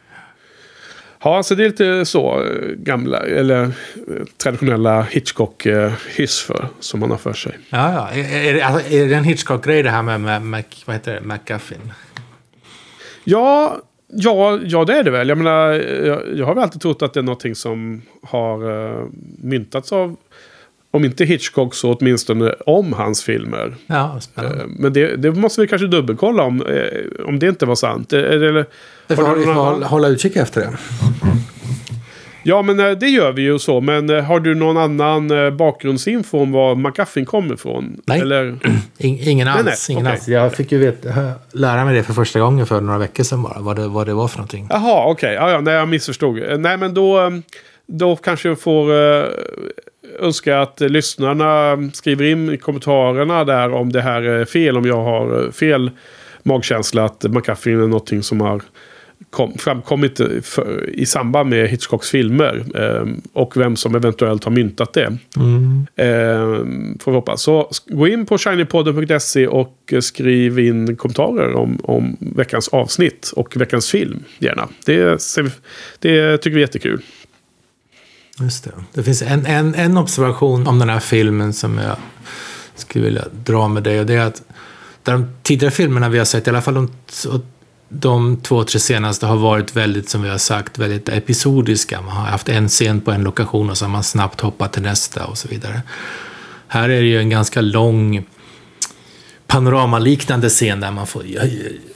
Ja, 1.24 1.36
alltså 1.36 1.54
det 1.54 1.64
är 1.64 1.68
lite 1.68 2.04
så 2.04 2.42
eh, 2.42 2.68
gamla, 2.76 3.18
eller 3.18 3.70
traditionella 4.36 5.02
Hitchcock-hyss 5.02 6.40
för, 6.42 6.68
som 6.80 7.00
man 7.00 7.10
har 7.10 7.18
för 7.18 7.32
sig. 7.32 7.58
Ja, 7.68 7.92
ja. 7.92 8.20
Är, 8.20 8.54
är, 8.54 8.60
alltså, 8.60 8.92
är 8.92 9.08
det 9.08 9.14
en 9.14 9.24
Hitchcock-grej 9.24 9.82
det 9.82 9.90
här 9.90 10.02
med, 10.02 10.20
med, 10.20 10.42
med 10.42 10.64
vad 10.86 10.96
heter 10.96 11.14
det, 11.14 11.20
McGuffin? 11.20 11.92
Ja, 13.24 13.76
Ja, 14.16 14.60
ja, 14.64 14.84
det 14.84 14.98
är 14.98 15.04
det 15.04 15.10
väl. 15.10 15.28
Jag 15.28 15.38
menar, 15.38 15.72
jag, 16.06 16.22
jag 16.36 16.46
har 16.46 16.54
väl 16.54 16.64
alltid 16.64 16.80
trott 16.80 17.02
att 17.02 17.14
det 17.14 17.20
är 17.20 17.24
någonting 17.24 17.54
som 17.54 18.02
har 18.22 18.70
uh, 18.70 19.08
myntats 19.38 19.92
av, 19.92 20.16
om 20.90 21.04
inte 21.04 21.24
Hitchcock 21.24 21.74
så 21.74 21.94
åtminstone 21.94 22.54
om 22.66 22.92
hans 22.92 23.22
filmer. 23.22 23.74
Ja, 23.86 24.20
men 24.66 24.92
det, 24.92 25.16
det, 25.16 25.32
måste 25.32 25.60
vi 25.60 25.66
kanske 25.66 25.86
dubbelkolla 25.86 26.42
om, 26.42 26.62
om 27.26 27.38
det 27.38 27.48
inte 27.48 27.66
var 27.66 27.74
sant. 27.74 28.12
Eller, 28.12 28.66
vi 29.06 29.16
får, 29.16 29.34
vi 29.36 29.44
får 29.44 29.84
hålla 29.84 30.08
utkik 30.08 30.36
efter 30.36 30.60
det. 30.60 30.68
Ja, 32.46 32.62
men 32.62 32.80
eh, 32.80 32.90
det 32.90 33.08
gör 33.08 33.32
vi 33.32 33.42
ju 33.42 33.58
så. 33.58 33.80
Men 33.80 34.10
eh, 34.10 34.24
har 34.24 34.40
du 34.40 34.54
någon 34.54 34.76
annan 34.76 35.30
eh, 35.30 35.50
bakgrundsinfo 35.50 36.38
om 36.38 36.52
var 36.52 36.74
McGuffin 36.74 37.24
kommer 37.24 37.54
ifrån? 37.54 38.00
Nej, 38.06 38.20
Eller? 38.20 38.58
ingen 38.98 39.48
alls. 39.48 39.64
Nej, 39.64 39.74
nej. 39.74 39.76
Ingen 39.90 40.06
okay. 40.06 40.12
alls. 40.12 40.28
Jag 40.28 40.54
fick 40.54 40.72
ju 40.72 40.78
veta, 40.78 41.32
lära 41.52 41.84
mig 41.84 41.94
det 41.94 42.02
för 42.02 42.12
första 42.12 42.40
gången 42.40 42.66
för 42.66 42.80
några 42.80 42.98
veckor 42.98 43.24
sedan 43.24 43.42
bara. 43.42 43.60
Vad 43.60 43.76
det, 43.76 43.88
vad 43.88 44.06
det 44.06 44.14
var 44.14 44.28
för 44.28 44.38
någonting. 44.38 44.66
Jaha, 44.70 45.04
okej. 45.06 45.12
Okay. 45.12 45.34
Ja, 45.34 45.50
ja, 45.50 45.60
nej, 45.60 45.74
jag 45.74 45.88
missförstod. 45.88 46.60
Nej, 46.60 46.76
men 46.76 46.94
då, 46.94 47.32
då 47.86 48.16
kanske 48.16 48.48
jag 48.48 48.60
får 48.60 48.92
önska 50.20 50.60
att 50.60 50.80
lyssnarna 50.80 51.76
skriver 51.92 52.24
in 52.24 52.50
i 52.50 52.56
kommentarerna 52.56 53.44
där 53.44 53.72
om 53.72 53.92
det 53.92 54.00
här 54.00 54.22
är 54.22 54.44
fel. 54.44 54.76
Om 54.76 54.84
jag 54.84 55.02
har 55.02 55.50
fel 55.52 55.90
magkänsla 56.42 57.04
att 57.04 57.22
McGuffin 57.22 57.82
är 57.82 57.86
någonting 57.86 58.22
som 58.22 58.40
har 58.40 58.62
kom, 59.30 59.58
framkommit 59.58 60.20
för, 60.42 60.90
i 60.90 61.06
samband 61.06 61.50
med 61.50 61.68
Hitchcocks 61.68 62.10
filmer. 62.10 62.64
Eh, 62.74 63.06
och 63.32 63.56
vem 63.56 63.76
som 63.76 63.94
eventuellt 63.94 64.44
har 64.44 64.50
myntat 64.50 64.92
det. 64.92 65.18
Mm. 65.36 65.86
Eh, 65.96 66.98
får 67.00 67.10
vi 67.10 67.16
hoppas. 67.16 67.42
Så 67.42 67.70
gå 67.86 68.08
in 68.08 68.26
på 68.26 68.38
shinypodden.se 68.38 69.46
och 69.46 69.94
skriv 70.00 70.58
in 70.58 70.96
kommentarer 70.96 71.54
om, 71.54 71.78
om 71.82 72.16
veckans 72.20 72.68
avsnitt 72.68 73.32
och 73.36 73.56
veckans 73.56 73.90
film. 73.90 74.24
Gärna. 74.38 74.68
Det, 74.86 75.04
det 75.98 76.38
tycker 76.38 76.54
vi 76.54 76.56
är 76.56 76.66
jättekul. 76.66 77.02
Just 78.40 78.64
det. 78.64 78.70
Det 78.92 79.02
finns 79.02 79.22
en, 79.22 79.46
en, 79.46 79.74
en 79.74 79.98
observation 79.98 80.66
om 80.66 80.78
den 80.78 80.88
här 80.88 81.00
filmen 81.00 81.52
som 81.52 81.78
jag 81.78 81.96
skulle 82.74 83.04
vilja 83.04 83.24
dra 83.44 83.68
med 83.68 83.82
dig. 83.82 84.00
Och 84.00 84.06
det 84.06 84.14
är 84.14 84.26
att 84.26 84.42
de 85.02 85.30
tidigare 85.42 85.70
filmerna 85.70 86.08
vi 86.08 86.18
har 86.18 86.24
sett, 86.24 86.46
i 86.46 86.50
alla 86.50 86.62
fall 86.62 86.74
de 86.74 86.90
de 88.00 88.36
två, 88.36 88.64
tre 88.64 88.80
senaste 88.80 89.26
har 89.26 89.36
varit 89.36 89.76
väldigt, 89.76 90.08
som 90.08 90.22
vi 90.22 90.28
har 90.28 90.38
sagt, 90.38 90.78
väldigt 90.78 91.08
episodiska. 91.08 92.00
Man 92.00 92.16
har 92.16 92.26
haft 92.26 92.48
en 92.48 92.68
scen 92.68 93.00
på 93.00 93.10
en 93.10 93.22
lokation 93.22 93.70
och 93.70 93.78
så 93.78 93.84
har 93.84 93.90
man 93.90 94.04
snabbt 94.04 94.40
hoppat 94.40 94.72
till 94.72 94.82
nästa 94.82 95.24
och 95.24 95.38
så 95.38 95.48
vidare. 95.48 95.82
Här 96.68 96.88
är 96.88 97.00
det 97.00 97.08
ju 97.08 97.18
en 97.18 97.30
ganska 97.30 97.60
lång 97.60 98.24
panoramaliknande 99.46 100.48
scen 100.48 100.80
där, 100.80 100.90
man 100.90 101.06
får, 101.06 101.24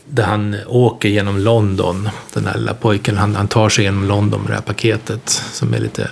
där 0.04 0.24
han 0.24 0.56
åker 0.66 1.08
genom 1.08 1.38
London. 1.38 2.08
Den 2.34 2.44
där 2.44 2.58
lilla 2.58 2.74
pojken, 2.74 3.16
han, 3.16 3.34
han 3.34 3.48
tar 3.48 3.68
sig 3.68 3.84
genom 3.84 4.04
London 4.04 4.40
med 4.40 4.50
det 4.50 4.54
här 4.54 4.62
paketet. 4.62 5.28
Som 5.52 5.74
är 5.74 5.78
lite, 5.78 6.10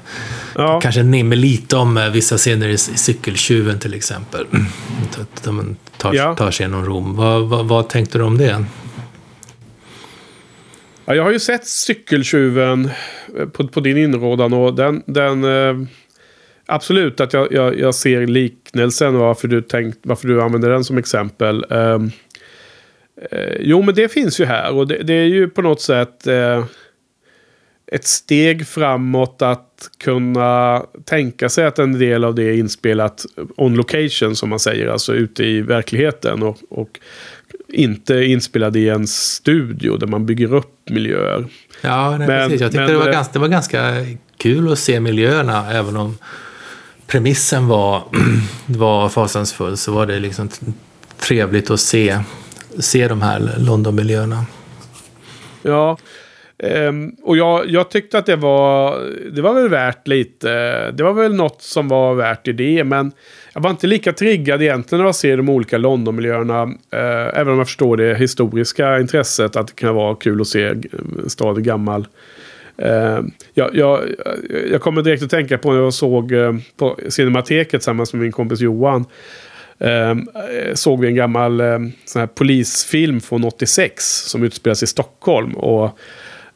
ja. 0.54 0.80
kanske 0.80 1.02
nämner 1.02 1.36
lite 1.36 1.76
om 1.76 1.96
eh, 1.96 2.08
vissa 2.08 2.36
scener 2.36 2.68
i, 2.68 2.72
i 2.72 2.78
Cykeltjuven 2.78 3.78
till 3.78 3.94
exempel. 3.94 4.46
Där 5.44 5.52
man 5.52 5.76
tar, 5.96 6.14
ja. 6.14 6.34
tar 6.34 6.50
sig 6.50 6.64
genom 6.64 6.84
Rom. 6.84 7.16
Vad, 7.16 7.42
vad, 7.42 7.68
vad 7.68 7.88
tänkte 7.88 8.18
du 8.18 8.24
om 8.24 8.38
det? 8.38 8.64
Ja, 11.08 11.14
jag 11.14 11.22
har 11.22 11.32
ju 11.32 11.38
sett 11.38 11.66
Cykeltjuven 11.66 12.90
eh, 13.38 13.48
på, 13.48 13.68
på 13.68 13.80
din 13.80 13.96
inrådan 13.96 14.52
och 14.52 14.74
den... 14.74 15.02
den 15.06 15.44
eh, 15.44 15.86
absolut 16.66 17.20
att 17.20 17.32
jag, 17.32 17.52
jag, 17.52 17.78
jag, 17.78 17.94
ser 17.94 18.26
liknelsen 18.26 19.18
varför 19.18 19.48
du, 19.48 19.62
tänkt, 19.62 19.98
varför 20.02 20.28
du 20.28 20.42
använder 20.42 20.70
den 20.70 20.84
som 20.84 20.98
exempel. 20.98 21.66
Ehm, 21.70 22.10
eh, 23.30 23.56
jo, 23.60 23.82
men 23.82 23.94
det 23.94 24.12
finns 24.12 24.40
ju 24.40 24.44
här 24.44 24.72
och 24.72 24.86
det, 24.86 25.02
det 25.02 25.12
är 25.12 25.24
ju 25.24 25.48
på 25.48 25.62
något 25.62 25.80
sätt 25.80 26.26
eh, 26.26 26.64
ett 27.92 28.04
steg 28.04 28.66
framåt 28.66 29.42
att 29.42 29.90
kunna 29.98 30.82
tänka 31.04 31.48
sig 31.48 31.66
att 31.66 31.78
en 31.78 31.98
del 31.98 32.24
av 32.24 32.34
det 32.34 32.42
är 32.42 32.52
inspelat 32.52 33.26
on 33.56 33.74
location 33.74 34.36
som 34.36 34.48
man 34.48 34.60
säger, 34.60 34.88
alltså 34.88 35.14
ute 35.14 35.44
i 35.44 35.60
verkligheten. 35.60 36.42
Och, 36.42 36.58
och 36.68 37.00
inte 37.68 38.14
inspelad 38.14 38.76
i 38.76 38.88
en 38.88 39.06
studio 39.06 39.96
där 39.96 40.06
man 40.06 40.26
bygger 40.26 40.54
upp 40.54 40.88
miljöer. 40.90 41.46
Ja, 41.80 42.10
nej, 42.10 42.28
men, 42.28 42.28
precis. 42.28 42.60
Jag 42.60 42.70
tyckte 42.70 42.80
men, 42.80 42.90
det, 42.90 42.98
var 42.98 43.12
ganska, 43.12 43.32
det 43.32 43.38
var 43.38 43.48
ganska 43.48 43.92
kul 44.38 44.72
att 44.72 44.78
se 44.78 45.00
miljöerna, 45.00 45.72
även 45.72 45.96
om 45.96 46.18
premissen 47.06 47.68
var, 47.68 48.02
var 48.66 49.08
fasansfull 49.08 49.76
så 49.76 49.92
var 49.92 50.06
det 50.06 50.18
liksom 50.18 50.48
trevligt 51.18 51.70
att 51.70 51.80
se, 51.80 52.18
se 52.78 53.08
de 53.08 53.22
här 53.22 53.54
Londonmiljöerna. 53.58 54.44
Ja, 55.62 55.96
Um, 56.58 57.16
och 57.22 57.36
jag, 57.36 57.70
jag, 57.70 57.90
tyckte 57.90 58.18
att 58.18 58.26
det 58.26 58.36
var, 58.36 59.00
det 59.32 59.42
var 59.42 59.54
väl 59.54 59.68
värt 59.68 60.08
lite. 60.08 60.50
Det 60.90 61.02
var 61.02 61.12
väl 61.12 61.34
något 61.34 61.62
som 61.62 61.88
var 61.88 62.14
värt 62.14 62.48
idé. 62.48 62.84
Men 62.84 63.12
jag 63.56 63.62
var 63.62 63.70
inte 63.70 63.86
lika 63.86 64.12
triggad 64.12 64.62
egentligen 64.62 65.00
när 65.00 65.08
jag 65.08 65.14
ser 65.14 65.36
de 65.36 65.48
olika 65.48 65.78
Londonmiljöerna. 65.78 66.62
Eh, 66.90 67.40
även 67.40 67.48
om 67.48 67.58
jag 67.58 67.66
förstår 67.66 67.96
det 67.96 68.14
historiska 68.14 69.00
intresset. 69.00 69.56
Att 69.56 69.66
det 69.66 69.74
kan 69.74 69.94
vara 69.94 70.14
kul 70.14 70.40
att 70.40 70.46
se 70.46 70.64
eh, 70.64 70.74
en 71.22 71.30
stad 71.30 71.64
gammal. 71.64 72.06
Eh, 72.78 73.20
jag, 73.54 73.74
jag, 73.74 74.00
jag 74.70 74.80
kommer 74.80 75.02
direkt 75.02 75.22
att 75.22 75.30
tänka 75.30 75.58
på 75.58 75.72
när 75.72 75.80
jag 75.80 75.94
såg 75.94 76.32
eh, 76.32 76.54
på 76.76 76.98
Cinemateket 77.08 77.70
tillsammans 77.70 78.12
med 78.12 78.22
min 78.22 78.32
kompis 78.32 78.60
Johan. 78.60 79.04
Eh, 79.78 80.14
såg 80.74 81.00
vi 81.00 81.08
en 81.08 81.14
gammal 81.14 81.60
eh, 81.60 81.78
sån 82.04 82.20
här 82.20 82.26
polisfilm 82.26 83.20
från 83.20 83.44
86 83.44 84.04
som 84.04 84.44
utspelas 84.44 84.82
i 84.82 84.86
Stockholm. 84.86 85.54
Och 85.54 85.98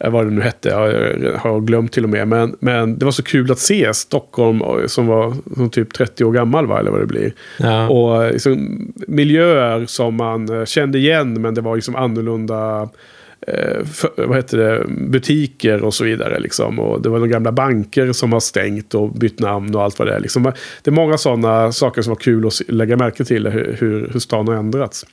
vad 0.08 0.26
det 0.26 0.30
nu 0.30 0.40
hette, 0.40 0.68
jag 0.68 1.38
har 1.38 1.60
glömt 1.60 1.92
till 1.92 2.04
och 2.04 2.10
med. 2.10 2.28
Men, 2.28 2.56
men 2.60 2.98
det 2.98 3.04
var 3.04 3.12
så 3.12 3.22
kul 3.22 3.52
att 3.52 3.58
se 3.58 3.94
Stockholm 3.94 4.60
eh, 4.60 4.86
som 4.86 5.06
var 5.06 5.34
som 5.56 5.70
typ 5.70 5.94
30 5.94 6.24
år 6.24 6.32
gammal, 6.32 6.66
va, 6.66 6.78
eller 6.78 6.90
vad 6.90 7.00
det 7.00 7.06
blir. 7.06 7.32
Ja. 7.58 7.88
Och 7.88 8.32
liksom, 8.32 8.86
miljöer 8.94 9.86
som 9.86 10.14
man 10.14 10.58
eh, 10.58 10.64
kände 10.64 10.98
igen, 10.98 11.42
men 11.42 11.54
det 11.54 11.60
var 11.60 11.74
liksom 11.74 11.96
annorlunda 11.96 12.88
eh, 13.46 13.84
för, 13.84 14.26
vad 14.26 14.36
heter 14.36 14.58
det, 14.58 14.84
butiker 14.88 15.82
och 15.82 15.94
så 15.94 16.04
vidare. 16.04 16.40
Liksom. 16.40 16.78
Och 16.78 17.02
det 17.02 17.08
var 17.08 17.18
några 17.18 17.32
gamla 17.32 17.52
banker 17.52 18.12
som 18.12 18.32
har 18.32 18.40
stängt 18.40 18.94
och 18.94 19.12
bytt 19.12 19.38
namn 19.38 19.74
och 19.74 19.82
allt 19.82 19.98
vad 19.98 20.08
det 20.08 20.14
är. 20.14 20.20
Liksom. 20.20 20.42
Det 20.82 20.90
är 20.90 20.94
många 20.94 21.18
sådana 21.18 21.72
saker 21.72 22.02
som 22.02 22.10
var 22.10 22.20
kul 22.20 22.46
att 22.46 22.60
lägga 22.68 22.96
märke 22.96 23.24
till, 23.24 23.46
hur, 23.46 24.08
hur 24.12 24.18
stan 24.18 24.48
har 24.48 24.54
ändrats. 24.54 25.06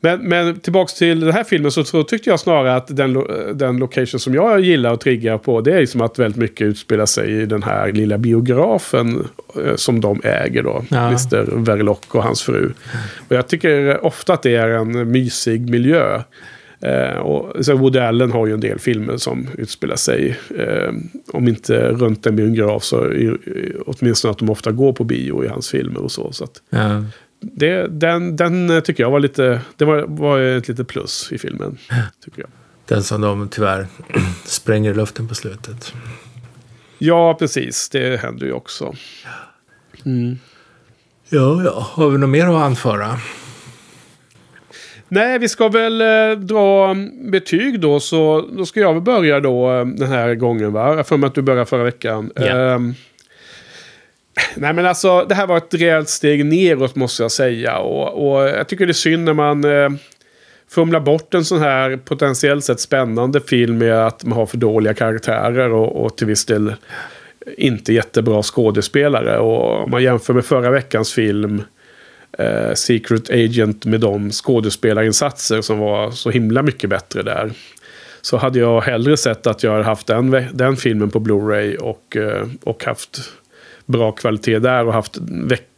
Men, 0.00 0.28
men 0.28 0.60
tillbaks 0.60 0.94
till 0.94 1.20
den 1.20 1.32
här 1.32 1.44
filmen 1.44 1.70
så, 1.70 1.84
så 1.84 2.02
tyckte 2.02 2.30
jag 2.30 2.40
snarare 2.40 2.76
att 2.76 2.96
den, 2.96 3.24
den 3.54 3.76
location 3.76 4.20
som 4.20 4.34
jag 4.34 4.60
gillar 4.60 4.92
och 4.92 5.00
triggar 5.00 5.38
på 5.38 5.60
det 5.60 5.72
är 5.72 5.80
liksom 5.80 6.00
att 6.00 6.18
väldigt 6.18 6.38
mycket 6.38 6.66
utspelar 6.66 7.06
sig 7.06 7.42
i 7.42 7.46
den 7.46 7.62
här 7.62 7.92
lilla 7.92 8.18
biografen 8.18 9.28
eh, 9.64 9.76
som 9.76 10.00
de 10.00 10.20
äger 10.24 10.62
då. 10.62 10.84
Ja. 10.88 11.06
Mr. 11.06 11.64
Verloc 11.64 11.98
och 12.08 12.22
hans 12.22 12.42
fru. 12.42 12.72
Och 13.28 13.36
jag 13.36 13.48
tycker 13.48 14.04
ofta 14.04 14.32
att 14.32 14.42
det 14.42 14.56
är 14.56 14.68
en 14.68 15.10
mysig 15.10 15.70
miljö. 15.70 16.22
Eh, 16.80 17.18
och 17.18 17.64
så 17.64 17.76
Woody 17.76 17.98
Allen 17.98 18.32
har 18.32 18.46
ju 18.46 18.54
en 18.54 18.60
del 18.60 18.78
filmer 18.78 19.16
som 19.16 19.48
utspelar 19.58 19.96
sig, 19.96 20.38
eh, 20.58 20.92
om 21.32 21.48
inte 21.48 21.88
runt 21.88 22.26
en 22.26 22.36
biograf 22.36 22.84
så 22.84 23.12
i, 23.12 23.36
åtminstone 23.86 24.32
att 24.32 24.38
de 24.38 24.50
ofta 24.50 24.72
går 24.72 24.92
på 24.92 25.04
bio 25.04 25.44
i 25.44 25.48
hans 25.48 25.70
filmer 25.70 26.00
och 26.00 26.12
så. 26.12 26.32
så 26.32 26.44
att, 26.44 26.62
ja 26.70 27.02
det, 27.40 27.86
den, 27.86 28.36
den 28.36 28.82
tycker 28.84 29.02
jag 29.02 29.10
var 29.10 29.20
lite, 29.20 29.60
det 29.76 29.84
var, 29.84 30.04
var 30.08 30.40
ett 30.40 30.68
litet 30.68 30.88
plus 30.88 31.32
i 31.32 31.38
filmen. 31.38 31.78
Tycker 32.24 32.40
jag. 32.40 32.50
Den 32.86 33.02
som 33.02 33.20
de 33.20 33.48
tyvärr 33.48 33.86
spränger 34.44 34.90
i 34.90 34.94
luften 34.94 35.28
på 35.28 35.34
slutet. 35.34 35.94
Ja, 36.98 37.34
precis. 37.34 37.88
Det 37.88 38.20
händer 38.20 38.46
ju 38.46 38.52
också. 38.52 38.94
Mm. 40.04 40.38
Ja, 41.28 41.62
ja. 41.62 41.86
Har 41.90 42.10
vi 42.10 42.18
något 42.18 42.30
mer 42.30 42.46
att 42.46 42.62
anföra? 42.62 43.18
Nej, 45.08 45.38
vi 45.38 45.48
ska 45.48 45.68
väl 45.68 46.00
eh, 46.00 46.38
dra 46.38 46.94
betyg 47.30 47.80
då. 47.80 48.00
Så 48.00 48.48
då 48.52 48.66
ska 48.66 48.80
jag 48.80 48.92
väl 48.92 49.02
börja 49.02 49.40
då 49.40 49.72
eh, 49.72 49.86
den 49.86 50.08
här 50.08 50.34
gången. 50.34 50.72
Va? 50.72 50.96
Jag 50.96 51.06
för 51.06 51.16
mig 51.16 51.26
att 51.26 51.34
du 51.34 51.42
började 51.42 51.66
förra 51.66 51.84
veckan. 51.84 52.30
Yeah. 52.40 52.76
Um, 52.76 52.94
Nej 54.56 54.72
men 54.72 54.86
alltså 54.86 55.24
det 55.24 55.34
här 55.34 55.46
var 55.46 55.56
ett 55.56 55.74
rejält 55.74 56.08
steg 56.08 56.44
neråt 56.46 56.96
måste 56.96 57.22
jag 57.22 57.32
säga. 57.32 57.78
Och, 57.78 58.30
och 58.30 58.48
jag 58.48 58.68
tycker 58.68 58.86
det 58.86 58.90
är 58.90 58.94
synd 58.94 59.24
när 59.24 59.34
man 59.34 59.64
eh, 59.64 59.88
fumlar 60.70 61.00
bort 61.00 61.34
en 61.34 61.44
sån 61.44 61.58
här 61.58 61.96
potentiellt 61.96 62.64
sett 62.64 62.80
spännande 62.80 63.40
film 63.40 63.78
med 63.78 64.06
att 64.06 64.24
man 64.24 64.38
har 64.38 64.46
för 64.46 64.56
dåliga 64.56 64.94
karaktärer 64.94 65.72
och, 65.72 66.04
och 66.04 66.16
till 66.16 66.26
viss 66.26 66.44
del 66.44 66.74
inte 67.56 67.92
jättebra 67.92 68.42
skådespelare. 68.42 69.38
Och 69.38 69.82
om 69.82 69.90
man 69.90 70.02
jämför 70.02 70.34
med 70.34 70.44
förra 70.44 70.70
veckans 70.70 71.12
film 71.12 71.62
eh, 72.38 72.74
Secret 72.74 73.30
Agent 73.30 73.84
med 73.84 74.00
de 74.00 74.30
skådespelarinsatser 74.30 75.60
som 75.60 75.78
var 75.78 76.10
så 76.10 76.30
himla 76.30 76.62
mycket 76.62 76.90
bättre 76.90 77.22
där. 77.22 77.50
Så 78.20 78.36
hade 78.36 78.58
jag 78.58 78.80
hellre 78.80 79.16
sett 79.16 79.46
att 79.46 79.62
jag 79.62 79.72
hade 79.72 79.84
haft 79.84 80.06
den, 80.06 80.46
den 80.52 80.76
filmen 80.76 81.10
på 81.10 81.20
Blu-ray 81.20 81.76
och, 81.76 82.16
eh, 82.16 82.46
och 82.64 82.84
haft 82.84 83.20
bra 83.88 84.12
kvalitet 84.12 84.58
där 84.58 84.86
och 84.86 84.92
haft 84.92 85.18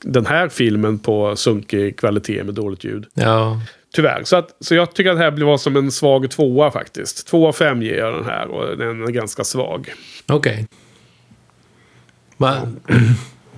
den 0.05 0.27
här 0.27 0.49
filmen 0.49 0.99
på 0.99 1.37
sunkig 1.37 1.99
kvalitet 1.99 2.45
med 2.45 2.55
dåligt 2.55 2.85
ljud. 2.85 3.07
Ja. 3.15 3.61
Tyvärr. 3.95 4.25
Så, 4.25 4.37
att, 4.37 4.57
så 4.61 4.75
jag 4.75 4.95
tycker 4.95 5.11
att 5.11 5.19
det 5.19 5.25
här 5.25 5.45
var 5.45 5.59
som 5.59 5.77
en 5.77 5.93
svag 5.93 6.31
tvåa 6.31 6.71
faktiskt. 6.71 7.27
Två 7.27 7.49
av 7.49 7.53
fem 7.53 7.83
ger 7.83 7.99
jag 7.99 8.15
den 8.15 8.25
här 8.25 8.49
och 8.49 8.79
den 8.79 9.05
är 9.05 9.11
ganska 9.11 9.45
svag. 9.45 9.93
Okej. 10.27 10.67
Okay. 12.39 12.57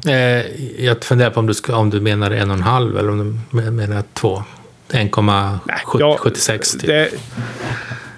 eh, 0.15 0.47
jag 0.85 1.05
funderar 1.05 1.31
på 1.31 1.41
om 1.41 1.47
du, 1.47 1.73
om 1.73 1.91
du 1.91 2.01
menar 2.01 2.31
en 2.31 2.51
och 2.51 2.57
en 2.57 2.63
halv 2.63 2.99
eller 2.99 3.11
om 3.11 3.41
du 3.51 3.71
menar 3.71 4.03
två. 4.13 4.43
1,76 4.89 6.79
typ. 6.79 6.87
Det, 6.87 7.11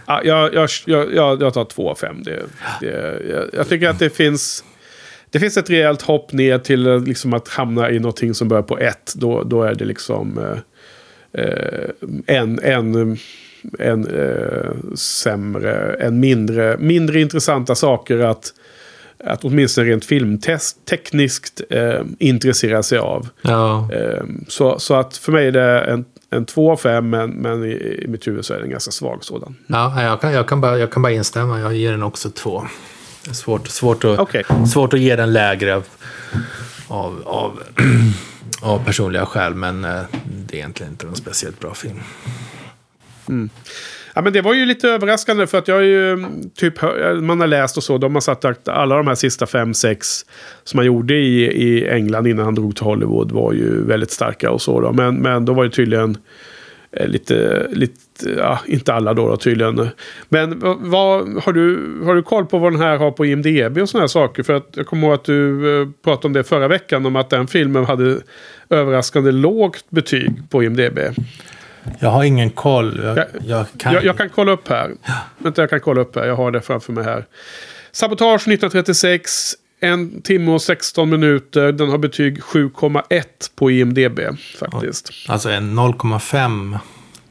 ja, 0.07 0.23
jag, 0.25 0.55
jag, 0.55 0.69
jag, 0.87 1.43
jag 1.43 1.55
tar 1.55 1.65
två 1.65 1.91
av 1.91 1.95
fem. 1.95 2.23
Det, 2.23 2.43
det, 2.81 3.23
jag, 3.31 3.45
jag 3.53 3.69
tycker 3.69 3.89
att 3.89 3.99
det 3.99 4.11
finns 4.11 4.65
det 5.35 5.41
finns 5.41 5.57
ett 5.57 5.71
rejält 5.71 6.03
hopp 6.03 6.33
ner 6.33 6.59
till 6.59 6.87
eh, 6.87 7.01
liksom, 7.01 7.35
att 7.35 7.49
hamna 7.49 7.91
i 7.91 7.99
någonting 7.99 8.35
som 8.35 8.49
börjar 8.49 8.63
på 8.63 8.79
ett. 8.79 9.13
Då, 9.17 9.43
då 9.43 9.63
är 9.63 9.75
det 9.75 9.85
liksom 9.85 10.39
eh, 10.39 11.43
eh, 11.45 11.89
en, 12.27 12.61
en, 12.63 13.19
en 13.79 14.07
eh, 14.07 14.95
sämre, 14.95 15.97
en 16.01 16.21
mindre, 16.21 16.77
mindre 16.79 17.21
intressanta 17.21 17.75
saker 17.75 18.19
att, 18.19 18.53
att 19.25 19.45
åtminstone 19.45 19.91
rent 19.91 20.05
filmtekniskt 20.05 21.61
eh, 21.71 22.01
intressera 22.19 22.83
sig 22.83 22.99
av. 22.99 23.29
Ja. 23.43 23.89
Eh, 23.93 24.25
så, 24.49 24.79
så 24.79 24.95
att 24.95 25.17
för 25.17 25.33
mig 25.33 25.47
är 25.47 25.53
det 25.53 25.81
en, 25.81 26.05
en 26.31 26.45
2 26.45 26.73
av 26.73 26.77
5 26.77 27.11
men, 27.11 27.31
men 27.31 27.65
i, 27.65 28.01
i 28.05 28.07
mitt 28.09 28.27
huvud 28.27 28.45
så 28.45 28.55
är 28.55 28.59
det 28.59 28.65
en 28.65 28.71
ganska 28.71 28.91
svag 28.91 29.25
sådan. 29.25 29.57
Ja, 29.67 30.03
jag 30.03 30.21
kan, 30.21 30.33
jag 30.33 30.49
kan, 30.49 30.61
bara, 30.61 30.79
jag 30.79 30.93
kan 30.93 31.03
bara 31.03 31.13
instämma. 31.13 31.61
Jag 31.61 31.75
ger 31.75 31.91
den 31.91 32.03
också 32.03 32.31
2. 32.31 32.65
Svårt, 33.33 33.69
svårt, 33.69 34.05
att, 34.05 34.19
okay. 34.19 34.45
svårt 34.73 34.95
att 34.95 35.01
ge 35.01 35.17
den 35.17 35.33
lägre 35.33 35.75
av, 35.75 35.85
av, 36.89 37.23
av, 37.25 37.63
av 38.63 38.85
personliga 38.85 39.27
skäl. 39.27 39.55
Men 39.55 39.85
eh, 39.85 40.03
det 40.47 40.55
är 40.55 40.59
egentligen 40.59 40.93
inte 40.93 41.07
en 41.07 41.17
speciellt 41.17 41.61
bra 41.61 41.75
film. 41.75 42.01
Mm. 43.29 43.51
Ja, 44.15 44.23
men 44.23 44.33
det 44.33 44.41
var 44.41 44.55
ju 44.55 44.67
lite 44.67 44.89
överraskande 44.89 45.47
för 45.47 45.59
att 45.59 45.69
jag 45.69 45.79
är 45.79 45.83
ju 45.83 46.27
typ, 46.55 46.83
man 47.21 47.41
har 47.41 47.47
läst 47.47 47.77
och 47.77 47.83
så, 47.83 47.99
de 47.99 48.15
har 48.15 48.21
sagt 48.21 48.45
att 48.45 48.69
alla 48.69 48.97
de 48.97 49.07
här 49.07 49.15
sista 49.15 49.47
fem, 49.47 49.75
sex 49.75 50.27
som 50.65 50.79
han 50.79 50.87
gjorde 50.87 51.15
i, 51.15 51.45
i 51.45 51.89
England 51.89 52.27
innan 52.27 52.45
han 52.45 52.55
drog 52.55 52.77
till 52.77 52.85
Hollywood 52.85 53.33
var 53.33 53.53
ju 53.53 53.85
väldigt 53.85 54.11
starka 54.11 54.51
och 54.51 54.63
så 54.63 54.81
då. 54.81 54.93
Men, 54.93 55.15
men 55.15 55.45
då 55.45 55.53
var 55.53 55.65
det 55.65 55.71
tydligen 55.71 56.11
eh, 56.11 56.17
lite, 57.01 57.67
lite 57.71 58.31
ja, 58.39 58.59
inte 58.67 58.95
alla 58.95 59.15
då, 59.15 59.29
då 59.29 59.37
tydligen. 59.37 59.89
Men 60.29 60.61
vad, 60.91 61.43
har, 61.43 61.53
du, 61.53 62.01
har 62.05 62.15
du 62.15 62.23
koll 62.23 62.47
på 62.47 62.59
vad 62.59 62.73
den 62.73 62.81
här 62.81 62.97
har 62.97 63.11
på 63.11 63.27
IMDB 63.27 63.79
och 63.79 63.89
sådana 63.89 64.03
här 64.03 64.09
saker? 64.09 64.43
För 64.43 64.53
att 64.53 64.69
jag 64.75 64.87
kommer 64.87 65.07
ihåg 65.07 65.15
att 65.15 65.25
du 65.25 65.81
eh, 65.81 65.89
pratade 66.05 66.27
om 66.27 66.33
det 66.33 66.45
förra 66.45 66.69
veckan, 66.69 67.07
om 67.07 67.17
att 67.17 67.31
den 67.31 67.47
filmen 67.47 67.85
hade 67.85 68.19
överraskande 68.71 69.33
lågt 69.33 69.85
betyg 69.91 70.51
på 70.51 70.65
IMDB. 70.65 70.99
Jag 71.99 72.09
har 72.09 72.25
ingen 72.25 72.51
koll. 72.51 73.01
Jag, 73.05 73.19
jag, 73.19 73.27
jag 73.45 73.67
kan... 73.79 73.93
Jag, 73.93 74.05
jag, 74.05 74.17
kan 74.17 74.29
kolla 74.29 74.53
upp 74.53 74.69
här. 74.69 74.91
Ja. 75.07 75.15
Vänta, 75.39 75.63
jag 75.63 75.71
kan 75.71 75.81
kolla 75.81 76.01
upp 76.01 76.17
här. 76.17 76.27
Jag 76.27 76.37
har 76.37 76.51
det 76.51 76.61
framför 76.61 76.93
mig 76.93 77.05
här. 77.05 77.25
Sabotage 77.93 78.49
1936. 78.49 79.55
En 79.85 80.23
timme 80.23 80.53
och 80.53 80.63
16 80.63 81.11
minuter. 81.11 81.73
Den 81.73 81.91
har 81.91 81.99
betyg 81.99 82.41
7,1 82.41 83.25
på 83.55 83.71
IMDB 83.71 84.21
faktiskt. 84.59 85.13
Alltså 85.29 85.51
en 85.51 85.79
0,5 85.79 86.79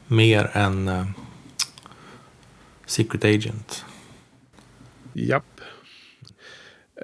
mer 0.06 0.50
än 0.52 0.88
uh, 0.88 1.06
Secret 2.86 3.24
Agent. 3.24 3.84
Japp. 5.12 5.60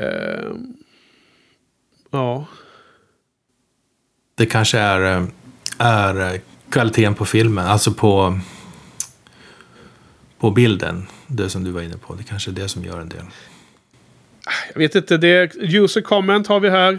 Uh, 0.01 0.57
ja. 2.11 2.47
Det 4.35 4.47
kanske 4.47 4.79
är, 4.79 5.17
eh, 5.17 5.27
är 5.79 6.41
kvaliteten 6.71 7.15
på 7.15 7.25
filmen, 7.25 7.67
alltså 7.67 7.93
på, 7.93 8.41
på 10.39 10.51
bilden. 10.51 11.07
Det 11.27 11.49
som 11.49 11.65
du 11.65 11.71
var 11.71 11.83
inne 11.83 11.97
på, 11.97 12.15
det 12.15 12.23
kanske 12.23 12.51
är 12.51 12.53
det 12.53 12.69
som 12.69 12.85
gör 12.85 13.01
en 13.01 13.09
del. 13.09 13.25
Jag 14.73 14.79
vet 14.79 14.95
inte, 14.95 15.17
det 15.17 15.29
är 15.29 15.75
user 15.75 16.01
comment 16.01 16.47
har 16.47 16.61
vi 16.61 16.71
här. 16.71 16.99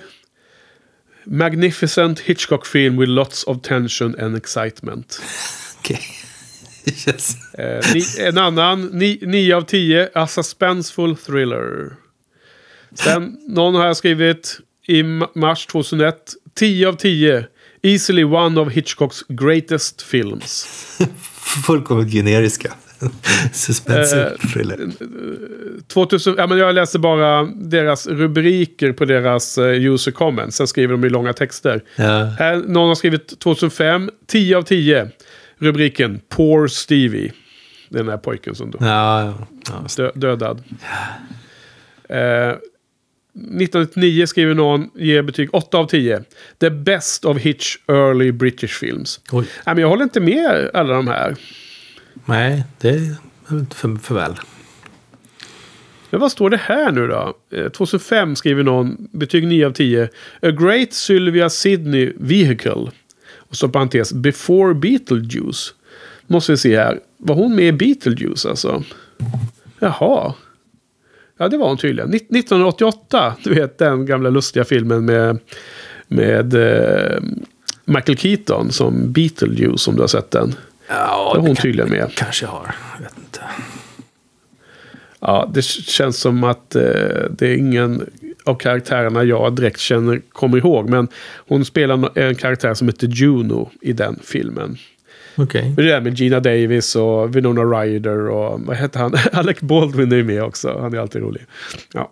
Magnificent 1.24 2.20
Hitchcock 2.20 2.66
film 2.66 2.98
with 3.00 3.12
lots 3.12 3.44
of 3.44 3.62
tension 3.62 4.20
and 4.20 4.38
excitement. 4.38 5.22
Okej. 5.80 6.02
yes. 7.08 7.54
eh, 7.54 8.28
en 8.28 8.38
annan, 8.38 8.86
9 9.22 9.56
av 9.56 9.62
10, 9.62 10.10
a 10.14 10.28
suspenseful 10.28 11.18
thriller. 11.18 11.96
Sen, 12.94 13.38
någon 13.48 13.76
har 13.76 13.86
jag 13.86 13.98
skrivit 13.98 14.60
i 14.88 15.04
mars 15.36 15.66
2001, 15.66 16.34
10 16.56 16.88
av 16.88 16.94
10. 16.94 17.46
Easily 17.84 18.24
one 18.24 18.62
of 18.62 18.74
Hitchcocks 18.74 19.24
greatest 19.28 20.02
films. 20.02 20.68
Fullkomligt 21.66 22.14
generiska. 22.14 22.74
Suspense 23.54 24.22
eh, 24.22 24.49
thriller. 24.54 24.80
2000, 25.88 26.36
ja, 26.38 26.47
men 26.47 26.58
jag 26.58 26.76
läste 26.76 26.99
bara 26.99 27.43
deras 27.43 28.08
rubriker 28.08 28.91
på 28.91 29.06
deras 29.06 29.58
uh, 29.58 29.66
user 29.66 30.12
comments. 30.12 30.58
Sen 30.58 30.68
skriver 30.68 30.91
de 30.91 31.06
i 31.06 31.10
långa 31.10 31.34
texter. 31.34 31.84
Ja. 31.95 32.24
Här, 32.39 32.56
någon 32.56 32.88
har 32.88 32.95
skrivit 32.95 33.39
2005, 33.39 34.10
10 34.28 34.58
av 34.58 34.62
10. 34.62 35.10
Rubriken 35.58 36.22
Poor 36.30 36.68
Stevie. 36.68 37.32
Den 37.89 38.10
här 38.10 38.18
pojken 38.18 38.56
som 38.56 38.72
dog. 38.72 38.82
Ja, 38.82 39.34
ja. 39.68 39.86
Dö, 39.97 40.12
dödad. 40.16 40.64
Uh, 42.10 42.56
1999 43.36 44.26
skriver 44.26 44.54
någon, 44.54 44.89
ger 44.95 45.22
betyg 45.22 45.49
8 45.56 45.78
av 45.78 45.88
10. 45.88 46.24
The 46.60 46.70
best 46.70 47.26
of 47.26 47.38
Hitch 47.38 47.78
early 47.88 48.32
British 48.32 48.80
films. 48.80 49.20
Oj. 49.32 49.45
Nej, 49.66 49.76
men 49.76 49.82
jag 49.82 49.89
håller 49.89 50.04
inte 50.04 50.20
med 50.20 50.70
alla 50.74 50.93
de 50.93 51.08
här. 51.08 51.36
Nej, 52.26 52.64
det 52.78 52.89
är 52.89 53.16
inte 53.51 53.76
för, 53.76 53.95
för 53.95 54.16
väl. 54.16 54.36
Men 56.09 56.20
vad 56.20 56.32
står 56.32 56.49
det 56.49 56.57
här 56.57 56.91
nu 56.91 57.07
då? 57.07 57.38
Eh, 57.51 57.70
2005 57.70 58.36
skriver 58.36 58.64
någon, 58.64 59.07
betyg 59.12 59.47
9 59.47 59.66
av 59.66 59.72
10. 59.72 60.09
A 60.41 60.51
Great 60.51 60.93
Sylvia 60.93 61.49
Sidney 61.49 62.14
Vehicle. 62.18 62.91
Och 63.38 63.55
så 63.55 63.70
parentes, 63.70 64.14
Before 64.14 64.74
Beetlejuice. 64.74 65.74
Måste 66.28 66.51
vi 66.51 66.57
se 66.57 66.78
här. 66.78 66.99
Var 67.18 67.36
hon 67.36 67.55
med 67.55 67.66
i 67.66 67.72
Beetlejuice 67.72 68.45
alltså? 68.45 68.84
Jaha. 69.80 70.34
Ja, 71.38 71.47
det 71.47 71.57
var 71.57 71.68
hon 71.68 71.78
tydligen. 71.78 72.14
1988, 72.14 73.36
du 73.43 73.53
vet 73.53 73.78
den 73.78 74.05
gamla 74.05 74.30
lustiga 74.30 74.64
filmen 74.64 75.05
med, 75.05 75.39
med 76.07 76.53
eh, 76.53 77.20
Michael 77.86 78.18
Keaton 78.18 78.72
som 78.72 79.12
Beetlejuice, 79.12 79.88
om 79.88 79.95
du 79.95 80.01
har 80.01 80.07
sett 80.07 80.32
den. 80.32 80.55
Ja, 80.92 81.32
det 81.34 81.39
är 81.39 81.48
hon 81.48 81.56
tydligen 81.56 81.89
med. 81.89 82.12
Kanske 82.16 82.46
har, 82.46 82.76
jag 82.96 83.04
vet 83.04 83.18
inte. 83.18 83.42
Ja, 85.20 85.52
det 85.54 85.62
känns 85.62 86.18
som 86.18 86.44
att 86.44 86.76
eh, 86.76 86.82
det 87.30 87.48
är 87.48 87.58
ingen 87.58 88.10
av 88.44 88.56
karaktärerna 88.56 89.24
jag 89.24 89.56
direkt 89.56 89.80
känner, 89.80 90.22
kommer 90.32 90.58
ihåg. 90.58 90.89
Men 90.89 91.08
hon 91.48 91.66
spelar 91.66 92.20
en 92.20 92.36
karaktär 92.36 92.74
som 92.74 92.88
heter 92.88 93.08
Juno 93.08 93.70
i 93.82 93.94
den 93.94 94.20
filmen. 94.24 94.78
Okej. 95.36 95.62
Okay. 95.62 95.72
Det 95.76 95.92
där 95.92 96.02
med 96.02 96.14
Gina 96.14 96.39
Davis 96.39 96.96
och 96.96 97.36
Winona 97.36 97.62
Ryder 97.62 98.30
och 98.30 98.62
vad 98.62 98.78
heter 98.78 99.00
han? 99.00 99.16
Alec 99.32 99.60
Baldwin 99.60 100.12
är 100.12 100.16
ju 100.16 100.24
med 100.24 100.44
också. 100.44 100.80
Han 100.82 100.94
är 100.94 100.98
alltid 100.98 101.22
rolig. 101.22 101.46
Ja, 101.94 102.12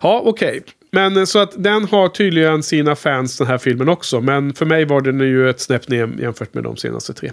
ja 0.00 0.22
okej. 0.24 0.48
Okay. 0.48 0.60
Men 0.92 1.16
eh, 1.16 1.24
så 1.24 1.38
att 1.38 1.62
den 1.62 1.84
har 1.84 2.08
tydligen 2.08 2.62
sina 2.62 2.96
fans 2.96 3.38
den 3.38 3.46
här 3.46 3.58
filmen 3.58 3.88
också. 3.88 4.20
Men 4.20 4.54
för 4.54 4.66
mig 4.66 4.84
var 4.84 5.00
den 5.00 5.20
ju 5.20 5.50
ett 5.50 5.60
snäpp 5.60 5.88
ner 5.88 6.10
jämfört 6.20 6.54
med 6.54 6.64
de 6.64 6.76
senaste 6.76 7.12
tre. 7.12 7.32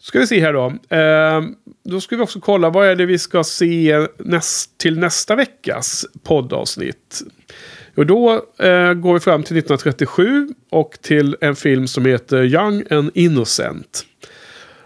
Ska 0.00 0.18
vi 0.18 0.26
se 0.26 0.40
här 0.40 0.52
då. 0.52 0.66
Eh, 0.96 1.42
då 1.84 2.00
ska 2.00 2.16
vi 2.16 2.22
också 2.22 2.40
kolla 2.40 2.70
vad 2.70 2.86
är 2.86 2.96
det 2.96 3.06
vi 3.06 3.18
ska 3.18 3.44
se 3.44 4.06
näst, 4.18 4.78
till 4.78 4.98
nästa 4.98 5.36
veckas 5.36 6.06
poddavsnitt. 6.22 7.22
Och 7.96 8.06
då 8.06 8.32
eh, 8.58 8.92
går 8.92 9.14
vi 9.14 9.20
fram 9.20 9.42
till 9.42 9.58
1937 9.58 10.48
och 10.70 10.98
till 11.02 11.36
en 11.40 11.56
film 11.56 11.88
som 11.88 12.06
heter 12.06 12.44
Young 12.44 12.84
and 12.90 13.10
Innocent. 13.14 14.06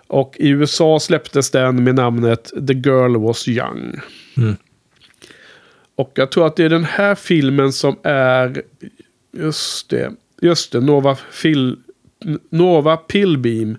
Och 0.07 0.36
i 0.38 0.49
USA 0.49 1.01
släpptes 1.01 1.51
den 1.51 1.84
med 1.84 1.94
namnet 1.94 2.53
The 2.68 2.74
Girl 2.74 3.16
Was 3.16 3.49
Young. 3.49 4.01
Mm. 4.36 4.57
Och 5.97 6.12
jag 6.14 6.30
tror 6.30 6.47
att 6.47 6.57
det 6.57 6.64
är 6.64 6.68
den 6.68 6.84
här 6.84 7.14
filmen 7.14 7.72
som 7.72 7.97
är... 8.03 8.62
Just 9.32 9.88
det. 9.88 10.12
Just 10.42 10.72
det. 10.72 10.80
Nova, 10.80 11.16
Phil, 11.42 11.76
Nova 12.51 12.97
Pilbeam. 12.97 13.76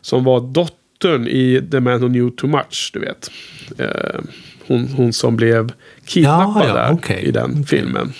Som 0.00 0.24
var 0.24 0.40
dottern 0.40 1.26
i 1.26 1.68
The 1.70 1.80
Man 1.80 2.00
Who 2.00 2.08
Knew 2.08 2.30
Too 2.30 2.50
Much. 2.50 2.90
Du 2.92 3.00
vet. 3.00 3.30
Eh, 3.78 4.20
hon, 4.66 4.88
hon 4.88 5.12
som 5.12 5.36
blev 5.36 5.72
kidnappad 6.04 6.62
ja, 6.62 6.68
ja, 6.68 6.74
där 6.74 6.92
okay. 6.92 7.20
i 7.20 7.30
den 7.30 7.64
filmen. 7.64 8.12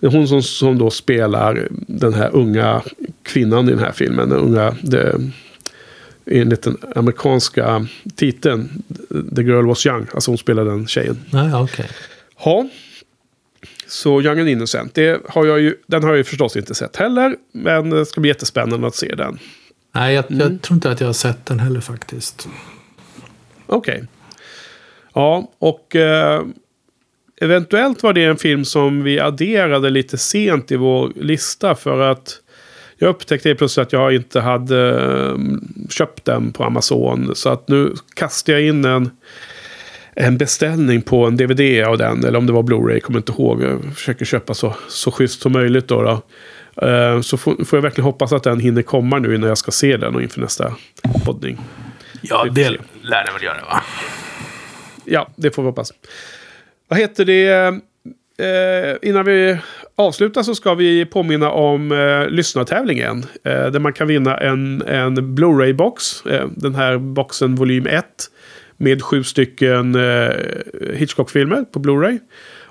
Hon 0.00 0.28
som, 0.28 0.42
som 0.42 0.78
då 0.78 0.90
spelar 0.90 1.68
den 1.70 2.14
här 2.14 2.30
unga 2.34 2.82
kvinnan 3.22 3.68
i 3.68 3.70
den 3.70 3.80
här 3.80 3.92
filmen. 3.92 4.28
Den 4.28 4.38
unga... 4.38 4.76
Det, 4.82 5.20
enligt 6.30 6.62
den 6.62 6.76
amerikanska 6.96 7.86
titeln 8.16 8.82
The 9.36 9.42
Girl 9.42 9.66
Was 9.66 9.86
Young. 9.86 10.06
Alltså 10.14 10.30
hon 10.30 10.38
spelar 10.38 10.64
den 10.64 10.86
tjejen. 10.86 11.18
Ja, 11.32 11.62
okay. 11.62 11.86
Ja. 12.44 12.68
Så 13.86 14.22
Young 14.22 14.38
and 14.38 14.48
Innocent, 14.48 14.94
det 14.94 15.22
har 15.28 15.46
jag 15.46 15.60
ju, 15.60 15.74
den 15.86 16.02
har 16.02 16.10
jag 16.10 16.16
ju 16.16 16.24
förstås 16.24 16.56
inte 16.56 16.74
sett 16.74 16.96
heller. 16.96 17.36
Men 17.52 17.90
det 17.90 18.06
ska 18.06 18.20
bli 18.20 18.28
jättespännande 18.28 18.86
att 18.86 18.94
se 18.94 19.14
den. 19.14 19.38
Nej, 19.94 20.14
jag, 20.14 20.30
mm. 20.30 20.40
jag 20.40 20.62
tror 20.62 20.74
inte 20.74 20.90
att 20.90 21.00
jag 21.00 21.08
har 21.08 21.12
sett 21.12 21.46
den 21.46 21.60
heller 21.60 21.80
faktiskt. 21.80 22.48
Okej. 23.66 23.94
Okay. 23.94 24.06
Ja, 25.14 25.50
och 25.58 25.96
eh, 25.96 26.42
eventuellt 27.40 28.02
var 28.02 28.12
det 28.12 28.24
en 28.24 28.36
film 28.36 28.64
som 28.64 29.02
vi 29.02 29.20
adderade 29.20 29.90
lite 29.90 30.18
sent 30.18 30.72
i 30.72 30.76
vår 30.76 31.12
lista. 31.16 31.74
För 31.74 32.00
att 32.00 32.40
jag 32.96 33.08
upptäckte 33.08 33.54
plötsligt 33.54 33.86
att 33.86 33.92
jag 33.92 34.14
inte 34.14 34.40
hade 34.40 34.90
eh, 34.90 35.38
köpt 35.88 36.24
den 36.24 36.52
på 36.52 36.64
Amazon. 36.64 37.30
Så 37.34 37.48
att 37.48 37.68
nu 37.68 37.94
kastar 38.14 38.52
jag 38.52 38.62
in 38.62 38.84
en 38.84 39.10
en 40.20 40.38
beställning 40.38 41.02
på 41.02 41.26
en 41.26 41.36
DVD 41.36 41.84
av 41.84 41.98
den. 41.98 42.24
Eller 42.24 42.38
om 42.38 42.46
det 42.46 42.52
var 42.52 42.62
Blu-ray, 42.62 43.00
kommer 43.00 43.18
inte 43.18 43.32
ihåg. 43.32 43.62
Jag 43.62 43.94
försöker 43.94 44.24
köpa 44.24 44.54
så, 44.54 44.74
så 44.88 45.10
schysst 45.10 45.40
som 45.40 45.52
möjligt 45.52 45.88
då. 45.88 46.02
då. 46.02 46.22
Uh, 46.86 47.20
så 47.20 47.36
får, 47.36 47.64
får, 47.64 47.76
jag 47.76 47.82
verkligen 47.82 48.04
hoppas 48.04 48.32
att 48.32 48.42
den 48.42 48.60
hinner 48.60 48.82
komma 48.82 49.18
nu 49.18 49.34
innan 49.34 49.48
jag 49.48 49.58
ska 49.58 49.70
se 49.70 49.96
den 49.96 50.14
och 50.14 50.22
inför 50.22 50.40
nästa 50.40 50.74
poddning. 51.24 51.58
Ja, 52.20 52.46
det 52.50 52.70
lär 53.02 53.24
den 53.24 53.34
väl 53.34 53.42
göra 53.42 53.60
va? 53.70 53.82
Ja, 55.04 55.28
det 55.36 55.50
får 55.50 55.62
vi 55.62 55.68
hoppas. 55.68 55.92
Vad 56.88 56.98
heter 56.98 57.24
det? 57.24 57.48
Eh, 58.38 59.08
innan 59.08 59.24
vi 59.24 59.58
avslutar 59.96 60.42
så 60.42 60.54
ska 60.54 60.74
vi 60.74 61.04
påminna 61.04 61.50
om 61.50 61.92
eh, 61.92 62.28
lyssnartävlingen. 62.28 63.24
Eh, 63.44 63.66
där 63.66 63.78
man 63.78 63.92
kan 63.92 64.06
vinna 64.06 64.36
en, 64.36 64.82
en 64.82 65.34
Blu-ray-box. 65.34 66.26
Eh, 66.26 66.46
den 66.56 66.74
här 66.74 66.98
boxen 66.98 67.54
volym 67.54 67.86
1 67.86 68.04
med 68.78 69.02
sju 69.02 69.24
stycken 69.24 69.94
eh, 69.94 70.30
Hitchcock-filmer 70.94 71.64
på 71.64 71.78
Blu-ray. 71.78 72.18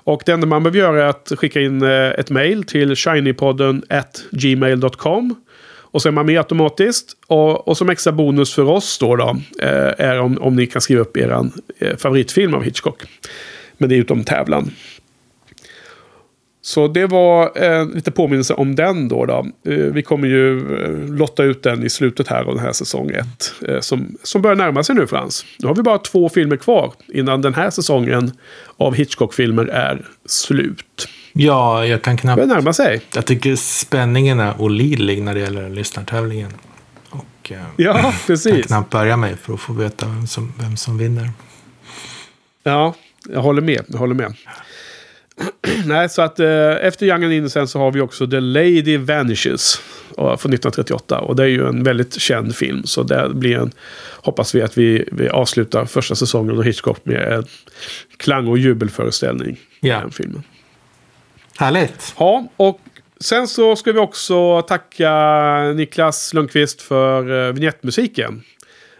Och 0.08 0.22
det 0.26 0.32
enda 0.32 0.46
man 0.46 0.62
behöver 0.62 0.78
göra 0.78 1.04
är 1.04 1.08
att 1.08 1.32
skicka 1.36 1.60
in 1.60 1.82
eh, 1.82 2.10
ett 2.10 2.30
mail 2.30 2.64
till 2.64 2.96
shinypodden 2.96 3.82
at 3.88 4.24
gmail.com. 4.30 5.34
Och 5.90 6.02
så 6.02 6.08
är 6.08 6.12
man 6.12 6.26
med 6.26 6.38
automatiskt. 6.38 7.16
Och, 7.26 7.68
och 7.68 7.76
som 7.76 7.90
extra 7.90 8.12
bonus 8.12 8.54
för 8.54 8.62
oss 8.62 8.98
då, 8.98 9.16
då 9.16 9.36
eh, 9.62 9.92
är 9.98 10.20
om, 10.20 10.38
om 10.38 10.56
ni 10.56 10.66
kan 10.66 10.82
skriva 10.82 11.00
upp 11.00 11.16
er 11.16 11.50
eh, 11.78 11.96
favoritfilm 11.96 12.54
av 12.54 12.62
Hitchcock. 12.62 13.02
Men 13.78 13.88
det 13.88 13.94
är 13.94 13.98
utom 13.98 14.24
tävlan. 14.24 14.70
Så 16.68 16.88
det 16.88 17.06
var 17.06 17.62
eh, 17.64 17.88
lite 17.88 18.10
påminnelse 18.10 18.54
om 18.54 18.74
den 18.74 19.08
då. 19.08 19.26
då. 19.26 19.46
Eh, 19.64 19.76
vi 19.76 20.02
kommer 20.02 20.28
ju 20.28 20.58
eh, 20.82 21.14
lotta 21.16 21.42
ut 21.42 21.62
den 21.62 21.84
i 21.84 21.90
slutet 21.90 22.28
här 22.28 22.44
av 22.44 22.54
den 22.54 22.64
här 22.64 22.72
säsong 22.72 23.10
1. 23.10 23.26
Eh, 23.68 23.80
som, 23.80 24.16
som 24.22 24.42
börjar 24.42 24.56
närma 24.56 24.82
sig 24.82 24.94
nu 24.94 25.06
Frans. 25.06 25.44
Nu 25.58 25.68
har 25.68 25.74
vi 25.74 25.82
bara 25.82 25.98
två 25.98 26.28
filmer 26.28 26.56
kvar 26.56 26.92
innan 27.08 27.42
den 27.42 27.54
här 27.54 27.70
säsongen 27.70 28.32
av 28.76 28.94
Hitchcock-filmer 28.94 29.64
är 29.66 30.06
slut. 30.26 31.08
Ja, 31.32 31.86
jag 31.86 32.02
kan 32.02 32.16
knappt... 32.16 32.36
Börjar 32.36 32.54
närma 32.54 32.72
sig. 32.72 33.00
Jag 33.14 33.26
tycker 33.26 33.56
spänningen 33.56 34.40
är 34.40 34.60
olidlig 34.60 35.22
när 35.22 35.34
det 35.34 35.40
gäller 35.40 35.70
lyssnartävlingen. 35.70 36.50
Och, 37.10 37.52
eh, 37.52 37.58
Ja, 37.76 38.00
jag 38.02 38.14
precis. 38.26 38.52
kan 38.52 38.62
knappt 38.62 38.90
börja 38.90 39.16
mig 39.16 39.36
för 39.36 39.54
att 39.54 39.60
få 39.60 39.72
veta 39.72 40.06
vem 40.06 40.26
som, 40.26 40.52
vem 40.60 40.76
som 40.76 40.98
vinner. 40.98 41.30
Ja, 42.62 42.94
jag 43.28 43.40
håller 43.40 43.62
med. 43.62 43.84
Jag 43.88 43.98
håller 43.98 44.14
med. 44.14 44.34
Nej, 45.86 46.08
så 46.08 46.22
att 46.22 46.40
eh, 46.40 46.70
efter 46.70 47.06
Young 47.06 47.24
and 47.24 47.32
Innocent 47.32 47.70
så 47.70 47.78
har 47.78 47.92
vi 47.92 48.00
också 48.00 48.26
The 48.26 48.40
Lady 48.40 48.96
Vanishes. 48.96 49.80
eh, 50.10 50.14
Från 50.16 50.52
1938. 50.52 51.18
Och 51.18 51.36
det 51.36 51.42
är 51.42 51.46
ju 51.46 51.68
en 51.68 51.82
väldigt 51.82 52.20
känd 52.20 52.56
film. 52.56 52.82
Så 52.84 53.02
det 53.02 53.30
blir 53.34 53.56
en... 53.58 53.72
Hoppas 54.22 54.54
vi 54.54 54.62
att 54.62 54.78
vi, 54.78 55.08
vi 55.12 55.28
avslutar 55.28 55.84
första 55.84 56.14
säsongen 56.14 56.56
av 56.58 56.62
Hitchcock 56.64 57.00
med 57.04 57.32
en 57.32 57.44
klang 58.16 58.46
och 58.46 58.58
jubelföreställning. 58.58 59.52
i 59.80 59.88
Ja. 59.88 60.00
Den 60.00 60.10
filmen. 60.10 60.42
Härligt! 61.58 62.14
Ja, 62.18 62.48
och 62.56 62.80
sen 63.20 63.48
så 63.48 63.76
ska 63.76 63.92
vi 63.92 63.98
också 63.98 64.62
tacka 64.62 65.12
Niklas 65.76 66.34
Lundqvist 66.34 66.82
för 66.82 67.46
eh, 67.48 67.52
vignettmusiken. 67.52 68.42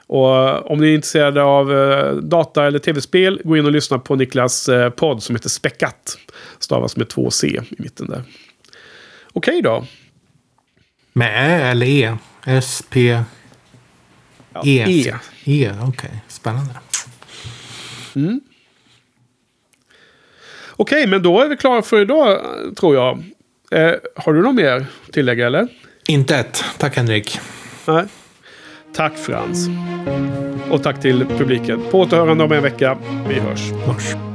Och 0.08 0.48
eh, 0.48 0.56
om 0.56 0.80
ni 0.80 0.88
är 0.88 0.94
intresserade 0.94 1.42
av 1.42 1.72
eh, 1.78 2.12
data 2.12 2.66
eller 2.66 2.78
tv-spel, 2.78 3.40
gå 3.44 3.56
in 3.56 3.64
och 3.66 3.72
lyssna 3.72 3.98
på 3.98 4.16
Niklas 4.16 4.68
eh, 4.68 4.90
podd 4.90 5.22
som 5.22 5.34
heter 5.36 5.48
Späckat. 5.48 6.18
Stavas 6.58 6.96
med 6.96 7.08
två 7.08 7.30
C 7.30 7.60
i 7.70 7.82
mitten 7.82 8.06
där. 8.06 8.22
Okej 9.32 9.62
då. 9.62 9.84
Med 11.12 11.28
Ä 11.28 11.70
eller 11.70 11.86
E? 11.86 12.16
S, 12.46 12.82
P, 12.90 13.22
Ja, 14.54 14.62
E. 14.64 14.84
E. 14.88 15.14
E, 15.44 15.72
okej. 15.82 16.10
Spännande. 16.28 16.74
Okej, 20.70 21.06
men 21.06 21.22
då 21.22 21.40
är 21.40 21.48
vi 21.48 21.56
klara 21.56 21.82
för 21.82 22.00
idag, 22.00 22.40
tror 22.76 22.94
jag. 22.94 23.24
Eh, 23.70 23.94
har 24.16 24.32
du 24.32 24.42
något 24.42 24.54
mer 24.54 24.86
tillägg, 25.12 25.40
eller? 25.40 25.68
Inte 26.06 26.36
ett. 26.36 26.64
Tack 26.78 26.96
Henrik. 26.96 27.40
Nej. 27.86 28.04
Tack 28.98 29.18
Frans. 29.18 29.68
Och 30.70 30.82
tack 30.82 31.00
till 31.00 31.26
publiken. 31.38 31.80
På 31.90 32.00
återhörande 32.00 32.44
om 32.44 32.52
en 32.52 32.62
vecka. 32.62 32.98
Vi 33.28 33.34
hörs. 33.34 33.72
Hörs. 33.72 34.27